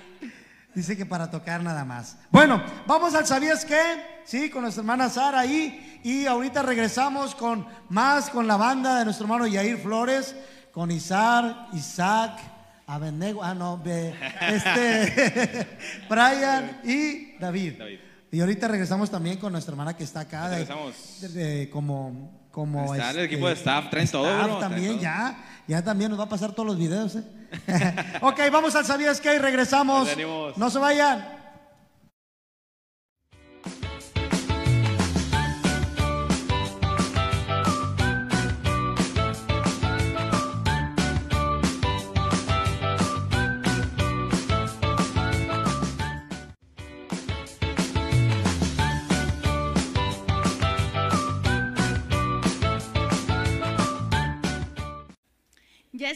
Dice 0.75 0.97
que 0.97 1.07
para 1.07 1.31
tocar 1.31 1.63
nada 1.63 1.85
más. 1.85 2.17
Bueno, 2.31 2.63
vamos 2.87 3.15
al 3.15 3.27
¿Sabías 3.27 3.65
qué? 3.65 4.21
Sí, 4.25 4.51
con 4.51 4.63
nuestra 4.63 4.83
hermana 4.83 5.09
Sara 5.09 5.41
ahí. 5.41 6.01
Y 6.05 6.27
ahorita 6.27 6.63
regresamos 6.63 7.35
con 7.35 7.67
más 7.89 8.31
con 8.31 8.47
la 8.47 8.57
banda 8.57 8.99
de 8.99 9.05
nuestro 9.05 9.25
hermano 9.25 9.47
Yair 9.47 9.79
Flores, 9.79 10.37
con 10.73 10.91
Isar, 10.91 11.69
Isaac, 11.73 12.39
Abenego, 12.87 13.43
ah 13.43 13.55
no, 13.55 13.83
este, 13.85 15.67
Brian 16.09 16.81
y 16.85 17.37
David. 17.39 17.79
David. 17.79 18.08
Y 18.31 18.41
ahorita 18.41 18.69
regresamos 18.69 19.11
también 19.11 19.39
con 19.39 19.53
nuestra 19.53 19.73
hermana 19.73 19.97
que 19.97 20.05
está 20.05 20.21
acá. 20.21 20.49
de- 20.49 20.59
Regresamos. 20.59 21.21
de- 21.21 21.29
de- 21.29 21.71
como, 21.71 22.47
como 22.51 22.95
Está 22.95 23.11
el 23.11 23.17
este, 23.21 23.25
equipo 23.35 23.49
de 23.49 23.55
staff, 23.55 23.89
traen 23.91 24.09
todo, 24.09 24.27
staff 24.29 24.45
bro, 24.47 24.59
también, 24.59 24.93
todo. 24.95 25.03
ya. 25.03 25.45
Ya 25.67 25.83
también 25.85 26.11
nos 26.11 26.19
va 26.21 26.25
a 26.25 26.29
pasar 26.29 26.53
todos 26.53 26.67
los 26.67 26.79
videos, 26.79 27.17
¿eh? 27.17 27.23
ok, 28.23 28.41
vamos 28.53 28.75
al 28.75 28.85
¿Sabías 28.85 29.21
qué? 29.21 29.35
Y 29.35 29.39
regresamos. 29.39 30.09
No 30.57 30.71
se 30.71 30.79
vayan. 30.79 31.38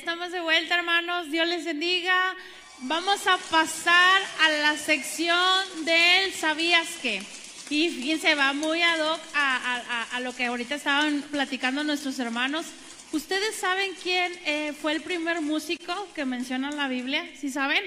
Estamos 0.03 0.33
de 0.33 0.41
vuelta, 0.41 0.75
hermanos. 0.75 1.31
Dios 1.31 1.47
les 1.47 1.65
bendiga. 1.65 2.35
Vamos 2.81 3.25
a 3.29 3.39
pasar 3.53 4.21
a 4.45 4.51
la 4.51 4.77
sección 4.77 5.85
del 5.85 6.33
¿Sabías 6.33 6.89
qué? 7.01 7.23
Y 7.71 7.89
fíjense, 7.89 8.35
va 8.35 8.53
muy 8.53 8.83
ad 8.83 8.99
hoc 8.99 9.21
a, 9.33 9.57
a- 9.57 9.77
a- 10.01 10.17
a 10.17 10.21
lo 10.21 10.35
que 10.35 10.47
ahorita 10.47 10.75
estaban 10.75 11.23
platicando 11.31 11.85
nuestros 11.85 12.19
hermanos. 12.19 12.67
¿Ustedes 13.13 13.55
saben 13.55 13.93
quién 14.03 14.33
eh, 14.45 14.73
fue 14.83 14.91
el 14.93 15.03
primer 15.03 15.41
músico 15.41 16.09
que 16.17 16.25
menciona 16.25 16.71
en 16.71 16.77
la 16.77 16.89
Biblia? 16.89 17.25
¿Sí 17.41 17.51
saben? 17.53 17.85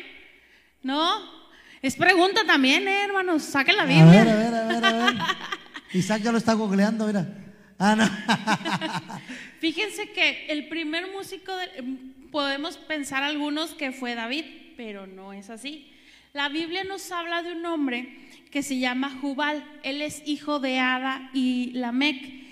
¿No? 0.83 1.19
Es 1.81 1.97
pregunta 1.97 2.45
también, 2.45 2.87
eh, 2.87 3.03
hermanos. 3.03 3.43
Saquen 3.43 3.75
la 3.75 3.83
A 3.83 3.87
Biblia. 3.87 4.23
ver, 4.23 4.27
a 4.29 4.35
ver, 4.37 4.55
a 4.55 4.67
ver, 4.67 4.85
a 4.85 4.91
ver. 5.05 5.15
Isaac 5.93 6.21
ya 6.23 6.31
lo 6.31 6.37
está 6.37 6.53
googleando, 6.53 7.05
mira. 7.07 7.27
Ah, 7.77 7.95
no. 7.95 9.19
Fíjense 9.59 10.11
que 10.11 10.47
el 10.47 10.67
primer 10.67 11.11
músico, 11.11 11.55
de- 11.55 11.83
podemos 12.31 12.77
pensar 12.77 13.23
algunos 13.23 13.73
que 13.73 13.91
fue 13.91 14.15
David, 14.15 14.45
pero 14.77 15.07
no 15.07 15.33
es 15.33 15.49
así. 15.49 15.91
La 16.33 16.49
Biblia 16.49 16.83
nos 16.83 17.11
habla 17.11 17.43
de 17.43 17.53
un 17.53 17.65
hombre 17.65 18.09
que 18.51 18.61
se 18.63 18.77
llama 18.79 19.09
Jubal. 19.21 19.63
Él 19.83 20.01
es 20.01 20.21
hijo 20.25 20.59
de 20.59 20.79
Ada 20.79 21.29
y 21.33 21.71
Lamec. 21.73 22.45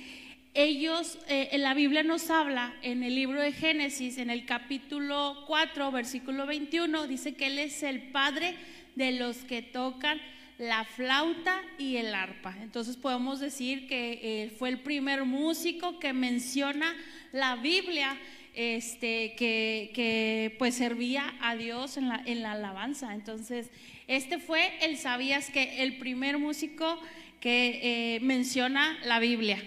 Ellos, 0.54 1.18
eh, 1.28 1.50
en 1.52 1.64
la 1.64 1.74
Biblia 1.74 2.04
nos 2.04 2.30
habla 2.30 2.74
en 2.82 3.02
el 3.04 3.16
libro 3.16 3.42
de 3.42 3.52
Génesis, 3.52 4.18
en 4.20 4.30
el 4.30 4.46
capítulo 4.46 5.44
4, 5.48 5.92
versículo 5.92 6.46
21, 6.46 7.08
dice 7.08 7.34
que 7.34 7.48
él 7.48 7.58
es 7.60 7.82
el 7.82 8.04
padre 8.12 8.56
de 8.96 9.14
los 9.14 9.38
que 9.38 9.62
tocan 9.64 10.22
la 10.58 10.84
flauta 10.86 11.62
y 11.78 11.98
el 11.98 12.14
arpa. 12.14 12.56
Entonces 12.62 12.98
podemos 12.98 13.40
decir 13.40 13.88
que 13.88 14.20
eh, 14.22 14.50
fue 14.58 14.70
el 14.70 14.80
primer 14.80 15.26
músico 15.26 16.00
que 16.00 16.14
menciona 16.14 16.96
la 17.32 17.56
Biblia, 17.56 18.18
este, 18.54 19.34
que, 19.36 19.92
que, 19.96 20.56
pues 20.60 20.76
servía 20.76 21.34
a 21.42 21.56
Dios 21.56 21.98
en 21.98 22.10
la, 22.10 22.22
en 22.26 22.44
la 22.44 22.52
alabanza. 22.52 23.14
Entonces, 23.14 23.72
este 24.08 24.38
fue 24.38 24.72
el, 24.86 24.98
sabías 24.98 25.50
que 25.50 25.82
el 25.82 25.98
primer 25.98 26.38
músico 26.38 27.00
que 27.40 28.16
eh, 28.16 28.20
menciona 28.22 28.98
la 29.06 29.20
Biblia. 29.20 29.62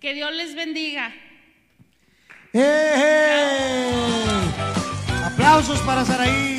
Que 0.00 0.14
Dios 0.14 0.32
les 0.32 0.54
bendiga. 0.54 1.14
¡Eh! 2.52 4.24
Aplausos 5.24 5.80
para 5.82 6.04
Saraí. 6.04 6.58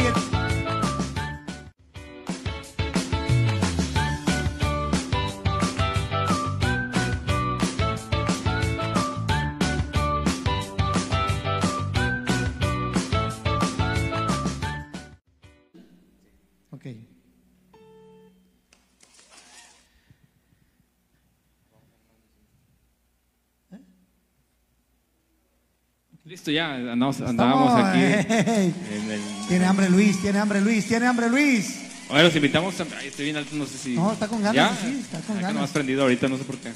Listo, 26.43 26.51
ya 26.51 26.73
andamos, 26.75 27.21
andábamos 27.21 27.73
aquí. 27.85 27.99
ey. 28.03 28.75
en 28.91 29.11
el- 29.11 29.21
Tiene 29.47 29.65
hambre 29.65 29.89
Luis, 29.89 30.21
tiene 30.21 30.39
hambre 30.39 30.59
Luis, 30.59 30.85
tiene 30.85 31.07
hambre 31.07 31.29
Luis. 31.29 31.73
Bueno, 32.09 32.23
los 32.25 32.35
invitamos. 32.35 32.77
a- 32.81 32.85
Ay, 32.99 33.07
estoy 33.07 33.23
bien 33.23 33.37
alto, 33.37 33.55
no 33.55 33.65
sé 33.65 33.77
si. 33.77 33.95
No, 33.95 34.11
está 34.11 34.27
con 34.27 34.43
ganas, 34.43 34.53
¿Ya? 34.53 34.77
sí, 34.85 34.99
está 35.01 35.21
con 35.21 35.37
ganas. 35.37 35.53
No 35.53 35.63
has 35.63 35.69
prendido 35.69 36.01
ahorita, 36.01 36.27
no 36.27 36.37
sé 36.37 36.43
por 36.43 36.57
qué. 36.57 36.73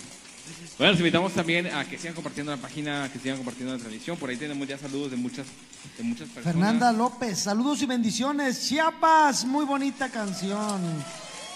Bueno, 0.77 0.91
los 0.93 0.99
invitamos 1.01 1.33
también 1.33 1.67
a 1.67 1.83
que 1.83 1.97
sigan 1.97 2.13
compartiendo 2.13 2.55
la 2.55 2.61
página, 2.61 3.09
que 3.11 3.19
sigan 3.19 3.35
compartiendo 3.35 3.73
la 3.73 3.79
transmisión. 3.79 4.15
Por 4.15 4.29
ahí 4.29 4.37
tenemos 4.37 4.65
ya 4.69 4.77
saludos 4.77 5.11
de 5.11 5.17
muchas, 5.17 5.45
de 5.97 6.03
muchas 6.05 6.29
personas. 6.29 6.45
Fernanda 6.55 6.93
López, 6.93 7.37
saludos 7.37 7.81
y 7.81 7.87
bendiciones. 7.87 8.69
Chiapas, 8.69 9.43
muy 9.43 9.65
bonita 9.65 10.07
canción. 10.07 10.81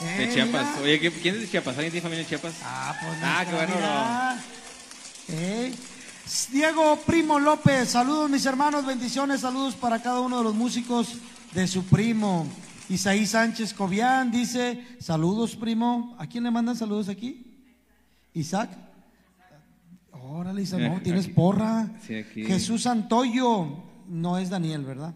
De 0.01 0.24
Eh, 0.26 0.32
Chiapas. 0.34 0.66
mira. 0.72 0.82
Oye, 0.84 0.99
¿qué- 0.99 1.12
¿quién 1.12 1.36
es 1.36 1.41
de 1.43 1.49
Chiapas? 1.49 1.76
¿Alguien 1.76 1.91
tiene 1.93 2.01
familia 2.03 2.24
en 2.24 2.28
Chiapas? 2.30 2.55
Ah, 2.62 2.93
pues 3.01 3.18
Ah, 3.24 3.45
qué 3.47 3.55
bueno. 3.55 3.76
Eh, 5.30 5.72
Diego 6.51 6.97
Primo 7.05 7.39
López, 7.39 7.89
saludos 7.89 8.29
mis 8.29 8.45
hermanos, 8.45 8.86
bendiciones, 8.86 9.41
saludos 9.41 9.75
para 9.75 10.01
cada 10.01 10.21
uno 10.21 10.38
de 10.38 10.43
los 10.45 10.55
músicos 10.55 11.15
de 11.53 11.67
su 11.67 11.84
primo. 11.86 12.47
Isaí 12.89 13.25
Sánchez 13.25 13.73
Cobian 13.73 14.32
dice, 14.32 14.82
saludos 14.99 15.57
primo. 15.57 16.15
¿A 16.19 16.27
quién 16.27 16.45
le 16.45 16.51
mandan 16.51 16.75
saludos 16.77 17.09
aquí? 17.09 17.65
Isaac. 18.34 18.69
Órale, 20.11 20.61
Isaac, 20.61 20.79
no, 20.79 21.01
tienes 21.01 21.25
aquí. 21.25 21.34
porra. 21.34 21.89
Sí, 22.07 22.15
aquí. 22.15 22.45
Jesús 22.45 22.84
Santoyo, 22.84 23.84
no 24.07 24.38
es 24.38 24.49
Daniel, 24.49 24.86
¿verdad? 24.86 25.13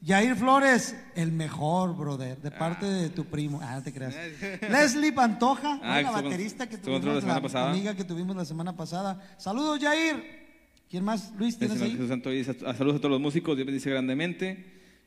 Yair 0.00 0.34
Flores, 0.34 0.96
el 1.14 1.30
mejor, 1.30 1.96
brother, 1.96 2.40
de 2.42 2.50
parte 2.50 2.86
de 2.86 3.08
tu 3.10 3.24
primo. 3.24 3.60
Ah, 3.62 3.76
no 3.76 3.82
te 3.84 3.92
creas. 3.92 4.14
Leslie 4.68 5.12
Pantoja, 5.12 5.78
Ah, 5.82 6.02
la 6.02 6.10
baterista 6.10 6.68
que 6.68 6.76
tuvimos, 6.78 7.04
la 7.04 7.20
semana 7.20 7.34
la 7.36 7.42
pasada. 7.42 7.70
amiga 7.70 7.94
que 7.94 8.04
tuvimos 8.04 8.34
la 8.36 8.44
semana 8.44 8.76
pasada. 8.76 9.20
Saludos, 9.38 9.78
Yair. 9.80 10.45
¿Quién 10.90 11.04
más? 11.04 11.32
Luis, 11.38 11.58
¿tienes 11.58 11.78
Jesús 11.78 12.00
ahí? 12.00 12.08
Santo 12.08 12.30
dice, 12.30 12.56
a- 12.64 12.74
saludos 12.74 12.96
a 12.96 13.00
todos 13.00 13.10
los 13.12 13.20
músicos, 13.20 13.56
Dios 13.56 13.66
bendice 13.66 13.90
grandemente. 13.90 14.64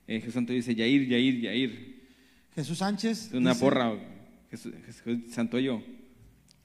Eh, 0.08 0.20
Jesús 0.20 0.34
Santo 0.34 0.52
dice, 0.54 0.76
Yair, 0.76 1.08
Yair, 1.08 1.40
Yair. 1.42 2.00
Jesús 2.56 2.78
Sánchez. 2.80 3.32
Una 3.34 3.52
dice- 3.52 3.62
porra. 3.64 3.94
Jesús, 4.52 4.74
Jesús 4.86 5.20
Santoyo. 5.34 5.82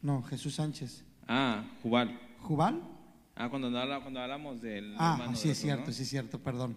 No, 0.02 0.22
Jesús 0.22 0.54
Sánchez. 0.54 1.04
Ah, 1.28 1.64
Jubal. 1.82 2.18
¿Jubal? 2.40 2.80
Ah, 3.36 3.48
cuando, 3.50 3.68
habla- 3.78 4.00
cuando 4.00 4.20
hablamos 4.20 4.60
del 4.60 4.94
Ah, 4.98 5.32
sí 5.34 5.48
de 5.48 5.52
es 5.52 5.58
cierto, 5.60 5.86
¿no? 5.88 5.92
sí 5.92 6.02
es 6.02 6.08
cierto, 6.08 6.38
perdón. 6.40 6.76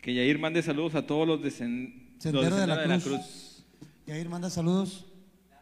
Que 0.00 0.14
Yair 0.14 0.38
mande 0.38 0.62
saludos 0.62 0.94
a 0.94 1.06
todos 1.06 1.26
los 1.26 1.42
de, 1.42 1.50
los 2.32 2.56
de 2.56 2.66
la 2.66 2.76
Sendero 2.76 3.00
Cruz. 3.02 3.64
Yair 4.06 4.28
manda 4.28 4.48
saludos. 4.50 5.06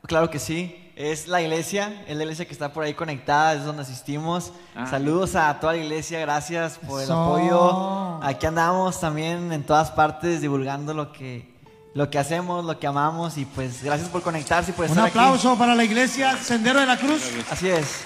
Claro 0.07 0.31
que 0.31 0.39
sí, 0.39 0.91
es 0.97 1.29
la 1.29 1.43
iglesia, 1.43 2.05
es 2.07 2.17
la 2.17 2.23
iglesia 2.23 2.47
que 2.47 2.53
está 2.53 2.73
por 2.73 2.85
ahí 2.85 2.95
conectada, 2.95 3.55
es 3.55 3.65
donde 3.65 3.83
asistimos. 3.83 4.53
Ah. 4.75 4.87
Saludos 4.89 5.35
a 5.37 5.59
toda 5.61 5.75
la 5.75 5.79
iglesia, 5.81 6.19
gracias 6.21 6.79
por 6.79 7.01
el 7.01 7.05
Eso. 7.05 7.23
apoyo. 7.23 8.21
Aquí 8.27 8.47
andamos 8.47 8.99
también 9.01 9.53
en 9.53 9.65
todas 9.65 9.91
partes 9.91 10.41
divulgando 10.41 10.95
lo 10.95 11.13
que, 11.13 11.53
lo 11.95 12.09
que 12.11 12.19
hacemos, 12.19 12.65
lo 12.65 12.79
que 12.79 12.87
amamos 12.87 13.37
y 13.39 13.45
pues 13.45 13.83
gracias 13.83 14.09
por 14.09 14.23
conectarse 14.23 14.71
y 14.71 14.75
por 14.75 14.87
Un 14.87 14.91
estar 14.93 15.07
aquí. 15.07 15.19
aplauso 15.19 15.57
para 15.59 15.75
la 15.75 15.85
iglesia 15.85 16.37
Sendero 16.37 16.81
de 16.81 16.87
la 16.87 16.97
Cruz. 16.97 17.23
Así 17.51 17.69
es. 17.69 18.01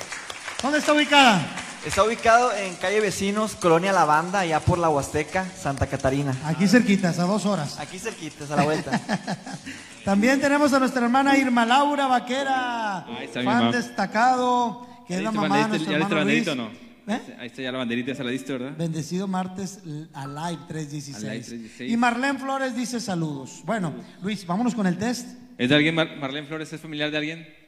¿Dónde 0.62 0.78
está 0.78 0.92
ubicada? 0.92 1.40
Está 1.86 2.04
ubicado 2.04 2.52
en 2.54 2.74
calle 2.76 3.00
Vecinos, 3.00 3.56
Colonia 3.56 3.92
La 3.92 4.04
Banda, 4.04 4.40
allá 4.40 4.60
por 4.60 4.78
la 4.78 4.88
Huasteca, 4.88 5.44
Santa 5.60 5.88
Catarina. 5.88 6.36
Aquí 6.44 6.68
cerquitas, 6.68 7.18
a 7.18 7.24
dos 7.24 7.44
horas. 7.44 7.78
Aquí 7.80 7.98
cerquitas, 7.98 8.50
a 8.52 8.56
la 8.56 8.62
vuelta. 8.64 9.00
También 10.04 10.40
tenemos 10.40 10.72
a 10.72 10.78
nuestra 10.78 11.02
hermana 11.04 11.36
Irma 11.36 11.66
Laura 11.66 12.06
Vaquera, 12.06 12.98
Ahí 13.06 13.24
está 13.26 13.40
mi 13.40 13.46
fan 13.46 13.58
mamá. 13.64 13.76
destacado, 13.76 14.86
que 15.08 15.14
¿Ya 15.14 15.18
es 15.18 15.24
la 15.24 15.32
mamá 15.32 15.58
de 15.62 15.68
nuestro 15.68 15.90
¿Ya 15.90 15.96
hermano 15.98 16.14
Luis. 16.14 16.24
banderita 16.46 16.52
o 16.52 16.54
no? 16.54 16.70
¿Eh? 17.14 17.36
Ahí 17.40 17.46
está 17.48 17.62
ya 17.62 17.72
la 17.72 17.78
banderita, 17.78 18.12
esa 18.12 18.22
la 18.22 18.30
diste, 18.30 18.52
¿verdad? 18.52 18.72
Bendecido 18.78 19.26
martes 19.26 19.80
l- 19.84 20.06
a 20.14 20.26
Live 20.28 20.62
316. 20.68 21.16
A 21.16 21.20
Live 21.34 21.44
316. 21.44 21.90
Y 21.92 21.96
Marlene 21.96 22.38
Flores 22.38 22.76
dice 22.76 23.00
saludos. 23.00 23.62
Bueno, 23.64 23.92
Luis, 24.22 24.46
vámonos 24.46 24.74
con 24.76 24.86
el 24.86 24.96
test. 24.98 25.26
¿Es 25.58 25.68
de 25.68 25.74
alguien, 25.74 25.96
Mar- 25.96 26.16
Marlene 26.20 26.46
Flores, 26.46 26.72
es 26.72 26.80
familiar 26.80 27.10
de 27.10 27.16
alguien? 27.18 27.61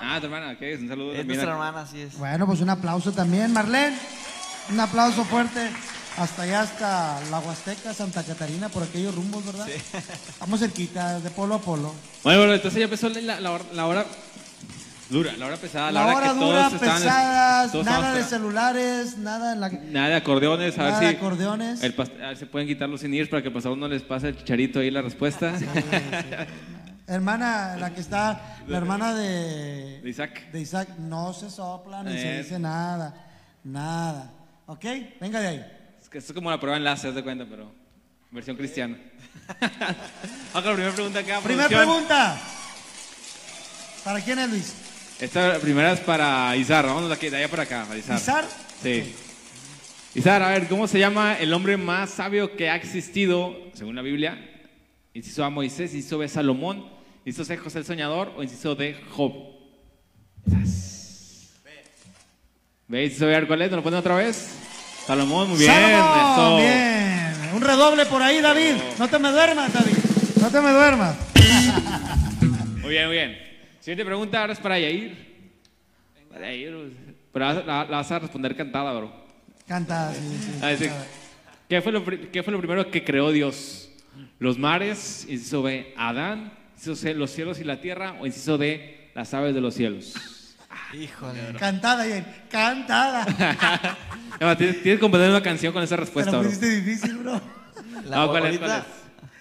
Hermana. 0.00 0.14
Ah, 0.16 0.20
tu 0.20 0.26
hermana, 0.26 0.58
¿qué 0.58 0.72
es? 0.74 0.80
Un 0.80 0.88
saludo 0.88 1.12
Es 1.12 1.18
también. 1.18 1.38
nuestra 1.40 1.50
a- 1.52 1.54
hermana, 1.68 1.80
así 1.86 2.00
es. 2.00 2.18
Bueno, 2.18 2.46
pues 2.46 2.60
un 2.60 2.70
aplauso 2.70 3.12
también, 3.12 3.52
Marlene. 3.52 3.96
Un 4.70 4.80
aplauso 4.80 5.24
fuerte 5.24 5.70
hasta 6.16 6.42
allá, 6.42 6.60
hasta 6.62 7.20
la 7.30 7.38
Huasteca, 7.40 7.92
Santa 7.94 8.22
Catarina, 8.22 8.68
por 8.68 8.82
aquellos 8.82 9.14
rumbos, 9.14 9.44
¿verdad? 9.44 9.66
Vamos 10.40 10.60
cerquita, 10.60 11.18
de 11.20 11.30
polo 11.30 11.56
a 11.56 11.60
polo. 11.60 11.92
Bueno, 12.22 12.40
bueno, 12.40 12.54
entonces 12.54 12.78
ya 12.78 12.84
empezó 12.84 13.08
la, 13.08 13.40
la 13.40 13.50
hora, 13.50 13.64
la 13.72 13.86
hora 13.86 14.06
dura, 15.10 15.32
la 15.36 15.46
hora 15.46 15.56
pesada, 15.56 15.90
la, 15.90 16.00
La 16.00 16.06
hora, 16.06 16.16
hora 16.16 16.32
que 16.32 16.44
dura, 16.44 16.58
todos 16.68 16.72
estaban- 16.74 17.02
pesadas, 17.02 17.72
todos 17.72 17.84
nada 17.84 17.96
estaban 17.98 18.14
de 18.14 18.20
esperando. 18.20 18.46
celulares, 18.48 19.18
nada 19.18 19.52
en 19.54 19.60
la... 19.60 19.68
Nada 19.68 20.08
de 20.08 20.14
acordeones, 20.14 20.78
a 20.78 20.82
Nada 20.82 20.90
ver 21.00 21.00
de 21.00 21.10
si 21.10 21.16
acordeones. 21.16 21.82
el 21.82 21.96
pas- 21.96 22.22
a 22.22 22.28
ver 22.28 22.36
si 22.36 22.44
pueden 22.46 22.68
quitar 22.68 22.88
los 22.88 23.02
in 23.04 23.26
para 23.28 23.42
que 23.42 23.48
el 23.48 23.54
pasado 23.54 23.74
no 23.76 23.88
les 23.88 24.02
pase 24.02 24.28
el 24.28 24.36
chicharito 24.38 24.78
ahí 24.80 24.90
la 24.90 25.02
respuesta. 25.02 25.52
Hermana, 27.06 27.76
la 27.78 27.92
que 27.92 28.00
está, 28.00 28.58
la 28.68 28.76
hermana 28.78 29.14
de... 29.14 30.00
De 30.02 30.08
Isaac. 30.10 30.50
De 30.52 30.60
Isaac, 30.60 30.88
no 30.98 31.32
se 31.32 31.50
sopla 31.50 32.02
ni 32.02 32.12
se 32.12 32.36
Eh. 32.36 32.42
dice 32.42 32.58
nada, 32.58 33.14
nada. 33.64 34.30
¿Ok? 34.66 34.84
Venga 35.20 35.40
de 35.40 35.48
ahí. 35.48 35.66
Es 36.00 36.08
que 36.08 36.18
esto 36.18 36.32
es 36.32 36.34
como 36.34 36.50
la 36.50 36.60
prueba 36.60 36.76
enlace, 36.76 37.08
haz 37.08 37.14
de 37.14 37.22
cuenta, 37.22 37.44
pero 37.48 37.72
versión 38.30 38.56
cristiana. 38.56 38.96
Vamos 39.60 40.52
con 40.52 40.64
la 40.64 40.72
primera 40.74 40.92
pregunta 40.94 41.18
acá. 41.18 41.40
Primera 41.40 41.68
producción. 41.68 41.96
pregunta. 41.96 42.40
¿Para 44.04 44.20
quién 44.20 44.38
es 44.38 44.48
Luis? 44.50 44.74
Esta 45.20 45.58
primera 45.58 45.92
es 45.92 46.00
para 46.00 46.56
Izar, 46.56 46.86
vamos 46.86 47.08
de 47.08 47.14
aquí, 47.14 47.28
de 47.28 47.36
allá 47.36 47.48
para 47.48 47.62
acá, 47.64 47.84
para 47.86 47.98
Izar. 47.98 48.16
¿Izar? 48.18 48.44
Sí. 48.82 49.14
Izar, 50.14 50.42
a 50.42 50.48
ver, 50.48 50.68
¿cómo 50.68 50.86
se 50.88 50.98
llama 50.98 51.34
el 51.38 51.52
hombre 51.52 51.76
más 51.76 52.10
sabio 52.10 52.56
que 52.56 52.68
ha 52.70 52.76
existido, 52.76 53.56
según 53.74 53.94
la 53.96 54.02
Biblia? 54.02 54.48
Inciso 55.14 55.44
A, 55.44 55.50
Moisés, 55.50 55.92
inciso 55.94 56.18
B, 56.18 56.28
Salomón, 56.28 56.86
inciso 57.24 57.44
C, 57.44 57.56
José 57.58 57.78
el 57.80 57.84
Soñador 57.84 58.32
o 58.36 58.42
inciso 58.42 58.74
D, 58.74 58.96
Job. 59.10 59.32
¿Ve? 62.88 63.04
Inciso 63.04 63.26
B, 63.26 63.34
a 63.34 63.38
ver, 63.40 63.46
¿cuál 63.48 63.62
es? 63.62 63.70
¿Nos 63.70 63.78
lo 63.78 63.82
ponen 63.82 63.98
otra 64.00 64.14
vez? 64.16 64.54
Salomón, 65.06 65.48
muy 65.50 65.58
bien. 65.58 65.70
Salomón, 65.70 66.32
eso. 66.32 66.56
bien. 66.58 67.54
Un 67.54 67.60
redoble 67.62 68.06
por 68.06 68.22
ahí, 68.22 68.40
David. 68.40 68.74
No 68.98 69.08
te 69.08 69.18
me 69.18 69.30
duermas, 69.30 69.72
David. 69.72 69.92
No 70.40 70.50
te 70.50 70.60
me 70.60 70.70
duermas. 70.72 71.16
Muy 72.82 72.90
bien, 72.90 73.06
muy 73.06 73.14
bien. 73.16 73.38
Siguiente 73.78 74.04
pregunta 74.04 74.40
ahora 74.40 74.52
es 74.54 74.58
para 74.58 74.76
Yair. 74.76 75.52
Para 76.28 76.46
Yair, 76.50 76.92
pero 77.32 77.44
la, 77.46 77.54
la- 77.54 77.84
la 77.84 77.96
vas 77.98 78.10
a 78.10 78.18
responder 78.18 78.56
cantada, 78.56 78.92
bro. 78.92 79.12
Canta, 79.68 80.12
sí, 80.12 80.20
sí. 80.58 80.58
A 80.64 80.66
decir, 80.68 80.90
¿qué 81.68 81.80
fue, 81.80 81.92
lo, 81.92 82.04
pri- 82.04 82.28
qué 82.32 82.42
fue 82.42 82.52
lo 82.52 82.58
primero 82.58 82.90
que 82.90 83.04
creó 83.04 83.30
Dios? 83.30 83.88
¿Los 84.38 84.58
mares? 84.58 85.26
Inciso 85.28 85.62
B, 85.62 85.94
Adán. 85.96 86.52
Inciso 86.74 86.96
C, 86.96 87.14
los 87.14 87.30
cielos 87.30 87.58
y 87.60 87.64
la 87.64 87.80
tierra. 87.80 88.16
O 88.20 88.26
inciso 88.26 88.58
D, 88.58 89.10
las 89.14 89.32
aves 89.34 89.54
de 89.54 89.60
los 89.60 89.74
cielos. 89.74 90.14
Híjole. 90.94 91.54
Cantada, 91.58 92.06
Yair. 92.06 92.24
Cantada. 92.50 93.26
No, 94.40 94.56
tienes, 94.56 94.82
tienes 94.82 94.98
que 94.98 95.00
componer 95.00 95.28
una 95.30 95.42
canción 95.42 95.72
con 95.72 95.82
esa 95.84 95.94
respuesta, 95.94 96.32
lo 96.32 96.38
bro. 96.40 96.48
pusiste 96.48 96.68
difícil, 96.80 97.18
bro. 97.18 97.40
La- 98.06 98.16
No, 98.16 98.28
¿cuál 98.28 98.42
es, 98.46 98.46
ahorita, 98.46 98.66
cuál 98.66 98.78
es? 98.80 98.86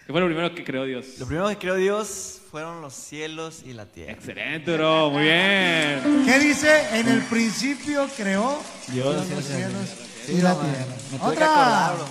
¿Qué 0.05 0.11
fue 0.11 0.21
lo 0.21 0.27
primero 0.27 0.53
que 0.53 0.63
creó 0.63 0.83
Dios? 0.83 1.05
Lo 1.17 1.25
primero 1.25 1.47
que 1.49 1.57
creó 1.57 1.75
Dios 1.75 2.41
fueron 2.51 2.81
los 2.81 2.93
cielos 2.93 3.63
y 3.65 3.73
la 3.73 3.85
tierra. 3.85 4.11
Excelente, 4.11 4.75
bro. 4.75 5.09
Muy 5.09 5.23
bien. 5.23 6.23
¿Qué 6.25 6.39
dice? 6.39 6.99
En 6.99 7.07
el 7.07 7.21
principio 7.23 8.07
creó 8.15 8.61
Dios 8.89 9.15
los 9.15 9.27
y 9.27 9.33
la 9.33 9.41
cielos 9.41 9.89
y 10.27 10.41
la 10.41 10.53
tierra. 10.59 10.85
Me 11.11 11.17
acordar, 11.17 11.95
bro. 11.95 12.05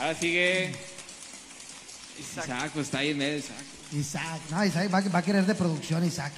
Ahora 0.00 0.14
sigue 0.16 0.74
Isaac. 2.20 2.70
pues 2.72 2.86
está 2.86 2.98
ahí 2.98 3.10
en 3.10 3.18
medio, 3.18 3.38
Isaac. 3.38 3.64
Isaac. 3.92 4.40
No, 4.50 4.64
Isaac 4.64 4.92
va, 4.92 5.00
va 5.00 5.18
a 5.18 5.22
querer 5.22 5.44
de 5.44 5.54
producción, 5.54 6.04
Isaac. 6.04 6.32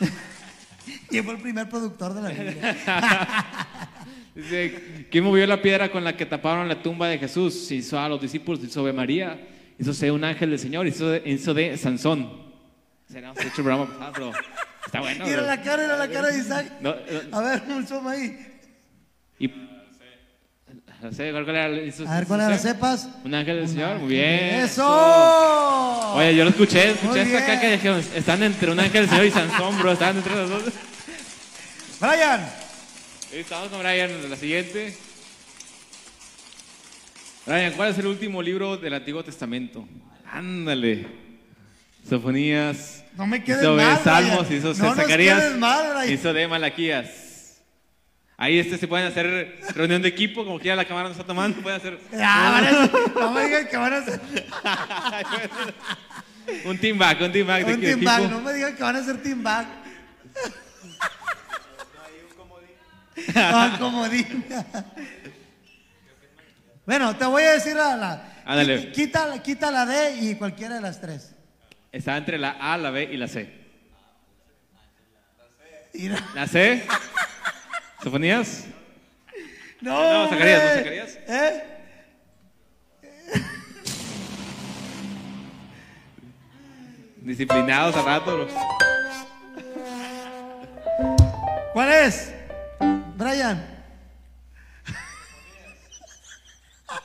y 1.10 1.20
fue 1.20 1.34
el 1.34 1.40
primer 1.40 1.68
productor 1.68 2.14
de 2.14 2.22
la 2.22 2.28
Biblia. 2.30 2.76
Dice, 4.34 5.06
¿quién 5.10 5.22
movió 5.22 5.46
la 5.46 5.62
piedra 5.62 5.92
con 5.92 6.02
la 6.02 6.16
que 6.16 6.26
taparon 6.26 6.66
la 6.66 6.82
tumba 6.82 7.06
de 7.06 7.18
Jesús? 7.18 7.70
Hizo 7.70 8.00
a 8.00 8.08
los 8.08 8.20
discípulos, 8.20 8.60
hizo 8.64 8.84
de 8.84 8.92
María, 8.92 9.46
hizo 9.78 9.94
C, 9.94 10.10
un 10.10 10.24
ángel 10.24 10.50
del 10.50 10.58
Señor, 10.58 10.88
hizo 10.88 11.08
de, 11.08 11.22
hizo 11.24 11.54
de 11.54 11.76
Sansón. 11.76 12.42
Se 13.08 13.20
nos 13.20 13.36
ha 13.38 13.42
hecho 13.42 13.60
el 13.60 13.64
programa 13.64 13.86
pasado, 13.86 14.12
pero 14.12 14.32
está 14.84 15.00
bueno. 15.00 15.24
Mira 15.24 15.42
la 15.42 15.62
cara, 15.62 15.82
mira 15.84 15.96
la 15.96 16.08
cara 16.08 16.28
de 16.28 16.38
Isaac. 16.38 16.72
No, 16.80 16.94
no, 16.94 17.36
A 17.36 17.42
ver, 17.42 17.62
un 17.68 17.86
zoom 17.86 18.08
ahí. 18.08 18.36
y, 19.38 19.48
sé, 21.12 21.30
¿cuál 21.32 21.48
era? 21.48 21.66
el- 21.66 21.88
hizo- 21.88 22.08
A 22.08 22.14
ver, 22.16 22.26
¿cuál 22.26 22.40
era? 22.40 22.56
C? 22.58 22.68
¿Sepas? 22.68 23.08
Un 23.24 23.34
ángel 23.34 23.56
del 23.56 23.68
Señor, 23.68 23.98
muy 23.98 24.08
bien. 24.14 24.54
¡Eso! 24.60 26.12
Oye, 26.14 26.34
yo 26.36 26.44
lo 26.44 26.50
escuché, 26.50 26.90
escuché 26.92 27.22
hasta 27.22 27.38
acá 27.38 27.46
bien. 27.48 27.60
que 27.60 27.70
dijeron, 27.72 28.04
están 28.14 28.42
entre 28.42 28.70
un 28.70 28.78
ángel 28.80 29.02
del 29.02 29.10
Señor 29.10 29.26
y 29.26 29.30
Sansón, 29.30 29.78
bro, 29.78 29.92
están 29.92 30.16
entre 30.16 30.34
los 30.34 30.50
dos. 30.50 30.62
Brian. 32.00 32.46
Estamos 33.32 33.68
con 33.68 33.80
Brian, 33.80 34.30
la 34.30 34.36
siguiente. 34.36 34.96
Brian, 37.46 37.72
¿cuál 37.74 37.90
es 37.90 37.98
el 37.98 38.06
último 38.06 38.42
libro 38.42 38.76
del 38.76 38.94
Antiguo 38.94 39.22
Testamento? 39.24 39.86
Ándale. 40.30 41.06
Sofonías. 42.08 43.02
No 43.16 43.26
me 43.26 43.42
quedes 43.44 43.62
hizo 43.62 43.76
de 43.76 43.84
mal, 43.84 44.00
Salmos, 44.02 44.46
Brian. 44.48 44.58
hizo 44.60 44.82
No 44.82 44.94
Zacarías. 44.94 45.56
mal, 45.56 46.10
hizo 46.10 46.32
de 46.32 46.48
Malaquías. 46.48 47.10
Ahí 48.44 48.58
este 48.58 48.76
se 48.76 48.86
pueden 48.86 49.06
hacer 49.06 49.58
reunión 49.74 50.02
de 50.02 50.08
equipo, 50.08 50.44
como 50.44 50.60
quiera 50.60 50.76
la 50.76 50.84
cámara 50.84 51.08
nos 51.08 51.16
está 51.16 51.26
tomando, 51.26 51.62
pueden 51.62 51.80
hacer 51.80 51.98
Ya, 52.12 52.60
no 53.14 53.30
me 53.32 53.44
digan 53.46 53.66
que 53.68 53.76
van 53.78 53.94
a 53.94 54.04
ser 54.04 54.20
un 56.66 56.76
team 56.78 56.98
back, 56.98 57.22
un 57.22 57.32
team 57.32 57.46
back 57.46 57.64
de 57.64 57.74
un 57.74 57.80
team 57.80 57.92
equipo. 57.94 58.10
back. 58.10 58.30
No 58.30 58.40
me 58.42 58.52
digan 58.52 58.76
que 58.76 58.82
van 58.82 58.96
a 58.96 59.02
ser 59.02 59.22
team 59.22 59.42
back. 59.42 59.66
Ah, 63.34 63.76
comodín. 63.78 64.44
bueno, 66.84 67.16
te 67.16 67.24
voy 67.24 67.44
a 67.44 67.52
decir 67.52 67.78
a 67.78 67.96
la. 67.96 68.42
Ándale. 68.44 68.90
qui- 68.90 68.92
Quita, 68.92 69.42
quita 69.42 69.70
la 69.70 69.86
D 69.86 70.16
y 70.20 70.34
cualquiera 70.34 70.74
de 70.74 70.82
las 70.82 71.00
tres. 71.00 71.34
Está 71.92 72.18
entre 72.18 72.36
la 72.36 72.50
A, 72.60 72.76
la 72.76 72.90
B 72.90 73.04
y 73.10 73.16
la 73.16 73.26
C. 73.26 73.50
Mira. 75.94 76.18
¿La 76.34 76.46
C? 76.46 76.84
¿Sofonías? 78.04 78.64
No, 79.80 80.24
No, 80.24 80.28
Zacarías, 80.28 80.62
no. 80.62 80.68
Zacarías. 80.76 81.18
¿Eh? 81.26 81.62
Disciplinados 87.22 87.96
a 87.96 88.02
rato, 88.02 88.34
bro. 88.36 88.48
¿Cuál 91.72 91.92
es? 91.92 92.32
Brian. 93.16 93.66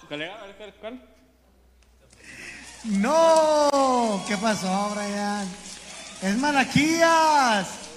¿cuál- 0.08 0.74
¿cuál? 0.82 1.02
No, 2.86 4.24
¿qué 4.28 4.38
pasó, 4.38 4.90
Brian? 4.96 5.48
Es 6.22 6.38
Malaquías. 6.38 7.89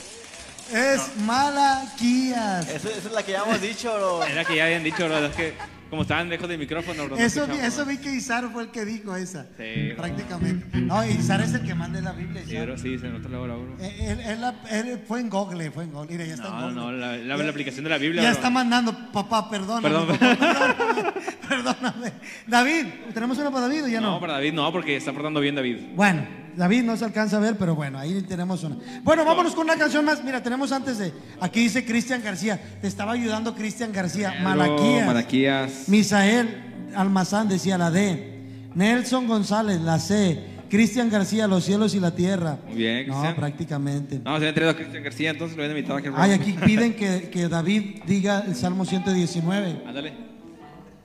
Es 0.73 1.17
Malaquías. 1.25 2.69
Eso, 2.69 2.89
eso 2.89 3.09
es 3.09 3.13
la 3.13 3.23
que 3.23 3.33
ya 3.33 3.43
hemos 3.43 3.61
dicho, 3.61 3.93
bro. 3.95 4.25
Era 4.25 4.45
que 4.45 4.57
ya 4.57 4.65
habían 4.67 4.83
dicho, 4.83 5.05
bro, 5.07 5.27
es 5.27 5.35
que 5.37 5.55
como 5.91 6.03
estaban 6.03 6.31
lejos 6.31 6.49
del 6.49 6.59
micrófono, 6.59 7.05
bro. 7.05 7.17
no 7.17 7.23
Eso, 7.23 7.47
vi- 7.47 7.59
eso 7.59 7.85
que 7.87 8.13
Izar 8.15 8.51
fue 8.51 8.63
el 8.63 8.71
que 8.71 8.85
dijo 8.87 9.15
esa. 9.15 9.45
Sí. 9.59 9.93
Prácticamente. 9.95 10.79
No, 10.79 11.05
Izar 11.05 11.43
es 11.43 11.53
el 11.53 11.63
que 11.67 11.75
manda 11.75 12.01
la 12.01 12.13
Biblia. 12.13 12.43
Sí, 12.49 12.57
bro, 12.57 12.79
sí, 12.79 12.99
se 12.99 13.09
nota 13.09 13.29
luego, 13.29 13.45
bro. 13.45 13.77
Eh, 13.79 13.97
Él, 14.01 14.21
él 14.21 14.41
la- 14.41 14.55
él 14.71 15.03
fue 15.07 15.21
en 15.21 15.29
Google, 15.29 15.71
fue 15.71 15.85
en 15.85 15.93
Google. 15.93 16.11
Mira, 16.11 16.25
ya 16.25 16.35
está 16.35 16.49
No, 16.49 16.69
en 16.71 16.75
no, 16.75 16.83
Google. 16.85 16.99
la, 16.99 17.17
la- 17.19 17.37
la 17.37 17.51
aplicación 17.51 17.85
de 17.85 17.91
la 17.91 17.99
Biblia, 17.99 18.23
Ya 18.23 18.31
bro. 18.31 18.37
está 18.39 18.49
mandando, 18.49 19.13
papá, 19.13 19.51
perdóname. 19.51 19.83
Perdón. 19.91 20.07
papá, 20.19 20.37
perdóname, 20.39 21.13
perdóname. 21.49 22.13
David, 22.47 22.87
¿tenemos 23.13 23.37
una 23.37 23.51
para 23.51 23.69
David 23.69 23.85
o 23.85 23.89
ya 23.89 24.01
no? 24.01 24.13
No, 24.13 24.21
para 24.21 24.33
David 24.35 24.55
no, 24.55 24.73
porque 24.73 24.97
está 24.97 25.13
portando 25.13 25.41
bien 25.41 25.55
David. 25.55 25.77
Bueno, 25.95 26.27
David 26.57 26.83
no 26.83 26.97
se 26.97 27.05
alcanza 27.05 27.37
a 27.37 27.41
ver, 27.41 27.57
pero 27.57 27.75
bueno, 27.75 27.99
ahí 27.99 28.21
tenemos 28.23 28.63
una. 28.65 28.77
Bueno, 29.03 29.25
vámonos 29.25 29.55
con 29.55 29.65
una 29.65 29.77
canción 29.77 30.05
más. 30.05 30.23
Mira, 30.25 30.43
tenemos 30.43 30.71
antes 30.73 30.99
de. 30.99 31.13
Aquí 31.41 31.61
dice 31.61 31.85
Cristian 31.85 32.23
García. 32.23 32.61
Te 32.81 32.87
estaba 32.89 33.13
ayudando 33.13 33.55
Cristian 33.55 33.93
García. 33.93 34.35
Malaquías. 34.43 35.07
Malaquías. 35.07 35.89
Misael 35.89 36.91
Almazán 36.95 37.49
decía 37.49 37.79
la 37.79 37.91
D. 37.91 38.31
Nelson 38.75 39.27
González, 39.27 39.81
la 39.81 39.99
C. 39.99 40.51
Cristian 40.71 41.11
García, 41.11 41.47
los 41.47 41.65
cielos 41.65 41.95
y 41.95 42.01
la 42.01 42.15
tierra. 42.15 42.59
Muy 42.67 42.77
bien, 42.77 43.07
No, 43.09 43.13
Cristian. 43.15 43.35
prácticamente. 43.37 44.19
No, 44.25 44.31
se 44.33 44.37
había 44.37 44.55
traído 44.55 44.71
a 44.71 44.77
Cristian 44.77 45.03
García, 45.03 45.31
entonces 45.31 45.55
lo 45.57 45.63
habían 45.63 45.77
invitado 45.77 45.99
aquí. 45.99 46.09
al 46.09 46.15
Ay, 46.17 46.31
aquí 46.33 46.53
piden 46.65 46.95
que, 46.95 47.29
que 47.31 47.49
David 47.49 48.01
diga 48.07 48.43
el 48.47 48.55
Salmo 48.57 48.87
119. 48.87 49.83
Ándale. 49.87 50.15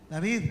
David, 0.10 0.42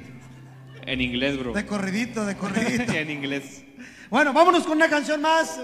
En 0.85 1.01
inglés, 1.01 1.39
bro. 1.39 1.55
de 1.55 1.65
corridito, 1.65 2.27
de 2.27 2.37
corridito. 2.37 2.93
en 2.95 3.11
inglés. 3.11 3.63
Bueno, 4.11 4.33
vámonos 4.33 4.65
con 4.65 4.77
una 4.77 4.89
canción 4.89 5.21
más. 5.21 5.61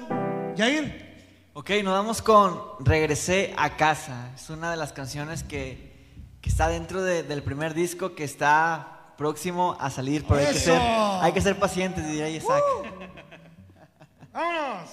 Yair. 0.57 1.03
Ok, 1.55 1.71
nos 1.85 1.93
vamos 1.93 2.23
con 2.23 2.61
Regresé 2.81 3.55
a 3.57 3.77
casa. 3.77 4.31
Es 4.35 4.49
una 4.51 4.71
de 4.71 4.77
las 4.77 4.93
canciones 4.93 5.43
que, 5.43 5.93
que 6.41 6.49
está 6.49 6.69
dentro 6.69 7.03
de- 7.03 7.23
del 7.23 7.43
primer 7.43 7.75
disco 7.75 8.15
que 8.15 8.25
está 8.25 9.13
próximo 9.17 9.77
a 9.79 9.91
salir, 9.91 10.25
pero 10.27 10.41
hay 10.41 10.47
que, 10.47 10.59
ser, 10.59 10.81
hay 10.81 11.33
que 11.33 11.41
ser 11.41 11.59
pacientes, 11.59 12.07
diría 12.07 12.29
Isaac. 12.29 12.63
Vámonos. 14.33 14.91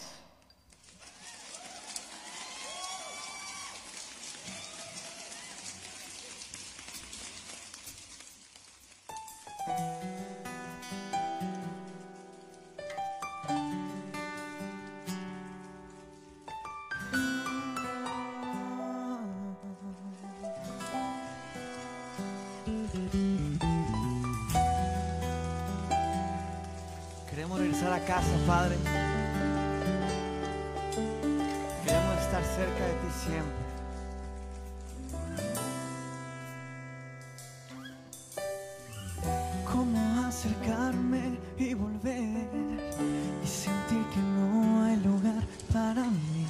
casa, 28.06 28.36
Padre. 28.46 28.76
Queremos 31.84 32.18
estar 32.22 32.44
cerca 32.44 32.86
de 32.86 32.94
ti 32.94 33.10
siempre. 33.26 33.70
¿Cómo 39.72 40.26
acercarme 40.26 41.38
y 41.58 41.74
volver 41.74 42.48
y 43.44 43.48
sentir 43.48 44.04
que 44.14 44.20
no 44.20 44.84
hay 44.84 44.98
lugar 44.98 45.44
para 45.72 46.04
mí? 46.04 46.48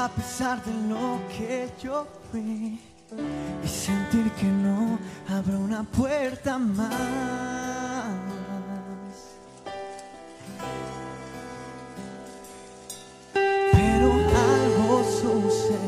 A 0.00 0.08
pesar 0.10 0.64
de 0.64 0.72
lo 0.88 1.20
que 1.28 1.68
yo 1.82 2.06
fui 2.30 2.78
y 3.64 3.68
sentir 3.68 4.30
que 4.32 4.46
no 4.46 4.98
abro 5.28 5.58
una 5.58 5.82
puerta 5.82 6.58
más. 6.58 6.94
Pero 13.32 14.12
algo 14.12 15.04
sucede. 15.04 15.87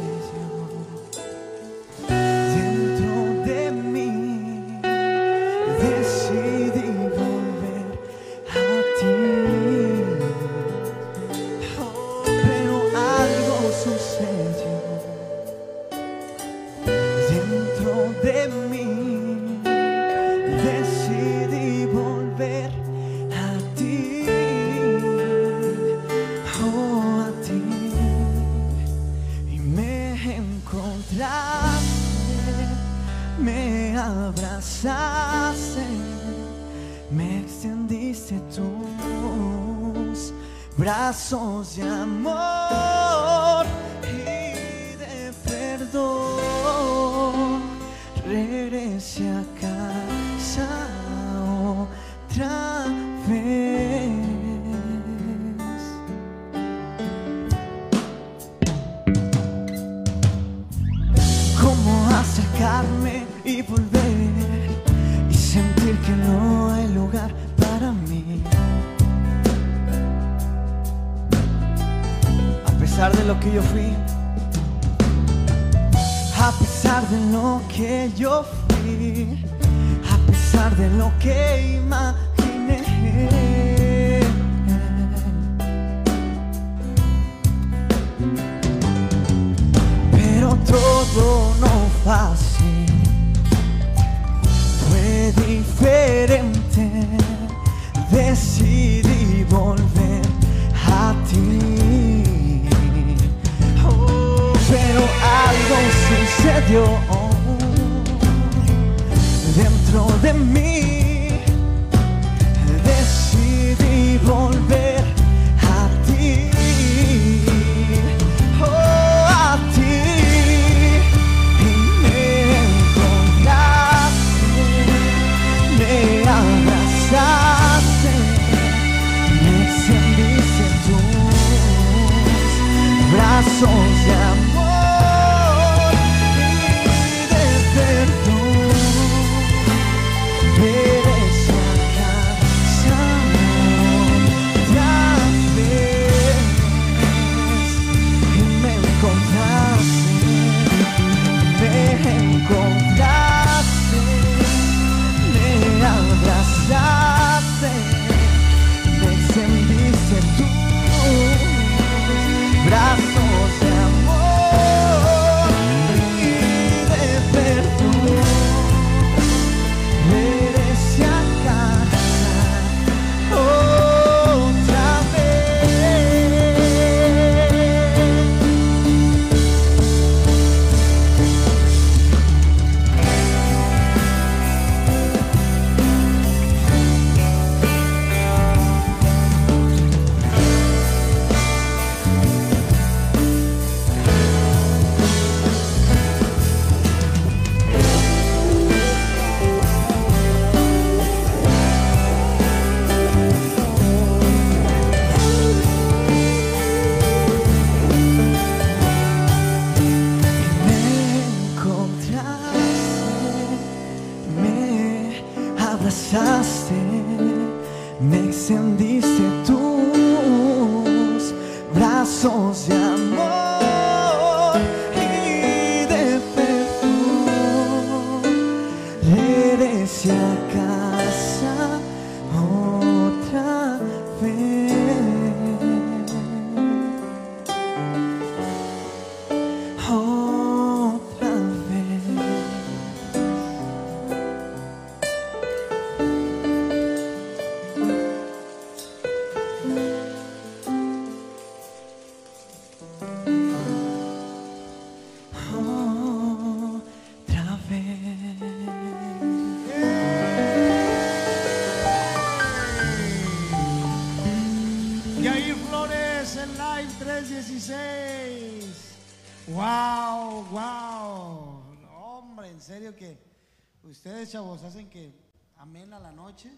Ustedes, 274.11 274.33
chavos, 274.33 274.63
hacen 274.65 274.91
que 274.91 275.13
amena 275.57 276.01
la 276.01 276.11
noche, 276.11 276.51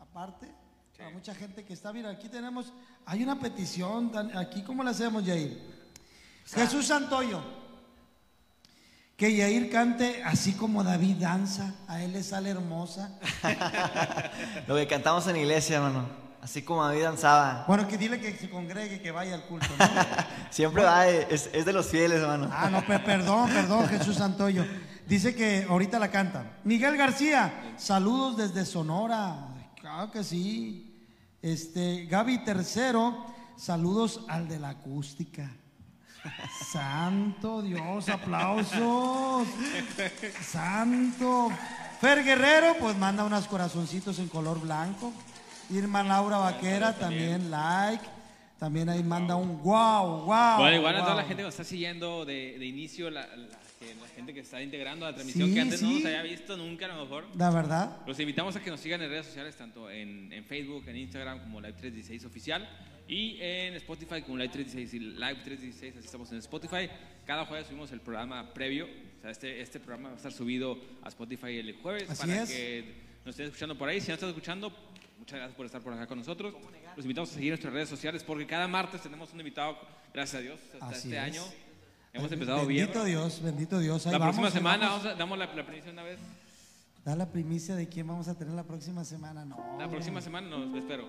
aparte. 0.00 0.50
Para 0.96 1.10
mucha 1.10 1.34
gente 1.34 1.62
que 1.62 1.74
está, 1.74 1.92
mira, 1.92 2.08
aquí 2.08 2.30
tenemos, 2.30 2.72
hay 3.04 3.22
una 3.22 3.38
petición, 3.38 4.10
aquí, 4.34 4.62
¿cómo 4.62 4.82
la 4.82 4.92
hacemos, 4.92 5.22
Yair? 5.26 5.60
Jesús 6.46 6.86
Santoyo. 6.86 7.42
Que 9.14 9.34
Yair 9.36 9.70
cante 9.70 10.22
así 10.24 10.54
como 10.54 10.82
David 10.82 11.16
danza, 11.16 11.74
a 11.86 12.02
él 12.02 12.14
le 12.14 12.22
sale 12.22 12.48
hermosa. 12.48 13.18
Lo 14.66 14.74
que 14.76 14.86
cantamos 14.86 15.26
en 15.26 15.36
iglesia, 15.36 15.76
hermano. 15.76 16.08
Así 16.40 16.62
como 16.62 16.82
David 16.82 17.02
danzaba. 17.02 17.64
Bueno, 17.68 17.86
que 17.86 17.98
dile 17.98 18.18
que 18.20 18.34
se 18.38 18.48
congregue, 18.48 19.02
que 19.02 19.10
vaya 19.10 19.34
al 19.34 19.42
culto, 19.44 19.66
¿no? 19.78 19.84
Siempre 20.50 20.82
va, 20.82 21.06
es, 21.08 21.50
es 21.52 21.66
de 21.66 21.72
los 21.74 21.86
fieles, 21.88 22.20
hermano. 22.20 22.48
Ah, 22.50 22.70
no, 22.70 22.82
pe- 22.86 23.00
perdón, 23.00 23.50
perdón, 23.50 23.86
Jesús 23.88 24.16
Santoyo. 24.16 24.64
Dice 25.06 25.34
que 25.34 25.66
ahorita 25.68 25.98
la 25.98 26.10
canta. 26.10 26.58
Miguel 26.64 26.96
García, 26.96 27.74
saludos 27.76 28.36
desde 28.36 28.64
Sonora. 28.66 29.48
Claro 29.80 30.10
que 30.10 30.24
sí. 30.24 30.82
Este, 31.42 32.06
Gaby 32.06 32.44
Tercero, 32.44 33.24
saludos 33.56 34.22
al 34.28 34.48
de 34.48 34.58
la 34.58 34.70
acústica. 34.70 35.48
Santo 36.72 37.62
Dios, 37.62 38.08
aplausos. 38.08 39.46
Santo. 40.42 41.50
Fer 42.00 42.24
Guerrero, 42.24 42.74
pues 42.80 42.96
manda 42.96 43.24
unos 43.24 43.46
corazoncitos 43.46 44.18
en 44.18 44.28
color 44.28 44.60
blanco. 44.60 45.12
Irma 45.70 46.02
Laura 46.02 46.38
Vaquera, 46.38 46.92
también 46.94 47.50
like. 47.50 48.04
También 48.58 48.88
ahí 48.88 49.02
manda 49.02 49.36
un 49.36 49.62
wow, 49.62 50.22
wow. 50.24 50.56
Bueno, 50.58 50.76
igual 50.76 50.96
a 50.96 51.02
toda 51.02 51.14
la 51.14 51.22
gente 51.24 51.36
que 51.36 51.42
nos 51.42 51.54
está 51.54 51.64
siguiendo 51.64 52.24
de, 52.24 52.56
de 52.58 52.64
inicio, 52.66 53.10
la, 53.10 53.26
la- 53.36 53.48
que- 53.78 53.94
la 53.94 54.08
gente 54.08 54.32
que 54.34 54.40
está 54.40 54.62
integrando 54.62 55.04
a 55.06 55.10
la 55.10 55.14
transmisión 55.14 55.48
Sí, 55.48 55.54
que 55.54 55.60
antes 55.60 55.82
no 55.82 55.88
sí. 55.88 55.94
nos 55.96 56.04
había 56.06 56.22
visto 56.22 56.56
nunca 56.56 56.86
a 56.86 56.88
lo 56.96 57.02
mejor. 57.04 57.26
La 57.36 57.50
verdad. 57.50 57.98
Los 58.06 58.18
invitamos 58.20 58.56
a 58.56 58.62
que 58.62 58.70
nos 58.70 58.80
sigan 58.80 59.02
en 59.02 59.10
redes 59.10 59.26
sociales, 59.26 59.56
tanto 59.56 59.90
en, 59.90 60.32
en 60.32 60.44
Facebook, 60.44 60.84
en 60.88 60.96
Instagram 60.96 61.40
como 61.40 61.60
Live 61.60 61.74
316 61.74 62.24
Oficial 62.24 62.68
y 63.08 63.36
en 63.40 63.74
Spotify 63.74 64.22
como 64.22 64.36
Live 64.38 64.48
316 64.50 64.94
y 64.94 64.98
Live 65.00 65.40
316, 65.44 65.96
así 65.96 66.06
estamos 66.06 66.30
en 66.32 66.38
Spotify. 66.38 66.88
Cada 67.26 67.44
jueves 67.44 67.66
subimos 67.66 67.92
el 67.92 68.00
programa 68.00 68.52
previo, 68.54 68.86
o 68.86 69.20
sea, 69.22 69.30
este, 69.30 69.60
este 69.60 69.78
programa 69.80 70.08
va 70.08 70.14
a 70.14 70.16
estar 70.16 70.32
subido 70.32 70.78
a 71.02 71.08
Spotify 71.08 71.58
el 71.58 71.74
jueves 71.76 72.08
Así 72.10 72.20
para 72.26 72.42
es. 72.42 72.48
que 72.50 72.94
nos 73.24 73.32
estén 73.34 73.46
escuchando 73.46 73.76
por 73.76 73.88
ahí. 73.88 74.00
Si 74.00 74.08
no 74.08 74.14
están 74.14 74.28
escuchando, 74.30 74.72
muchas 75.18 75.38
gracias 75.38 75.56
por 75.56 75.66
estar 75.66 75.80
por 75.82 75.92
acá 75.92 76.06
con 76.06 76.18
nosotros. 76.18 76.54
Los 76.96 77.04
invitamos 77.04 77.30
a 77.30 77.34
seguir 77.34 77.50
nuestras 77.50 77.72
redes 77.74 77.88
sociales 77.88 78.22
porque 78.24 78.46
cada 78.46 78.66
martes 78.68 79.02
tenemos 79.02 79.32
un 79.32 79.40
invitado, 79.40 79.76
gracias 80.14 80.40
a 80.40 80.42
Dios, 80.42 80.60
hasta 80.74 80.86
Así 80.88 81.08
este 81.12 81.16
es. 81.16 81.22
año. 81.22 81.65
Hemos 82.16 82.32
empezado 82.32 82.66
bien. 82.66 82.86
Bendito 82.86 83.04
Dios, 83.04 83.42
bendito 83.42 83.78
Dios. 83.78 84.06
Ahí 84.06 84.12
La 84.12 84.18
próxima 84.18 84.42
vamos, 84.44 84.52
semana 84.54 84.86
vamos. 84.88 85.02
vamos 85.04 85.14
a- 85.14 85.18
damos 85.18 85.38
la, 85.38 85.46
la 85.54 85.66
primicia 85.66 85.92
una 85.92 86.02
vez. 86.02 86.18
Da 87.04 87.14
la 87.14 87.26
primicia 87.26 87.76
de 87.76 87.88
quién 87.88 88.06
vamos 88.06 88.26
a 88.28 88.34
tener 88.34 88.54
la 88.54 88.64
próxima 88.64 89.04
semana. 89.04 89.44
No. 89.44 89.76
La 89.78 89.88
próxima 89.88 90.20
semana 90.20 90.48
nos 90.48 90.74
espero. 90.76 91.06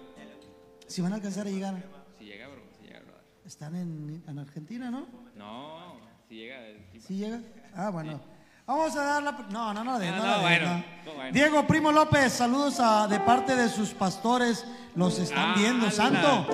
Si 0.88 1.01
van 1.01 1.12
a 1.14 1.16
alcanzar 1.16 1.47
a 1.47 1.49
llegar. 1.49 1.76
Si 2.20 2.26
llega, 2.26 2.47
bro, 2.47 2.62
si 2.80 2.86
llega, 2.88 2.99
bro. 3.01 3.14
Están 3.45 3.76
en, 3.76 4.24
en 4.28 4.39
Argentina, 4.39 4.91
¿no? 4.91 5.08
No, 5.36 5.97
si 6.30 6.36
llega. 6.36 6.60
¿Sí 6.99 7.16
llega? 7.18 7.41
Ah, 7.76 7.89
bueno. 7.89 8.20
Vamos 8.66 8.95
a 8.97 9.01
dar 9.03 9.24
la... 9.24 9.32
No, 9.49 9.74
no, 9.74 9.84
no, 9.84 9.97
de, 9.97 10.10
Ah, 10.10 10.18
no, 10.18 10.36
de, 10.36 10.41
bueno. 10.41 11.32
Diego 11.32 11.66
Primo 11.66 11.89
López, 11.91 12.34
saludos 12.34 12.80
a- 12.82 13.08
de 13.08 13.20
parte 13.22 13.55
de 13.55 13.70
sus 13.70 13.89
pastores. 13.93 14.66
Los 14.95 15.18
están 15.20 15.51
Ah, 15.51 15.55
viendo. 15.58 15.86
ala. 15.86 15.91
Santo. 15.91 16.47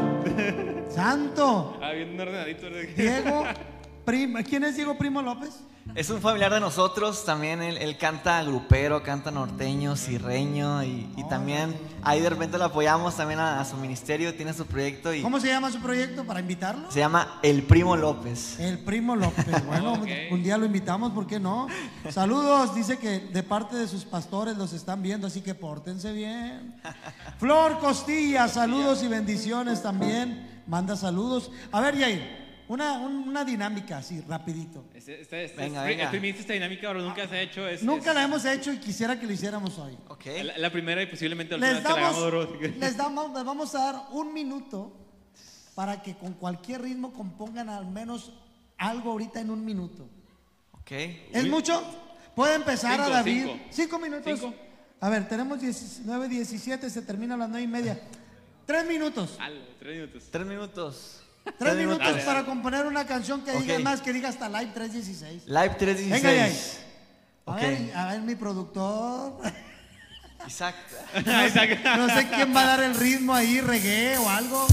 Santo. 0.93 1.79
Ah, 1.81 1.91
bien 1.91 2.19
ordenadito. 2.19 2.67
Diego 2.69 3.43
Primo. 4.05 4.39
¿Quién 4.47 4.63
es 4.63 4.75
Diego 4.75 4.97
Primo 4.97 5.21
López? 5.21 5.59
Es 5.95 6.09
un 6.09 6.21
familiar 6.21 6.51
de 6.53 6.61
nosotros, 6.61 7.25
también 7.25 7.61
él, 7.61 7.77
él 7.77 7.97
canta 7.97 8.41
grupero, 8.43 9.03
canta 9.03 9.31
norteño, 9.31 9.97
cirreño 9.97 10.81
y, 10.81 11.09
y 11.17 11.27
también 11.27 11.75
ahí 12.03 12.21
de 12.21 12.29
repente 12.29 12.57
lo 12.57 12.63
apoyamos 12.63 13.17
también 13.17 13.41
a, 13.41 13.59
a 13.59 13.65
su 13.65 13.75
ministerio, 13.75 14.33
tiene 14.33 14.53
su 14.53 14.65
proyecto 14.65 15.13
y 15.13 15.21
¿Cómo 15.21 15.41
se 15.41 15.47
llama 15.49 15.69
su 15.71 15.81
proyecto 15.81 16.23
para 16.23 16.39
invitarlo? 16.39 16.89
se 16.89 16.99
llama 16.99 17.37
El 17.43 17.63
Primo 17.63 17.97
López. 17.97 18.57
El 18.61 18.79
primo 18.79 19.15
López. 19.15 19.45
Bueno, 19.67 19.99
un 20.31 20.41
día 20.41 20.57
lo 20.57 20.65
invitamos, 20.65 21.11
¿por 21.11 21.27
qué 21.27 21.39
no? 21.39 21.67
Saludos, 22.09 22.73
dice 22.73 22.97
que 22.97 23.19
de 23.19 23.43
parte 23.43 23.75
de 23.75 23.87
sus 23.87 24.05
pastores 24.05 24.55
los 24.57 24.71
están 24.71 25.01
viendo, 25.01 25.27
así 25.27 25.41
que 25.41 25.53
pórtense 25.53 26.13
bien. 26.13 26.75
Flor 27.39 27.77
Costilla, 27.79 28.47
saludos 28.47 29.03
y 29.03 29.09
bendiciones 29.09 29.83
también. 29.83 30.63
Manda 30.65 30.95
saludos. 30.95 31.51
A 31.73 31.81
ver, 31.81 31.97
Yair, 31.97 32.42
una, 32.73 32.93
un- 32.99 33.27
una 33.27 33.43
dinámica 33.45 33.97
así, 33.97 34.21
rapidito. 34.21 34.85
Este, 34.93 35.21
este, 35.21 35.43
este, 35.45 35.57
Venga, 35.57 35.81
este- 35.81 35.89
venga. 35.89 36.03
es 36.05 36.09
primicia 36.09 36.41
esta 36.41 36.53
dinámica, 36.53 36.89
bro, 36.89 37.01
nunca 37.01 37.27
se 37.27 37.35
ha 37.35 37.41
hecho. 37.41 37.67
Es, 37.67 37.83
Nunca 37.83 38.09
es 38.09 38.15
la 38.15 38.23
hemos 38.23 38.43
hecho 38.45 38.71
y 38.73 38.77
quisiera 38.77 39.19
que 39.19 39.25
lo 39.25 39.33
hiciéramos 39.33 39.77
hoy. 39.79 39.97
Ok. 40.09 40.25
la, 40.43 40.57
la 40.57 40.71
primera 40.71 41.01
y 41.01 41.05
posiblemente 41.07 41.57
la 41.57 41.65
Les 41.67 41.75
vez 41.75 41.83
que 41.83 41.89
la 41.89 41.95
damos, 41.95 42.17
hagamos, 42.17 42.49
bro. 42.49 42.59
les, 42.79 42.97
damos, 42.97 43.33
les 43.33 43.43
vamos 43.43 43.75
a 43.75 43.79
dar 43.79 43.95
un 44.11 44.33
minuto 44.33 44.97
para 45.75 46.01
que 46.01 46.15
con 46.15 46.33
cualquier 46.33 46.81
ritmo 46.81 47.13
compongan 47.13 47.69
al 47.69 47.85
menos 47.87 48.31
algo 48.77 49.11
ahorita 49.11 49.39
en 49.39 49.49
un 49.49 49.63
minuto. 49.65 50.07
Ok. 50.73 50.91
¿Es 51.31 51.47
mucho? 51.47 51.81
Puede 52.35 52.55
empezar 52.55 52.99
a 52.99 53.05
Cinco, 53.05 53.09
David. 53.15 53.43
cinco. 53.45 53.59
Cinco 53.71 53.99
minutos. 53.99 54.39
Cinco. 54.39 54.53
A 54.99 55.09
ver, 55.09 55.27
tenemos 55.27 55.59
19, 55.59 56.29
17, 56.29 56.89
se 56.89 57.01
termina 57.01 57.35
a 57.35 57.37
las 57.37 57.49
9 57.49 57.63
y 57.63 57.67
media. 57.67 57.99
Tres 58.65 58.87
minutos. 58.87 59.35
Ala, 59.39 59.59
tres 59.79 59.95
minutos. 59.97 60.23
Tres 60.31 60.45
minutos. 60.47 61.22
Tres 61.57 61.75
minutos 61.75 61.99
Dale, 61.99 62.23
para 62.23 62.45
componer 62.45 62.85
una 62.85 63.05
canción 63.05 63.43
que 63.43 63.51
diga 63.51 63.77
más, 63.79 64.01
que 64.01 64.13
diga 64.13 64.29
hasta 64.29 64.47
Live 64.47 64.71
316. 64.73 65.43
Live 65.45 65.59
Venga, 65.59 65.77
316. 65.77 66.79
A, 67.45 67.51
Ok. 67.51 67.61
ver, 67.61 67.95
a 67.97 68.05
ver, 68.07 68.21
mi 68.21 68.35
productor. 68.35 69.39
Isaac. 70.47 70.75
No 71.97 72.07
sé 72.09 72.27
quién 72.33 72.55
va 72.55 72.61
a 72.61 72.65
dar 72.65 72.83
el 72.83 72.95
ritmo 72.95 73.33
ahí, 73.33 73.59
reggae 73.61 74.17
o 74.17 74.29
algo. 74.29 74.67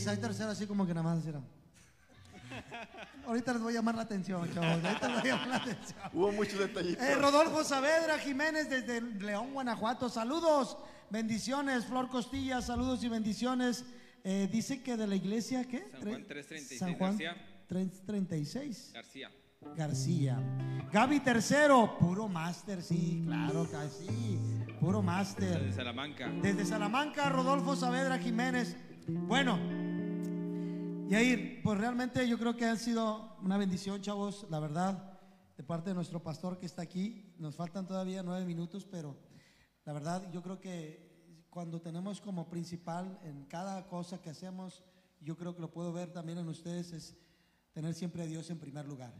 Oye, 0.00 0.08
y 0.08 0.12
Isaac 0.14 0.20
tercero 0.20 0.50
así 0.50 0.66
como 0.66 0.86
que 0.86 0.94
nada 0.94 1.04
más 1.08 1.18
así, 1.18 1.28
¿no? 1.30 1.44
Ahorita 3.26 3.52
les 3.52 3.62
voy 3.62 3.72
a 3.72 3.76
llamar 3.76 3.94
la 3.94 4.02
atención, 4.02 4.48
chavos. 4.52 4.84
Ahorita 4.84 5.08
les 5.08 5.20
voy 5.20 5.30
a 5.30 5.34
llamar 5.34 5.48
la 5.48 5.56
atención. 5.56 5.98
Hubo 6.12 6.32
muchos 6.32 6.58
detallitos. 6.58 7.02
Eh, 7.04 7.14
Rodolfo 7.14 7.62
Saavedra 7.62 8.18
Jiménez 8.18 8.68
desde 8.68 9.00
León, 9.00 9.52
Guanajuato. 9.52 10.08
Saludos, 10.08 10.76
bendiciones. 11.10 11.84
Flor 11.84 12.08
Costilla, 12.08 12.60
saludos 12.60 13.04
y 13.04 13.08
bendiciones. 13.08 13.84
Eh, 14.24 14.48
dice 14.50 14.82
que 14.82 14.96
de 14.96 15.06
la 15.06 15.14
iglesia, 15.14 15.64
¿qué? 15.64 15.86
San 15.90 16.00
Juan 16.02 16.22
Tre- 16.24 16.26
336 16.26 16.78
San 16.78 16.94
Juan 16.98 17.10
García. 17.12 17.36
336 17.68 18.90
García. 18.94 19.30
García. 19.76 20.38
Gaby 20.92 21.20
Tercero, 21.20 21.96
puro 21.98 22.28
máster, 22.28 22.82
sí, 22.82 23.22
claro 23.26 23.68
que 23.70 23.76
sí. 23.90 24.38
Puro 24.80 25.02
máster. 25.02 25.62
De 25.66 25.72
Salamanca. 25.72 26.28
Desde 26.42 26.64
Salamanca, 26.64 27.28
Rodolfo 27.28 27.76
Saavedra 27.76 28.18
Jiménez. 28.18 28.76
Bueno, 29.06 29.58
Yair, 31.10 31.60
pues 31.64 31.76
realmente 31.76 32.28
yo 32.28 32.38
creo 32.38 32.56
que 32.56 32.64
han 32.64 32.78
sido 32.78 33.36
una 33.42 33.58
bendición, 33.58 34.00
chavos, 34.00 34.46
la 34.48 34.60
verdad, 34.60 35.18
de 35.56 35.64
parte 35.64 35.90
de 35.90 35.94
nuestro 35.96 36.22
pastor 36.22 36.56
que 36.56 36.66
está 36.66 36.82
aquí. 36.82 37.34
Nos 37.36 37.56
faltan 37.56 37.84
todavía 37.84 38.22
nueve 38.22 38.46
minutos, 38.46 38.86
pero 38.88 39.16
la 39.84 39.92
verdad 39.92 40.30
yo 40.30 40.40
creo 40.40 40.60
que 40.60 41.44
cuando 41.50 41.80
tenemos 41.80 42.20
como 42.20 42.48
principal 42.48 43.18
en 43.24 43.44
cada 43.46 43.88
cosa 43.88 44.22
que 44.22 44.30
hacemos, 44.30 44.84
yo 45.20 45.36
creo 45.36 45.52
que 45.52 45.62
lo 45.62 45.72
puedo 45.72 45.92
ver 45.92 46.12
también 46.12 46.38
en 46.38 46.46
ustedes, 46.46 46.92
es 46.92 47.16
tener 47.72 47.92
siempre 47.94 48.22
a 48.22 48.26
Dios 48.26 48.48
en 48.50 48.60
primer 48.60 48.86
lugar. 48.86 49.12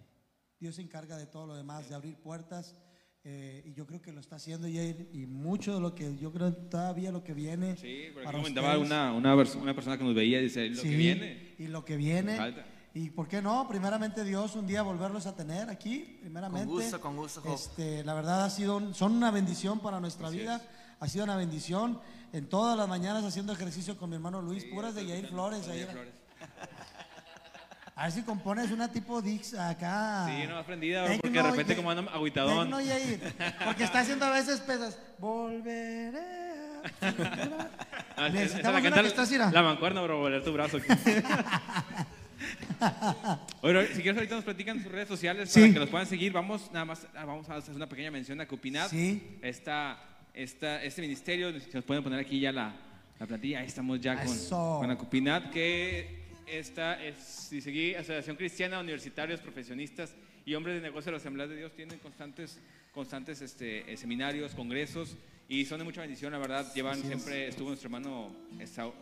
Dios 0.61 0.77
se 0.77 0.83
encarga 0.83 1.17
de 1.17 1.27
todo 1.27 1.49
lo 1.49 1.57
demás, 1.57 1.89
de 1.89 1.97
abrir 1.97 2.17
puertas. 2.23 2.77
Eh, 3.25 3.63
y 3.67 3.75
yo 3.75 3.87
creo 3.87 4.01
que 4.01 4.13
lo 4.13 4.21
está 4.21 4.37
haciendo 4.37 4.67
Yair 4.67 5.11
y 5.13 5.27
mucho 5.27 5.75
de 5.75 5.81
lo 5.81 5.95
que 5.95 6.17
yo 6.17 6.33
creo 6.33 6.55
todavía 6.55 7.13
lo 7.13 7.23
que 7.23 7.35
viene. 7.35 7.77
Sí, 7.77 8.07
porque 8.13 8.25
para 8.25 8.39
comentaba 8.39 8.79
una, 8.79 9.13
una, 9.13 9.35
una 9.35 9.75
persona 9.75 9.99
que 9.99 10.05
nos 10.05 10.15
veía 10.15 10.41
y 10.41 10.45
dice, 10.45 10.69
lo 10.71 10.77
Sí, 10.81 10.89
que 10.91 10.97
viene. 10.97 11.55
Y 11.59 11.67
lo 11.69 11.85
que 11.85 11.97
viene. 11.97 12.37
Falta. 12.37 12.65
Y 12.93 13.11
por 13.11 13.29
qué 13.29 13.41
no, 13.41 13.69
primeramente 13.69 14.25
Dios, 14.25 14.57
un 14.57 14.67
día 14.67 14.83
volverlos 14.83 15.27
a 15.27 15.37
tener 15.37 15.69
aquí, 15.71 16.19
primeramente. 16.21 16.67
Con 16.67 16.75
gusto, 16.77 17.01
con 17.01 17.17
gusto, 17.17 17.41
Job. 17.43 17.55
Este, 17.55 18.03
la 18.05 18.15
verdad 18.15 18.45
ha 18.45 18.51
sido, 18.51 18.79
un- 18.79 18.95
son 18.95 19.13
una 19.15 19.31
bendición 19.31 19.79
para 19.81 20.01
nuestra 20.01 20.29
Así 20.29 20.39
vida. 20.39 20.57
es. 20.57 20.63
Ha 20.99 21.07
sido 21.09 21.25
una 21.25 21.37
bendición. 21.37 22.01
En 22.33 22.49
todas 22.49 22.77
las 22.77 22.89
mañanas 22.89 23.25
haciendo 23.25 23.53
ejercicio 23.53 23.97
con 23.97 24.09
mi 24.11 24.17
hermano 24.17 24.41
Luis, 24.43 24.65
puras 24.65 24.95
de 24.95 25.07
Yair 25.07 25.29
Flores. 25.29 25.67
Yair 25.67 25.87
Flores. 25.89 26.15
A 28.01 28.05
ver 28.05 28.13
si 28.13 28.23
compones 28.23 28.71
una 28.71 28.91
tipo 28.91 29.21
Dix 29.21 29.53
acá. 29.53 30.27
Sí, 30.27 30.47
no, 30.49 30.55
más 30.55 30.65
prendida, 30.65 31.05
bro, 31.05 31.17
porque 31.17 31.29
de 31.29 31.35
Tecno, 31.35 31.51
repente 31.51 31.77
como 31.77 31.91
anda 31.91 32.11
agüitadón. 32.11 32.71
Tecno 32.71 32.81
Yair. 32.81 33.21
Porque 33.63 33.85
está 33.85 34.01
haciendo 34.01 34.25
a 34.25 34.31
veces 34.31 34.59
pesas. 34.61 34.99
Volveré. 35.19 36.23
a. 37.03 37.03
Ah, 38.17 38.27
esa 38.29 38.39
Necesitamos 38.39 38.65
la 38.65 38.71
una 38.71 38.83
canta 38.83 39.03
que 39.03 39.09
está 39.09 39.23
así, 39.23 39.37
¿no? 39.39 39.51
la 39.51 39.63
mancuerna, 39.63 40.01
bro, 40.03 40.19
volver 40.19 40.43
tu 40.43 40.53
brazo. 40.53 40.79
Oye, 43.61 43.87
si 43.89 44.01
quieres 44.03 44.17
ahorita 44.17 44.37
nos 44.37 44.45
platican 44.45 44.83
sus 44.83 44.91
redes 44.91 45.09
sociales 45.09 45.51
Sí. 45.51 45.61
para 45.61 45.73
que 45.75 45.79
los 45.81 45.89
puedan 45.91 46.07
seguir. 46.07 46.33
Vamos 46.33 46.71
nada 46.73 46.87
más, 46.87 47.07
ah, 47.15 47.27
vamos 47.27 47.49
a 47.51 47.57
hacer 47.57 47.75
una 47.75 47.87
pequeña 47.87 48.11
mención 48.11 48.41
a 48.41 48.49
Cupinat. 48.49 48.89
Sí. 48.91 49.39
Esta, 49.43 49.99
esta, 50.33 50.83
este 50.83 51.03
ministerio, 51.03 51.53
si 51.61 51.69
nos 51.75 51.85
pueden 51.85 52.03
poner 52.03 52.19
aquí 52.21 52.41
ya 52.41 52.51
la, 52.53 52.73
la 53.19 53.27
plantilla, 53.27 53.61
ahí 53.61 53.67
estamos 53.67 54.01
ya 54.01 54.17
con, 54.23 54.35
Eso. 54.35 54.79
con 54.81 54.91
Acupinat, 54.91 55.51
que 55.51 56.20
esta 56.51 57.03
es, 57.03 57.17
si 57.19 57.61
seguí, 57.61 57.95
Asociación 57.95 58.37
Cristiana, 58.37 58.81
Universitarios, 58.81 59.41
Profesionistas 59.41 60.15
y 60.45 60.55
Hombres 60.55 60.77
de 60.77 60.83
Negocio 60.83 61.07
de 61.07 61.13
la 61.13 61.19
Asamblea 61.19 61.47
de 61.47 61.57
Dios 61.57 61.73
tienen 61.75 61.99
constantes, 61.99 62.61
constantes 62.93 63.41
este, 63.41 63.91
eh, 63.91 63.97
seminarios, 63.97 64.55
congresos 64.55 65.17
y 65.49 65.65
son 65.65 65.79
de 65.79 65.85
mucha 65.85 66.01
bendición, 66.01 66.33
la 66.33 66.39
verdad. 66.39 66.73
Llevan 66.75 66.95
Así 66.95 67.03
es. 67.03 67.07
siempre, 67.09 67.49
estuvo 67.49 67.69
nuestro 67.69 67.87
hermano 67.87 68.35
eh, 68.59 68.67
Saúl, 68.67 68.95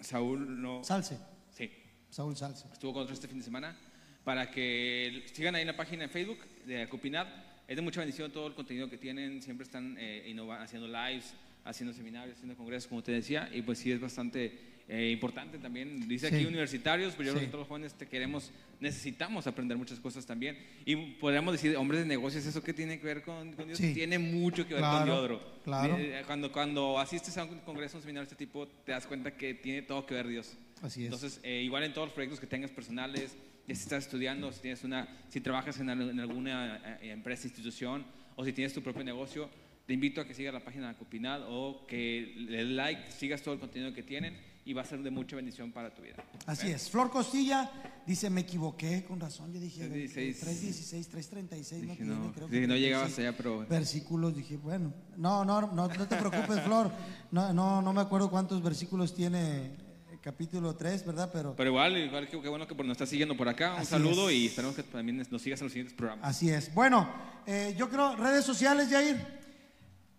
Saúl 0.00 0.62
no, 0.62 0.84
Salce. 0.84 1.18
sí, 1.50 1.70
Saúl 2.10 2.36
Salce. 2.36 2.66
estuvo 2.72 2.92
con 2.92 3.02
nosotros 3.02 3.18
este 3.18 3.28
fin 3.28 3.38
de 3.38 3.44
semana, 3.44 3.76
para 4.24 4.50
que 4.50 5.24
sigan 5.32 5.54
ahí 5.54 5.62
en 5.62 5.68
la 5.68 5.76
página 5.76 6.02
de 6.02 6.08
Facebook 6.08 6.38
de 6.66 6.82
Acupinat. 6.82 7.28
Es 7.66 7.76
de 7.76 7.82
mucha 7.82 8.00
bendición 8.00 8.32
todo 8.32 8.48
el 8.48 8.54
contenido 8.54 8.90
que 8.90 8.98
tienen, 8.98 9.40
siempre 9.42 9.64
están 9.64 9.96
eh, 9.98 10.34
haciendo 10.58 10.88
lives, 10.88 11.34
haciendo 11.64 11.94
seminarios, 11.94 12.34
haciendo 12.34 12.56
congresos, 12.56 12.88
como 12.88 13.02
te 13.02 13.12
decía, 13.12 13.48
y 13.52 13.62
pues 13.62 13.78
sí 13.78 13.92
es 13.92 14.00
bastante 14.00 14.69
eh, 14.92 15.10
importante 15.12 15.56
también. 15.58 16.08
Dice 16.08 16.28
Sí. 16.28 16.34
aquí 16.34 16.44
universitarios, 16.46 17.14
pero 17.16 17.28
yo 17.28 17.32
creo 17.34 17.40
Sí. 17.40 17.46
que 17.46 17.50
todos 17.52 17.60
los 17.62 17.68
jóvenes 17.68 17.94
te 17.94 18.08
queremos, 18.08 18.50
necesitamos 18.80 19.46
aprender 19.46 19.76
muchas 19.78 20.00
cosas 20.00 20.26
también. 20.26 20.58
Y 20.84 20.96
podríamos 20.96 21.52
decir, 21.52 21.76
hombres 21.76 22.00
de 22.00 22.06
negocios, 22.06 22.44
¿eso 22.44 22.60
qué 22.62 22.72
tiene 22.74 22.98
que 22.98 23.06
ver 23.06 23.22
con, 23.22 23.52
con 23.52 23.66
Dios? 23.66 23.78
Sí. 23.78 23.94
Tiene 23.94 24.18
mucho 24.18 24.66
que 24.66 24.74
ver 24.74 24.82
Claro, 24.82 24.98
con 24.98 25.06
Diodro. 25.06 25.60
claro. 25.64 25.96
Eh, 25.96 26.22
Cuando, 26.26 26.50
cuando 26.50 26.98
asistes 26.98 27.38
a 27.38 27.44
un 27.44 27.60
congreso, 27.60 27.98
un 27.98 28.02
seminario 28.02 28.26
de 28.28 28.32
este 28.32 28.44
tipo, 28.44 28.66
te 28.66 28.90
das 28.92 29.06
cuenta 29.06 29.36
que 29.36 29.54
tiene 29.54 29.82
todo 29.82 30.04
que 30.06 30.14
ver 30.14 30.26
Dios. 30.26 30.56
Así 30.82 31.00
es. 31.02 31.04
Entonces, 31.06 31.40
eh, 31.44 31.62
igual 31.62 31.84
en 31.84 31.92
todos 31.94 32.08
los 32.08 32.14
proyectos 32.14 32.40
que 32.40 32.46
tengas 32.48 32.70
personales, 32.72 33.36
si 33.66 33.72
estás 33.72 34.04
estudiando, 34.06 34.50
si 34.50 34.60
tienes 34.62 34.82
una, 34.82 35.06
si 35.28 35.40
trabajas 35.40 35.78
en, 35.78 35.90
al- 35.90 36.10
en 36.10 36.18
alguna 36.18 36.98
eh, 37.00 37.10
empresa, 37.12 37.46
institución, 37.46 38.04
o 38.34 38.44
si 38.44 38.52
tienes 38.52 38.72
tu 38.74 38.82
propio 38.82 39.04
negocio, 39.04 39.48
te 39.86 39.94
invito 39.94 40.20
a 40.20 40.26
que 40.26 40.34
sigas 40.34 40.52
la 40.54 40.64
página 40.64 40.86
de 40.86 40.92
Acupinad 40.92 41.42
o 41.48 41.86
que 41.86 42.34
le 42.36 42.64
like, 42.64 43.12
sigas 43.12 43.42
todo 43.42 43.54
el 43.54 43.60
contenido 43.60 43.92
que 43.92 44.02
tienen 44.02 44.34
y 44.64 44.72
va 44.74 44.82
a 44.82 44.84
ser 44.84 45.02
de 45.02 45.10
mucha 45.10 45.36
bendición 45.36 45.72
para 45.72 45.92
tu 45.94 46.02
vida. 46.02 46.16
Así 46.46 46.68
¿Eh? 46.68 46.72
es. 46.74 46.90
Flor 46.90 47.10
Costilla 47.10 47.70
dice, 48.06 48.28
me 48.30 48.42
equivoqué, 48.42 49.04
con 49.04 49.18
razón. 49.18 49.52
Yo 49.52 49.58
dije, 49.60 49.80
316. 49.88 50.40
316, 50.40 51.08
336, 51.08 51.82
no 51.84 51.94
tiene, 51.96 52.14
no, 52.14 52.32
creo 52.32 52.46
dije, 52.48 52.60
que 52.60 52.66
no 52.68 52.76
llegaba 52.76 53.04
36 53.04 53.10
hasta 53.10 53.22
allá, 53.22 53.36
pero 53.36 53.66
Versículos, 53.68 54.36
dije, 54.36 54.56
bueno, 54.58 54.92
no, 55.16 55.44
no, 55.44 55.62
no, 55.62 55.88
no 55.88 56.08
te 56.08 56.16
preocupes, 56.16 56.60
Flor. 56.62 56.90
No, 57.30 57.52
no, 57.52 57.80
no 57.82 57.92
me 57.92 58.00
acuerdo 58.02 58.30
cuántos 58.30 58.62
versículos 58.62 59.14
tiene 59.14 59.72
el 60.12 60.20
capítulo 60.20 60.76
3, 60.76 61.06
¿verdad? 61.06 61.30
Pero 61.32 61.56
Pero 61.56 61.70
igual, 61.70 61.96
igual 61.96 62.28
que 62.28 62.40
qué 62.40 62.48
bueno 62.48 62.66
que 62.66 62.74
por- 62.74 62.84
nos 62.84 62.94
estás 62.96 63.08
siguiendo 63.08 63.36
por 63.36 63.48
acá. 63.48 63.76
Un 63.78 63.86
saludo 63.86 64.28
es. 64.28 64.36
y 64.36 64.46
esperamos 64.46 64.76
que 64.76 64.82
también 64.82 65.26
nos 65.30 65.40
sigas 65.42 65.60
en 65.62 65.64
los 65.66 65.72
siguientes 65.72 65.96
programas. 65.96 66.26
así 66.28 66.50
es. 66.50 66.72
Bueno, 66.74 67.08
eh, 67.46 67.74
yo 67.78 67.88
creo, 67.88 68.14
redes 68.16 68.44
sociales, 68.44 68.88
Jair. 68.90 69.40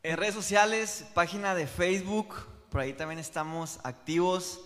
En 0.03 0.17
redes 0.17 0.33
sociales, 0.33 1.05
página 1.13 1.53
de 1.53 1.67
Facebook, 1.67 2.33
por 2.71 2.79
ahí 2.81 2.93
también 2.93 3.19
estamos 3.19 3.79
activos. 3.83 4.61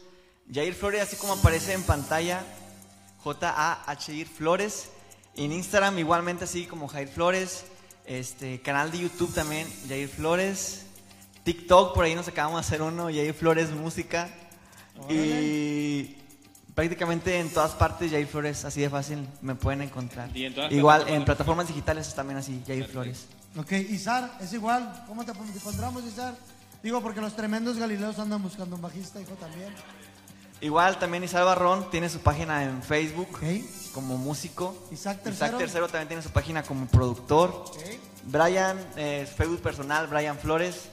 Jair 0.54 0.76
Flores, 0.76 1.02
así 1.02 1.16
como 1.16 1.34
aparece 1.34 1.74
en 1.74 1.82
pantalla, 1.82 2.44
J-A-H-I 3.24 4.26
Flores. 4.26 4.90
En 5.36 5.52
Instagram 5.52 5.98
igualmente 5.98 6.44
así 6.44 6.66
como 6.68 6.88
Jair 6.88 7.08
Flores. 7.08 7.66
Este, 8.06 8.62
canal 8.62 8.92
de 8.92 9.00
YouTube 9.00 9.34
también, 9.34 9.68
Jair 9.90 10.08
Flores. 10.08 10.86
TikTok, 11.44 11.96
por 11.96 12.06
ahí 12.06 12.14
nos 12.14 12.28
acabamos 12.28 12.62
de 12.62 12.68
hacer 12.68 12.84
uno, 12.84 13.06
Jair 13.06 13.34
Flores 13.34 13.72
Música. 13.72 14.30
Y 15.10 16.16
prácticamente 16.76 17.40
en 17.40 17.50
todas 17.50 17.72
partes, 17.72 18.12
Jair 18.12 18.28
Flores, 18.28 18.66
así 18.66 18.82
de 18.82 18.90
fácil 18.92 19.28
me 19.42 19.56
pueden 19.56 19.82
encontrar. 19.82 20.30
Y 20.38 20.46
en 20.46 20.54
todas 20.54 20.72
Igual 20.72 20.98
plataformas. 20.98 21.20
en 21.20 21.26
plataformas 21.26 21.68
digitales 21.70 22.14
también 22.14 22.38
así, 22.38 22.62
Jair 22.68 22.86
Flores. 22.86 23.26
Ok, 23.58 23.72
Izar, 23.72 24.38
es 24.42 24.54
igual. 24.54 25.06
¿Cómo 25.08 25.26
te 25.26 25.34
pondremos, 25.34 26.04
Izar? 26.04 26.36
Digo, 26.86 27.02
porque 27.02 27.20
los 27.20 27.36
tremendos 27.36 27.78
galileos 27.78 28.20
andan 28.20 28.44
buscando 28.44 28.76
un 28.76 28.82
bajista, 28.84 29.20
hijo, 29.20 29.32
también. 29.40 29.74
Igual 30.62 31.00
también 31.00 31.24
Isaac 31.24 31.44
Barrón 31.44 31.90
tiene 31.90 32.10
su 32.12 32.20
página 32.20 32.64
en 32.64 32.84
Facebook 32.84 33.28
Ok. 33.32 33.42
como 33.92 34.20
músico. 34.20 34.78
Isaac 34.92 35.18
Isaac 35.18 35.24
Tercero. 35.24 35.58
Tercero 35.58 35.88
también 35.88 36.10
tiene 36.10 36.22
su 36.22 36.30
página 36.30 36.62
como 36.62 36.86
productor. 36.86 37.50
Ok. 37.50 37.76
Brian, 38.26 38.78
eh, 38.98 39.28
Facebook 39.36 39.62
personal, 39.64 40.06
Brian 40.06 40.38
Flores. 40.38 40.84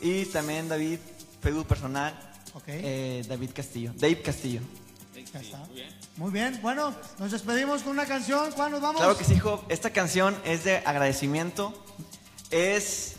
Y 0.00 0.24
también 0.24 0.68
David, 0.68 0.98
Facebook 1.40 1.68
personal, 1.68 2.12
Ok. 2.54 2.64
eh, 2.66 3.24
David 3.28 3.50
Castillo. 3.54 3.92
Dave 3.94 4.20
Castillo. 4.22 4.62
Ya 5.32 5.38
está. 5.38 5.60
Muy 6.16 6.32
bien. 6.32 6.58
Bueno, 6.60 6.92
nos 7.20 7.30
despedimos 7.30 7.82
con 7.82 7.92
una 7.92 8.04
canción. 8.04 8.50
¿Cuándo 8.50 8.78
nos 8.78 8.82
vamos? 8.82 9.00
Claro 9.00 9.16
que 9.16 9.22
sí, 9.22 9.38
Job. 9.38 9.60
Esta 9.68 9.90
canción 9.90 10.36
es 10.44 10.64
de 10.64 10.78
agradecimiento. 10.78 11.72
Es 12.50 13.14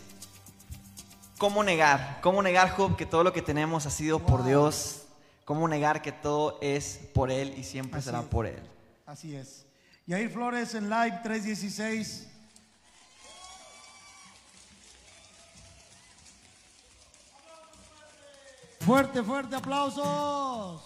cómo 1.42 1.64
negar, 1.64 2.20
cómo 2.22 2.40
negar, 2.40 2.70
Job, 2.70 2.94
que 2.94 3.04
todo 3.04 3.24
lo 3.24 3.32
que 3.32 3.42
tenemos 3.42 3.84
ha 3.86 3.90
sido 3.90 4.20
por 4.20 4.42
Wow. 4.42 4.46
Dios. 4.46 5.02
Cómo 5.44 5.66
negar 5.66 6.00
que 6.00 6.12
todo 6.12 6.56
es 6.62 7.00
por 7.12 7.32
Él 7.32 7.52
y 7.58 7.64
siempre 7.64 7.98
Así 7.98 8.04
será 8.06 8.20
es. 8.20 8.26
por 8.26 8.46
Él. 8.46 8.62
Así 9.06 9.34
es. 9.34 9.66
Yair 10.06 10.30
Flores 10.30 10.72
en 10.76 10.88
Live 10.88 11.18
316. 11.24 12.28
Fuerte, 18.80 19.22
fuerte 19.22 19.56
aplausos. 19.56 20.82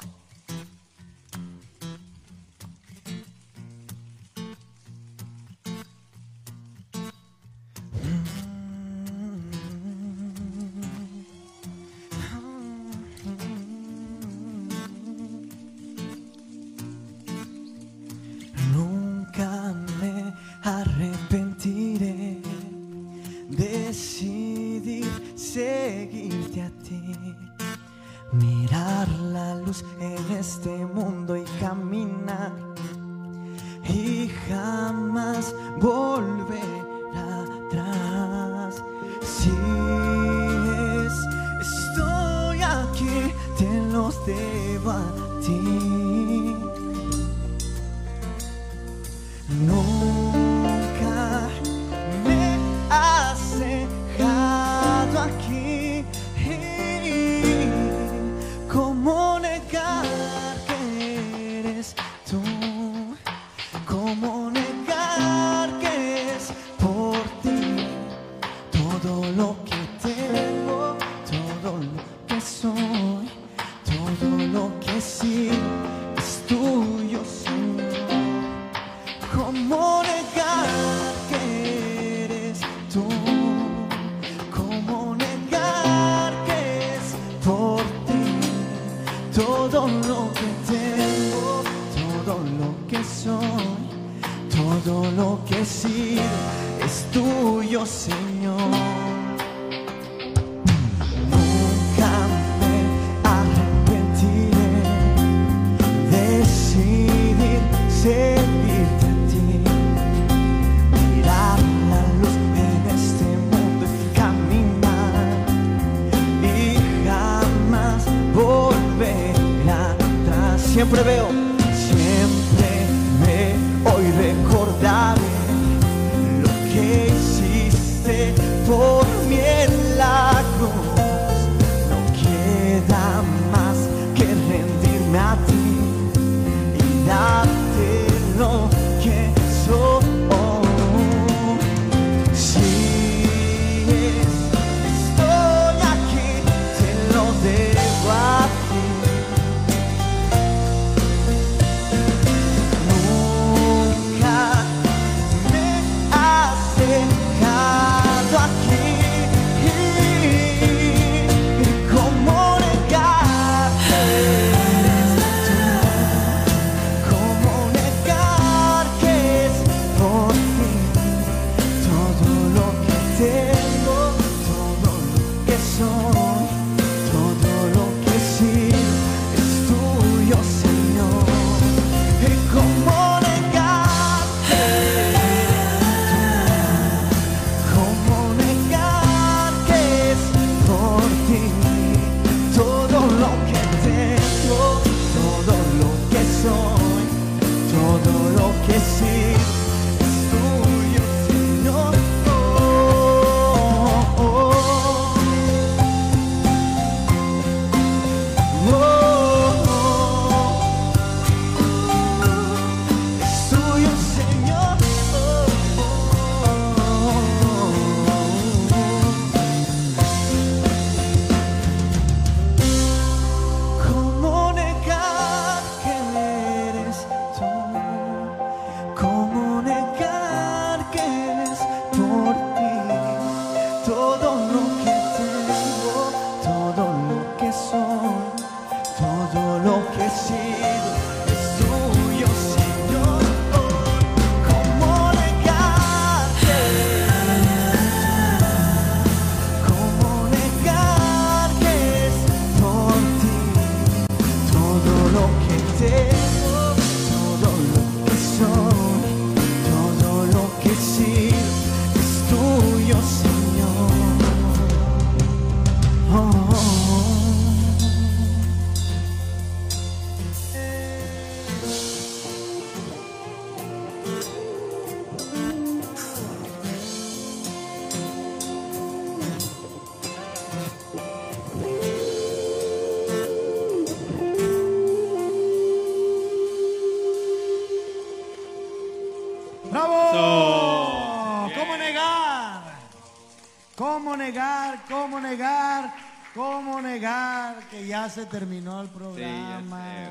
Se 298.17 298.27
terminó 298.27 298.81
el 298.81 298.87
Sí, 298.89 298.93
ya 298.93 298.99
programa? 298.99 299.85
sé, 299.85 300.11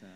bro. 0.00 0.08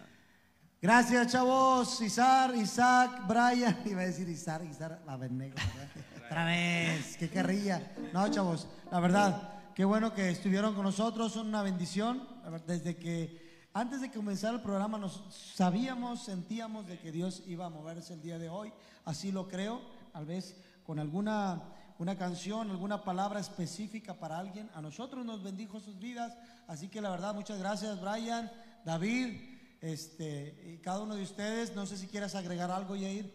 Gracias, 0.82 1.32
chavos. 1.32 2.00
Isar, 2.00 2.54
Isaac, 2.56 3.26
Brian. 3.26 3.78
Iba 3.86 4.00
a 4.02 4.06
decir 4.06 4.28
Isar, 4.28 4.64
Isar 4.64 5.00
Abednego. 5.06 5.54
¿verdad? 5.56 5.88
Otra 6.26 6.44
vez, 6.44 7.16
qué 7.16 7.28
carrilla. 7.28 7.92
No, 8.12 8.28
chavos, 8.30 8.66
la 8.90 9.00
verdad, 9.00 9.50
qué 9.74 9.84
bueno 9.84 10.12
que 10.12 10.30
estuvieron 10.30 10.74
con 10.74 10.82
nosotros. 10.84 11.32
Son 11.32 11.46
una 11.48 11.62
bendición. 11.62 12.26
La 12.44 12.50
ver- 12.50 12.64
Desde 12.64 12.96
que, 12.96 13.68
antes 13.74 14.00
de 14.00 14.10
comenzar 14.10 14.54
el 14.54 14.60
programa, 14.60 14.98
nos 14.98 15.22
sabíamos, 15.54 16.24
sentíamos 16.24 16.86
de 16.86 16.98
que 16.98 17.12
Dios 17.12 17.42
iba 17.46 17.66
a 17.66 17.70
moverse 17.70 18.12
el 18.14 18.22
día 18.22 18.38
de 18.38 18.48
hoy. 18.48 18.72
Así 19.04 19.30
lo 19.32 19.46
creo. 19.48 19.80
Tal 20.12 20.26
vez 20.26 20.56
con 20.84 20.98
alguna 20.98 21.62
una 21.98 22.16
canción, 22.16 22.70
alguna 22.70 23.02
palabra 23.02 23.40
específica 23.40 24.14
para 24.14 24.38
alguien. 24.38 24.70
A 24.74 24.80
nosotros 24.80 25.24
nos 25.24 25.42
bendijo 25.42 25.80
sus 25.80 25.98
vidas. 25.98 26.36
Así 26.68 26.88
que 26.88 27.00
la 27.00 27.10
verdad, 27.10 27.34
muchas 27.34 27.58
gracias, 27.58 28.00
Brian, 28.00 28.50
David. 28.84 29.58
Este, 29.80 30.60
y 30.64 30.78
cada 30.78 31.00
uno 31.00 31.16
de 31.16 31.22
ustedes, 31.22 31.74
no 31.74 31.86
sé 31.86 31.96
si 31.96 32.06
quieras 32.06 32.34
agregar 32.34 32.70
algo, 32.70 32.94
Yair. 32.94 33.32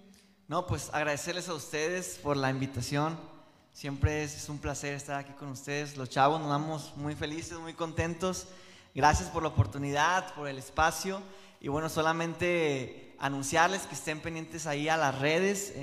No, 0.48 0.65
pues 0.65 0.90
agradecerles 0.94 1.49
a 1.49 1.53
ustedes 1.53 2.19
por 2.23 2.38
la 2.38 2.49
invitación. 2.49 3.18
Siempre 3.73 4.23
es, 4.23 4.48
un 4.49 4.60
placer 4.60 4.94
estar 4.94 5.19
aquí 5.19 5.34
con 5.34 5.49
ustedes. 5.49 5.98
Los 5.98 6.10
chavos 6.10 6.40
nos 6.40 6.49
vamos 6.49 6.94
muy 6.95 7.15
felices, 7.15 7.57
muy 7.60 7.73
contentos. 7.73 8.48
Gracias 8.95 9.30
por 9.30 9.44
la 9.44 9.49
oportunidad, 9.49 10.34
por 10.35 10.48
el 10.48 10.57
espacio. 10.57 11.22
Y 11.60 11.68
bueno, 11.68 11.90
solamente 11.90 13.15
anunciarles 13.19 13.84
que 13.84 13.95
estén 13.95 14.22
pendientes 14.22 14.68
ahí 14.68 14.88
a 14.88 14.98
las 14.98 15.19
redes 15.19 15.73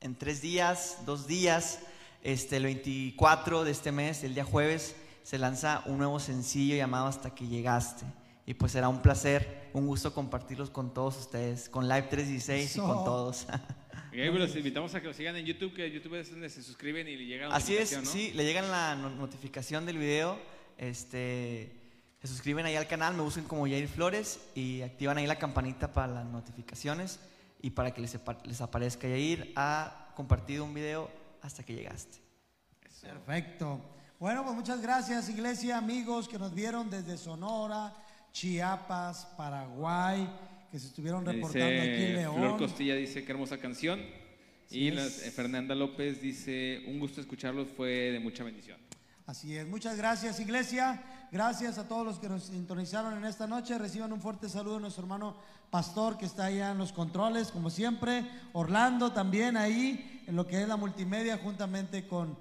en 0.00 0.14
tres 0.16 0.40
días, 0.40 0.98
dos 1.06 1.26
días. 1.26 1.80
Este, 2.22 2.56
el 2.58 2.64
24 2.64 3.64
de 3.64 3.70
este 3.70 3.92
mes, 3.92 4.24
el 4.24 4.34
día 4.34 4.44
jueves, 4.44 4.94
se 5.22 5.38
lanza 5.38 5.82
un 5.86 5.98
nuevo 5.98 6.20
sencillo 6.20 6.76
llamado 6.76 7.06
Hasta 7.06 7.34
que 7.34 7.46
llegaste. 7.46 8.04
Y 8.46 8.54
pues 8.54 8.72
será 8.72 8.88
un 8.88 9.00
placer, 9.00 9.70
un 9.72 9.86
gusto 9.86 10.12
compartirlos 10.12 10.70
con 10.70 10.92
todos 10.92 11.16
ustedes, 11.18 11.68
con 11.68 11.88
Live 11.88 12.08
316 12.10 12.62
y 12.62 12.64
Eso. 12.78 12.86
con 12.86 13.04
todos. 13.04 13.46
Pues 14.10 14.34
los 14.34 14.56
invitamos 14.56 14.92
a 14.96 15.00
que 15.00 15.06
lo 15.06 15.14
sigan 15.14 15.36
en 15.36 15.46
YouTube, 15.46 15.72
que 15.72 15.88
YouTube 15.88 16.16
es 16.16 16.30
donde 16.30 16.50
se 16.50 16.64
suscriben 16.64 17.06
y 17.06 17.14
le 17.16 17.26
llega 17.26 17.46
la 17.48 17.54
Así 17.54 17.76
es, 17.76 17.96
sí, 18.04 18.32
le 18.34 18.44
llegan 18.44 18.68
la 18.68 18.96
no- 18.96 19.08
notificación 19.10 19.86
del 19.86 19.98
video, 19.98 20.36
este, 20.78 21.72
se 22.20 22.26
suscriben 22.26 22.66
ahí 22.66 22.74
al 22.74 22.88
canal, 22.88 23.14
me 23.14 23.22
buscan 23.22 23.44
como 23.44 23.66
Jair 23.68 23.86
Flores 23.86 24.40
y 24.56 24.82
activan 24.82 25.18
ahí 25.18 25.28
la 25.28 25.38
campanita 25.38 25.92
para 25.92 26.08
las 26.12 26.24
notificaciones 26.26 27.20
y 27.62 27.70
para 27.70 27.92
que 27.92 28.00
les, 28.00 28.18
les 28.44 28.60
aparezca 28.60 29.08
Jair 29.08 29.52
ha 29.56 30.12
compartido 30.14 30.64
un 30.64 30.74
video 30.74 31.10
hasta 31.42 31.62
que 31.62 31.74
llegaste. 31.74 32.18
Perfecto. 33.02 33.80
Bueno, 34.18 34.44
pues 34.44 34.54
muchas 34.54 34.82
gracias, 34.82 35.28
iglesia, 35.30 35.78
amigos 35.78 36.28
que 36.28 36.38
nos 36.38 36.54
vieron 36.54 36.90
desde 36.90 37.16
Sonora, 37.16 37.94
Chiapas, 38.32 39.26
Paraguay, 39.36 40.28
que 40.70 40.78
se 40.78 40.88
estuvieron 40.88 41.24
reportando 41.24 41.80
aquí 41.80 42.04
en 42.04 42.16
León. 42.16 42.36
Flor 42.36 42.58
Costilla 42.58 42.94
dice, 42.94 43.24
qué 43.24 43.32
hermosa 43.32 43.58
canción. 43.58 44.00
Así 44.66 44.78
y 44.78 44.88
eh, 44.88 45.08
Fernanda 45.34 45.74
López 45.74 46.20
dice, 46.20 46.84
un 46.86 47.00
gusto 47.00 47.20
escucharlos, 47.20 47.68
fue 47.68 47.88
de 48.12 48.20
mucha 48.20 48.44
bendición. 48.44 48.78
Así 49.26 49.56
es, 49.56 49.66
muchas 49.66 49.96
gracias 49.96 50.40
iglesia, 50.40 51.02
gracias 51.30 51.78
a 51.78 51.86
todos 51.86 52.04
los 52.04 52.18
que 52.18 52.28
nos 52.28 52.44
sintonizaron 52.44 53.16
en 53.16 53.24
esta 53.24 53.46
noche, 53.46 53.78
reciban 53.78 54.12
un 54.12 54.20
fuerte 54.20 54.48
saludo 54.48 54.74
de 54.74 54.80
nuestro 54.82 55.04
hermano 55.04 55.36
pastor 55.70 56.18
que 56.18 56.26
está 56.26 56.46
allá 56.46 56.72
en 56.72 56.78
los 56.78 56.92
controles, 56.92 57.50
como 57.50 57.70
siempre, 57.70 58.28
Orlando 58.52 59.12
también 59.12 59.56
ahí, 59.56 60.22
en 60.26 60.36
lo 60.36 60.46
que 60.46 60.60
es 60.62 60.68
la 60.68 60.76
multimedia, 60.76 61.38
juntamente 61.38 62.06
con 62.06 62.36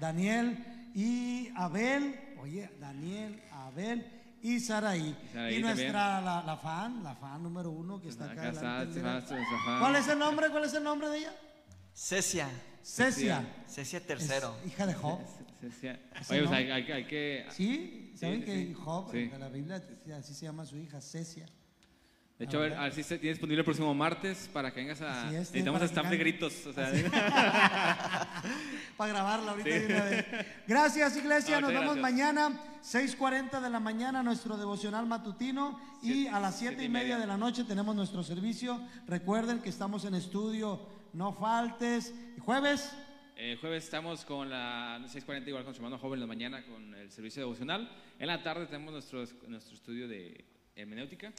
Daniel 0.00 0.90
y 0.94 1.48
Abel, 1.56 2.18
oye, 2.40 2.70
Daniel, 2.80 3.40
Abel 3.52 4.06
y 4.42 4.60
Saraí. 4.60 5.16
Saraí 5.32 5.56
Y 5.56 5.62
nuestra, 5.62 6.20
la, 6.20 6.42
la 6.44 6.56
fan, 6.56 7.02
la 7.02 7.14
fan 7.14 7.42
número 7.42 7.70
uno 7.70 8.00
que 8.00 8.08
está 8.08 8.26
acá. 8.30 8.48
Acá 8.50 8.82
está, 8.82 9.00
va. 9.02 9.80
¿Cuál 9.80 9.96
es 9.96 10.08
el 10.08 10.18
nombre? 10.18 10.48
¿Cuál 10.50 10.64
es 10.64 10.74
el 10.74 10.82
nombre 10.84 11.08
de 11.08 11.18
ella? 11.18 11.32
Cecia, 11.94 12.48
Cecia. 12.82 13.44
Cecia 13.68 13.98
Es 13.98 14.06
tercero. 14.06 14.56
hija 14.66 14.86
de 14.86 14.94
Job. 14.94 15.18
Ese 15.60 15.98
Oye, 16.30 16.42
pues 16.42 16.50
hay, 16.52 16.70
hay- 16.70 16.92
hay 16.92 17.04
que... 17.06 17.44
Sí, 17.50 18.12
saben 18.16 18.40
sí, 18.40 18.44
que 18.46 18.54
sí. 18.68 18.74
Job, 18.74 19.10
Sí. 19.10 19.18
en 19.32 19.40
la 19.40 19.48
Biblia 19.48 19.82
así 20.16 20.32
se 20.34 20.46
llama 20.46 20.64
su 20.64 20.76
hija, 20.78 21.00
Cecia. 21.00 21.46
De 22.38 22.44
hecho, 22.44 22.58
a 22.58 22.60
ver, 22.60 22.74
a 22.74 22.82
ver 22.84 22.92
si 22.94 23.02
se 23.02 23.18
tiene 23.18 23.32
disponible 23.32 23.60
el 23.60 23.64
próximo 23.64 23.92
martes 23.94 24.48
para 24.52 24.72
que 24.72 24.78
vengas 24.80 25.00
a... 25.02 25.26
Es, 25.26 25.50
necesitamos 25.50 25.82
staff 25.82 26.08
de 26.08 26.16
gritos. 26.16 26.66
O 26.66 26.72
sea, 26.72 26.92
Para 28.96 29.12
grabarla 29.12 29.50
ahorita 29.52 29.68
de 29.68 29.86
una 29.86 30.04
vez. 30.04 30.26
Gracias, 30.66 31.16
iglesia. 31.16 31.56
No, 31.60 31.62
Nos 31.62 31.70
vemos 31.70 31.96
gracias. 31.96 32.02
mañana, 32.02 32.60
6:40 32.84 33.60
de 33.60 33.70
la 33.70 33.80
mañana, 33.80 34.22
nuestro 34.22 34.56
devocional 34.56 35.06
matutino. 35.06 35.80
Y 36.02 36.28
a 36.28 36.38
las 36.38 36.56
7 36.58 36.74
siete 36.76 36.82
y 36.84 36.86
y 36.86 36.88
media 36.88 37.02
media. 37.14 37.18
de 37.18 37.26
la 37.26 37.36
noche 37.36 37.64
tenemos 37.64 37.96
nuestro 37.96 38.22
servicio. 38.22 38.80
Recuerden 39.08 39.60
que 39.60 39.68
estamos 39.70 40.04
en 40.04 40.14
estudio, 40.14 40.80
no 41.14 41.32
faltes. 41.32 42.14
Y 42.36 42.40
Jueves, 42.40 42.92
Eh, 43.36 43.56
jueves 43.60 43.84
estamos 43.84 44.24
con 44.24 44.48
la 44.48 44.98
6.40 45.06 45.48
igual 45.48 45.64
con 45.64 45.74
su 45.74 45.78
hermano 45.80 45.98
joven 45.98 46.14
en 46.18 46.20
la 46.20 46.26
mañana 46.26 46.64
con 46.66 46.94
el 46.94 47.10
servicio 47.10 47.42
devocional. 47.42 47.88
En 48.18 48.26
la 48.28 48.42
tarde 48.42 48.66
tenemos 48.66 48.92
nuestro, 48.92 49.24
nuestro 49.48 49.74
estudio 49.74 50.06
de 50.08 50.44
hermenéutica. 50.76 51.32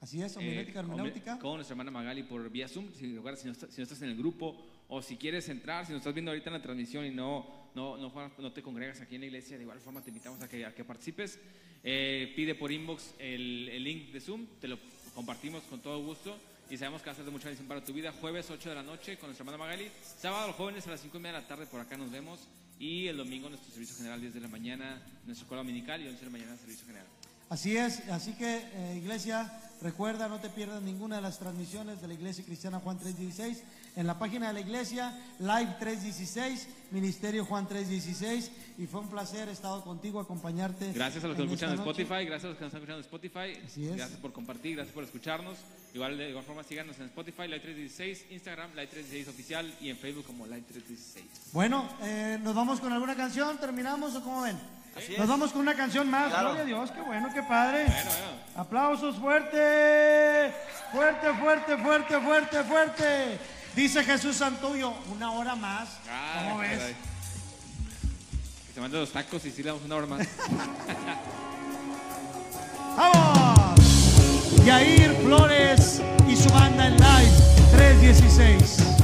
Así 0.00 0.22
es, 0.22 0.36
eh, 0.36 0.38
homilética, 0.38 0.82
con- 0.82 0.90
hermenéutica. 0.92 1.38
Con 1.38 1.54
nuestra 1.56 1.72
hermana 1.74 1.90
Magali 1.90 2.22
por 2.22 2.48
vía 2.50 2.68
Zoom. 2.68 2.92
Si, 2.94 3.06
no 3.06 3.28
estás, 3.30 3.70
si 3.70 3.76
no 3.78 3.82
estás 3.82 4.02
en 4.02 4.10
el 4.10 4.16
grupo 4.16 4.56
o 4.88 5.02
si 5.02 5.16
quieres 5.16 5.48
entrar, 5.48 5.84
si 5.86 5.92
nos 5.92 6.00
estás 6.00 6.14
viendo 6.14 6.30
ahorita 6.30 6.50
en 6.50 6.54
la 6.54 6.62
transmisión 6.62 7.04
y 7.06 7.10
no, 7.10 7.70
no, 7.74 7.96
no, 7.96 8.12
no 8.38 8.52
te 8.52 8.62
congregas 8.62 9.00
aquí 9.00 9.14
en 9.16 9.22
la 9.22 9.26
iglesia, 9.26 9.56
de 9.56 9.62
igual 9.64 9.80
forma 9.80 10.00
te 10.02 10.10
invitamos 10.10 10.40
a 10.42 10.48
que, 10.48 10.64
a 10.64 10.74
que 10.74 10.84
participes. 10.84 11.38
Eh, 11.82 12.32
pide 12.34 12.54
por 12.54 12.72
inbox 12.72 13.14
el, 13.18 13.68
el 13.68 13.84
link 13.84 14.10
de 14.12 14.20
Zoom, 14.20 14.46
te 14.60 14.68
lo 14.68 14.78
compartimos 15.14 15.62
con 15.64 15.80
todo 15.80 16.02
gusto. 16.02 16.36
Y 16.68 16.76
sabemos 16.76 17.00
que 17.00 17.06
va 17.06 17.12
a 17.12 17.14
ser 17.14 17.24
de 17.24 17.30
mucha 17.30 17.44
bendición 17.44 17.68
para 17.68 17.84
tu 17.84 17.92
vida. 17.92 18.10
Jueves 18.20 18.50
8 18.50 18.70
de 18.70 18.74
la 18.74 18.82
noche 18.82 19.16
con 19.18 19.28
nuestra 19.28 19.44
hermana 19.44 19.56
Magali. 19.58 19.88
Sábado 20.02 20.48
los 20.48 20.56
jóvenes 20.56 20.84
a 20.88 20.90
las 20.90 21.00
5 21.00 21.16
y 21.16 21.20
media 21.20 21.36
de 21.36 21.42
la 21.42 21.46
tarde 21.48 21.66
por 21.66 21.80
acá 21.80 21.96
nos 21.96 22.10
vemos. 22.10 22.40
Y 22.80 23.06
el 23.06 23.16
domingo 23.16 23.48
nuestro 23.48 23.70
servicio 23.70 23.94
general 23.96 24.20
10 24.20 24.34
de 24.34 24.40
la 24.40 24.48
mañana, 24.48 25.00
nuestra 25.24 25.44
escuela 25.44 25.62
dominical 25.62 26.02
y 26.02 26.08
11 26.08 26.18
de 26.18 26.24
la 26.26 26.30
mañana 26.32 26.56
servicio 26.56 26.84
general. 26.86 27.06
Así 27.48 27.76
es, 27.76 28.08
así 28.10 28.32
que 28.32 28.56
eh, 28.56 28.96
iglesia, 28.96 29.52
recuerda, 29.80 30.28
no 30.28 30.40
te 30.40 30.48
pierdas 30.48 30.82
ninguna 30.82 31.16
de 31.16 31.22
las 31.22 31.38
transmisiones 31.38 32.00
de 32.00 32.08
la 32.08 32.14
Iglesia 32.14 32.44
Cristiana 32.44 32.80
Juan 32.80 32.98
316 32.98 33.62
en 33.96 34.06
la 34.06 34.18
página 34.18 34.48
de 34.48 34.52
la 34.52 34.60
iglesia, 34.60 35.18
Live 35.38 35.76
316, 35.80 36.68
Ministerio 36.90 37.46
Juan 37.46 37.66
316, 37.66 38.50
y 38.76 38.86
fue 38.86 39.00
un 39.00 39.08
placer, 39.08 39.48
he 39.48 39.52
estado 39.52 39.82
contigo, 39.82 40.20
acompañarte. 40.20 40.92
Gracias 40.92 41.24
a 41.24 41.28
los 41.28 41.36
que 41.36 41.44
nos 41.44 41.52
escuchan 41.52 41.72
en. 41.72 41.78
Spotify, 41.78 42.26
gracias 42.26 42.44
a 42.44 42.48
los 42.48 42.58
que 42.58 42.64
nos 42.64 42.74
están 42.74 42.82
escuchando 42.82 42.98
en 42.98 43.04
Spotify. 43.04 43.64
Así 43.64 43.88
es. 43.88 43.96
Gracias 43.96 44.20
por 44.20 44.32
compartir, 44.34 44.76
gracias 44.76 44.94
por 44.94 45.04
escucharnos. 45.04 45.56
Igual 45.94 46.18
de 46.18 46.28
igual 46.28 46.44
forma 46.44 46.62
síganos 46.62 46.98
en 46.98 47.06
Spotify, 47.06 47.42
Live 47.42 47.60
316, 47.60 48.26
Instagram, 48.32 48.70
Live 48.72 48.88
316 48.88 49.28
oficial 49.28 49.74
y 49.80 49.88
en 49.88 49.96
Facebook 49.96 50.26
como 50.26 50.44
Live 50.46 50.64
316. 50.68 51.24
Bueno, 51.54 51.88
eh, 52.02 52.38
¿nos 52.42 52.54
vamos 52.54 52.80
con 52.80 52.92
alguna 52.92 53.16
canción? 53.16 53.56
¿Terminamos 53.56 54.14
o 54.14 54.22
cómo 54.22 54.42
ven? 54.42 54.58
Nos 55.18 55.28
vamos 55.28 55.52
con 55.52 55.60
una 55.60 55.74
canción 55.74 56.10
más. 56.10 56.28
Claro. 56.28 56.54
Gloria 56.54 56.62
a 56.62 56.66
Dios, 56.66 56.90
qué 56.90 57.00
bueno, 57.02 57.28
qué 57.32 57.42
padre. 57.42 57.84
Bueno, 57.84 58.10
bueno. 58.10 58.26
Aplausos 58.56 59.16
fuerte, 59.16 60.52
fuerte, 60.90 61.34
fuerte, 61.34 61.76
fuerte, 61.76 62.20
fuerte, 62.20 62.64
fuerte. 62.64 63.38
Dice 63.74 64.02
Jesús 64.04 64.36
Santuyo, 64.36 64.94
una 65.12 65.32
hora 65.32 65.54
más. 65.54 65.88
Ah, 66.10 66.44
¿Cómo 66.44 66.58
ves? 66.58 66.78
caray. 66.78 66.94
Que 68.66 68.72
se 68.74 68.80
manden 68.80 69.00
los 69.00 69.12
tacos 69.12 69.44
y 69.44 69.50
sí 69.50 69.62
le 69.62 69.68
damos 69.68 69.84
una 69.84 69.96
hora 69.96 70.06
más. 70.06 70.26
¡Vamos! 72.96 73.80
Yair 74.64 75.14
Flores 75.22 76.00
y 76.26 76.36
su 76.36 76.48
banda 76.48 76.86
en 76.86 76.96
live 76.96 77.32
316. 77.72 78.95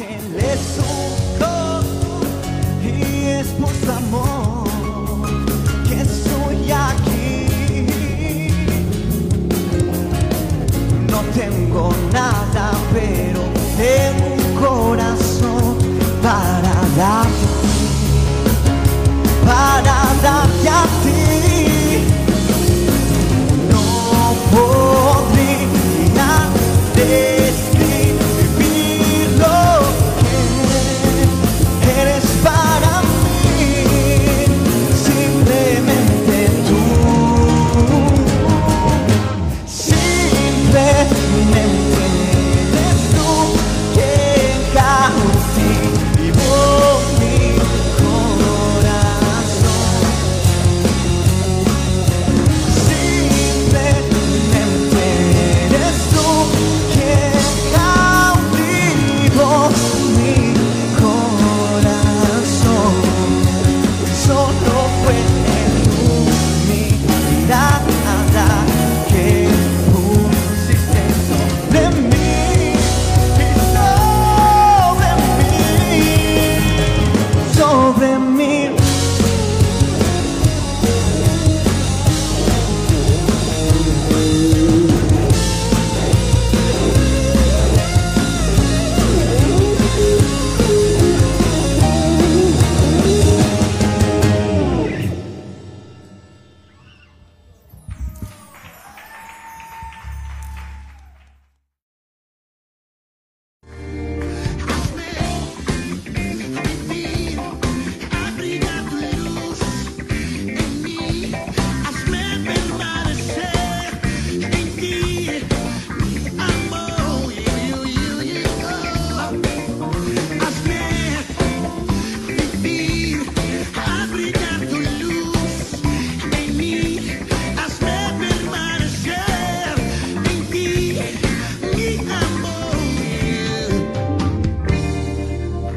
can 0.00 0.29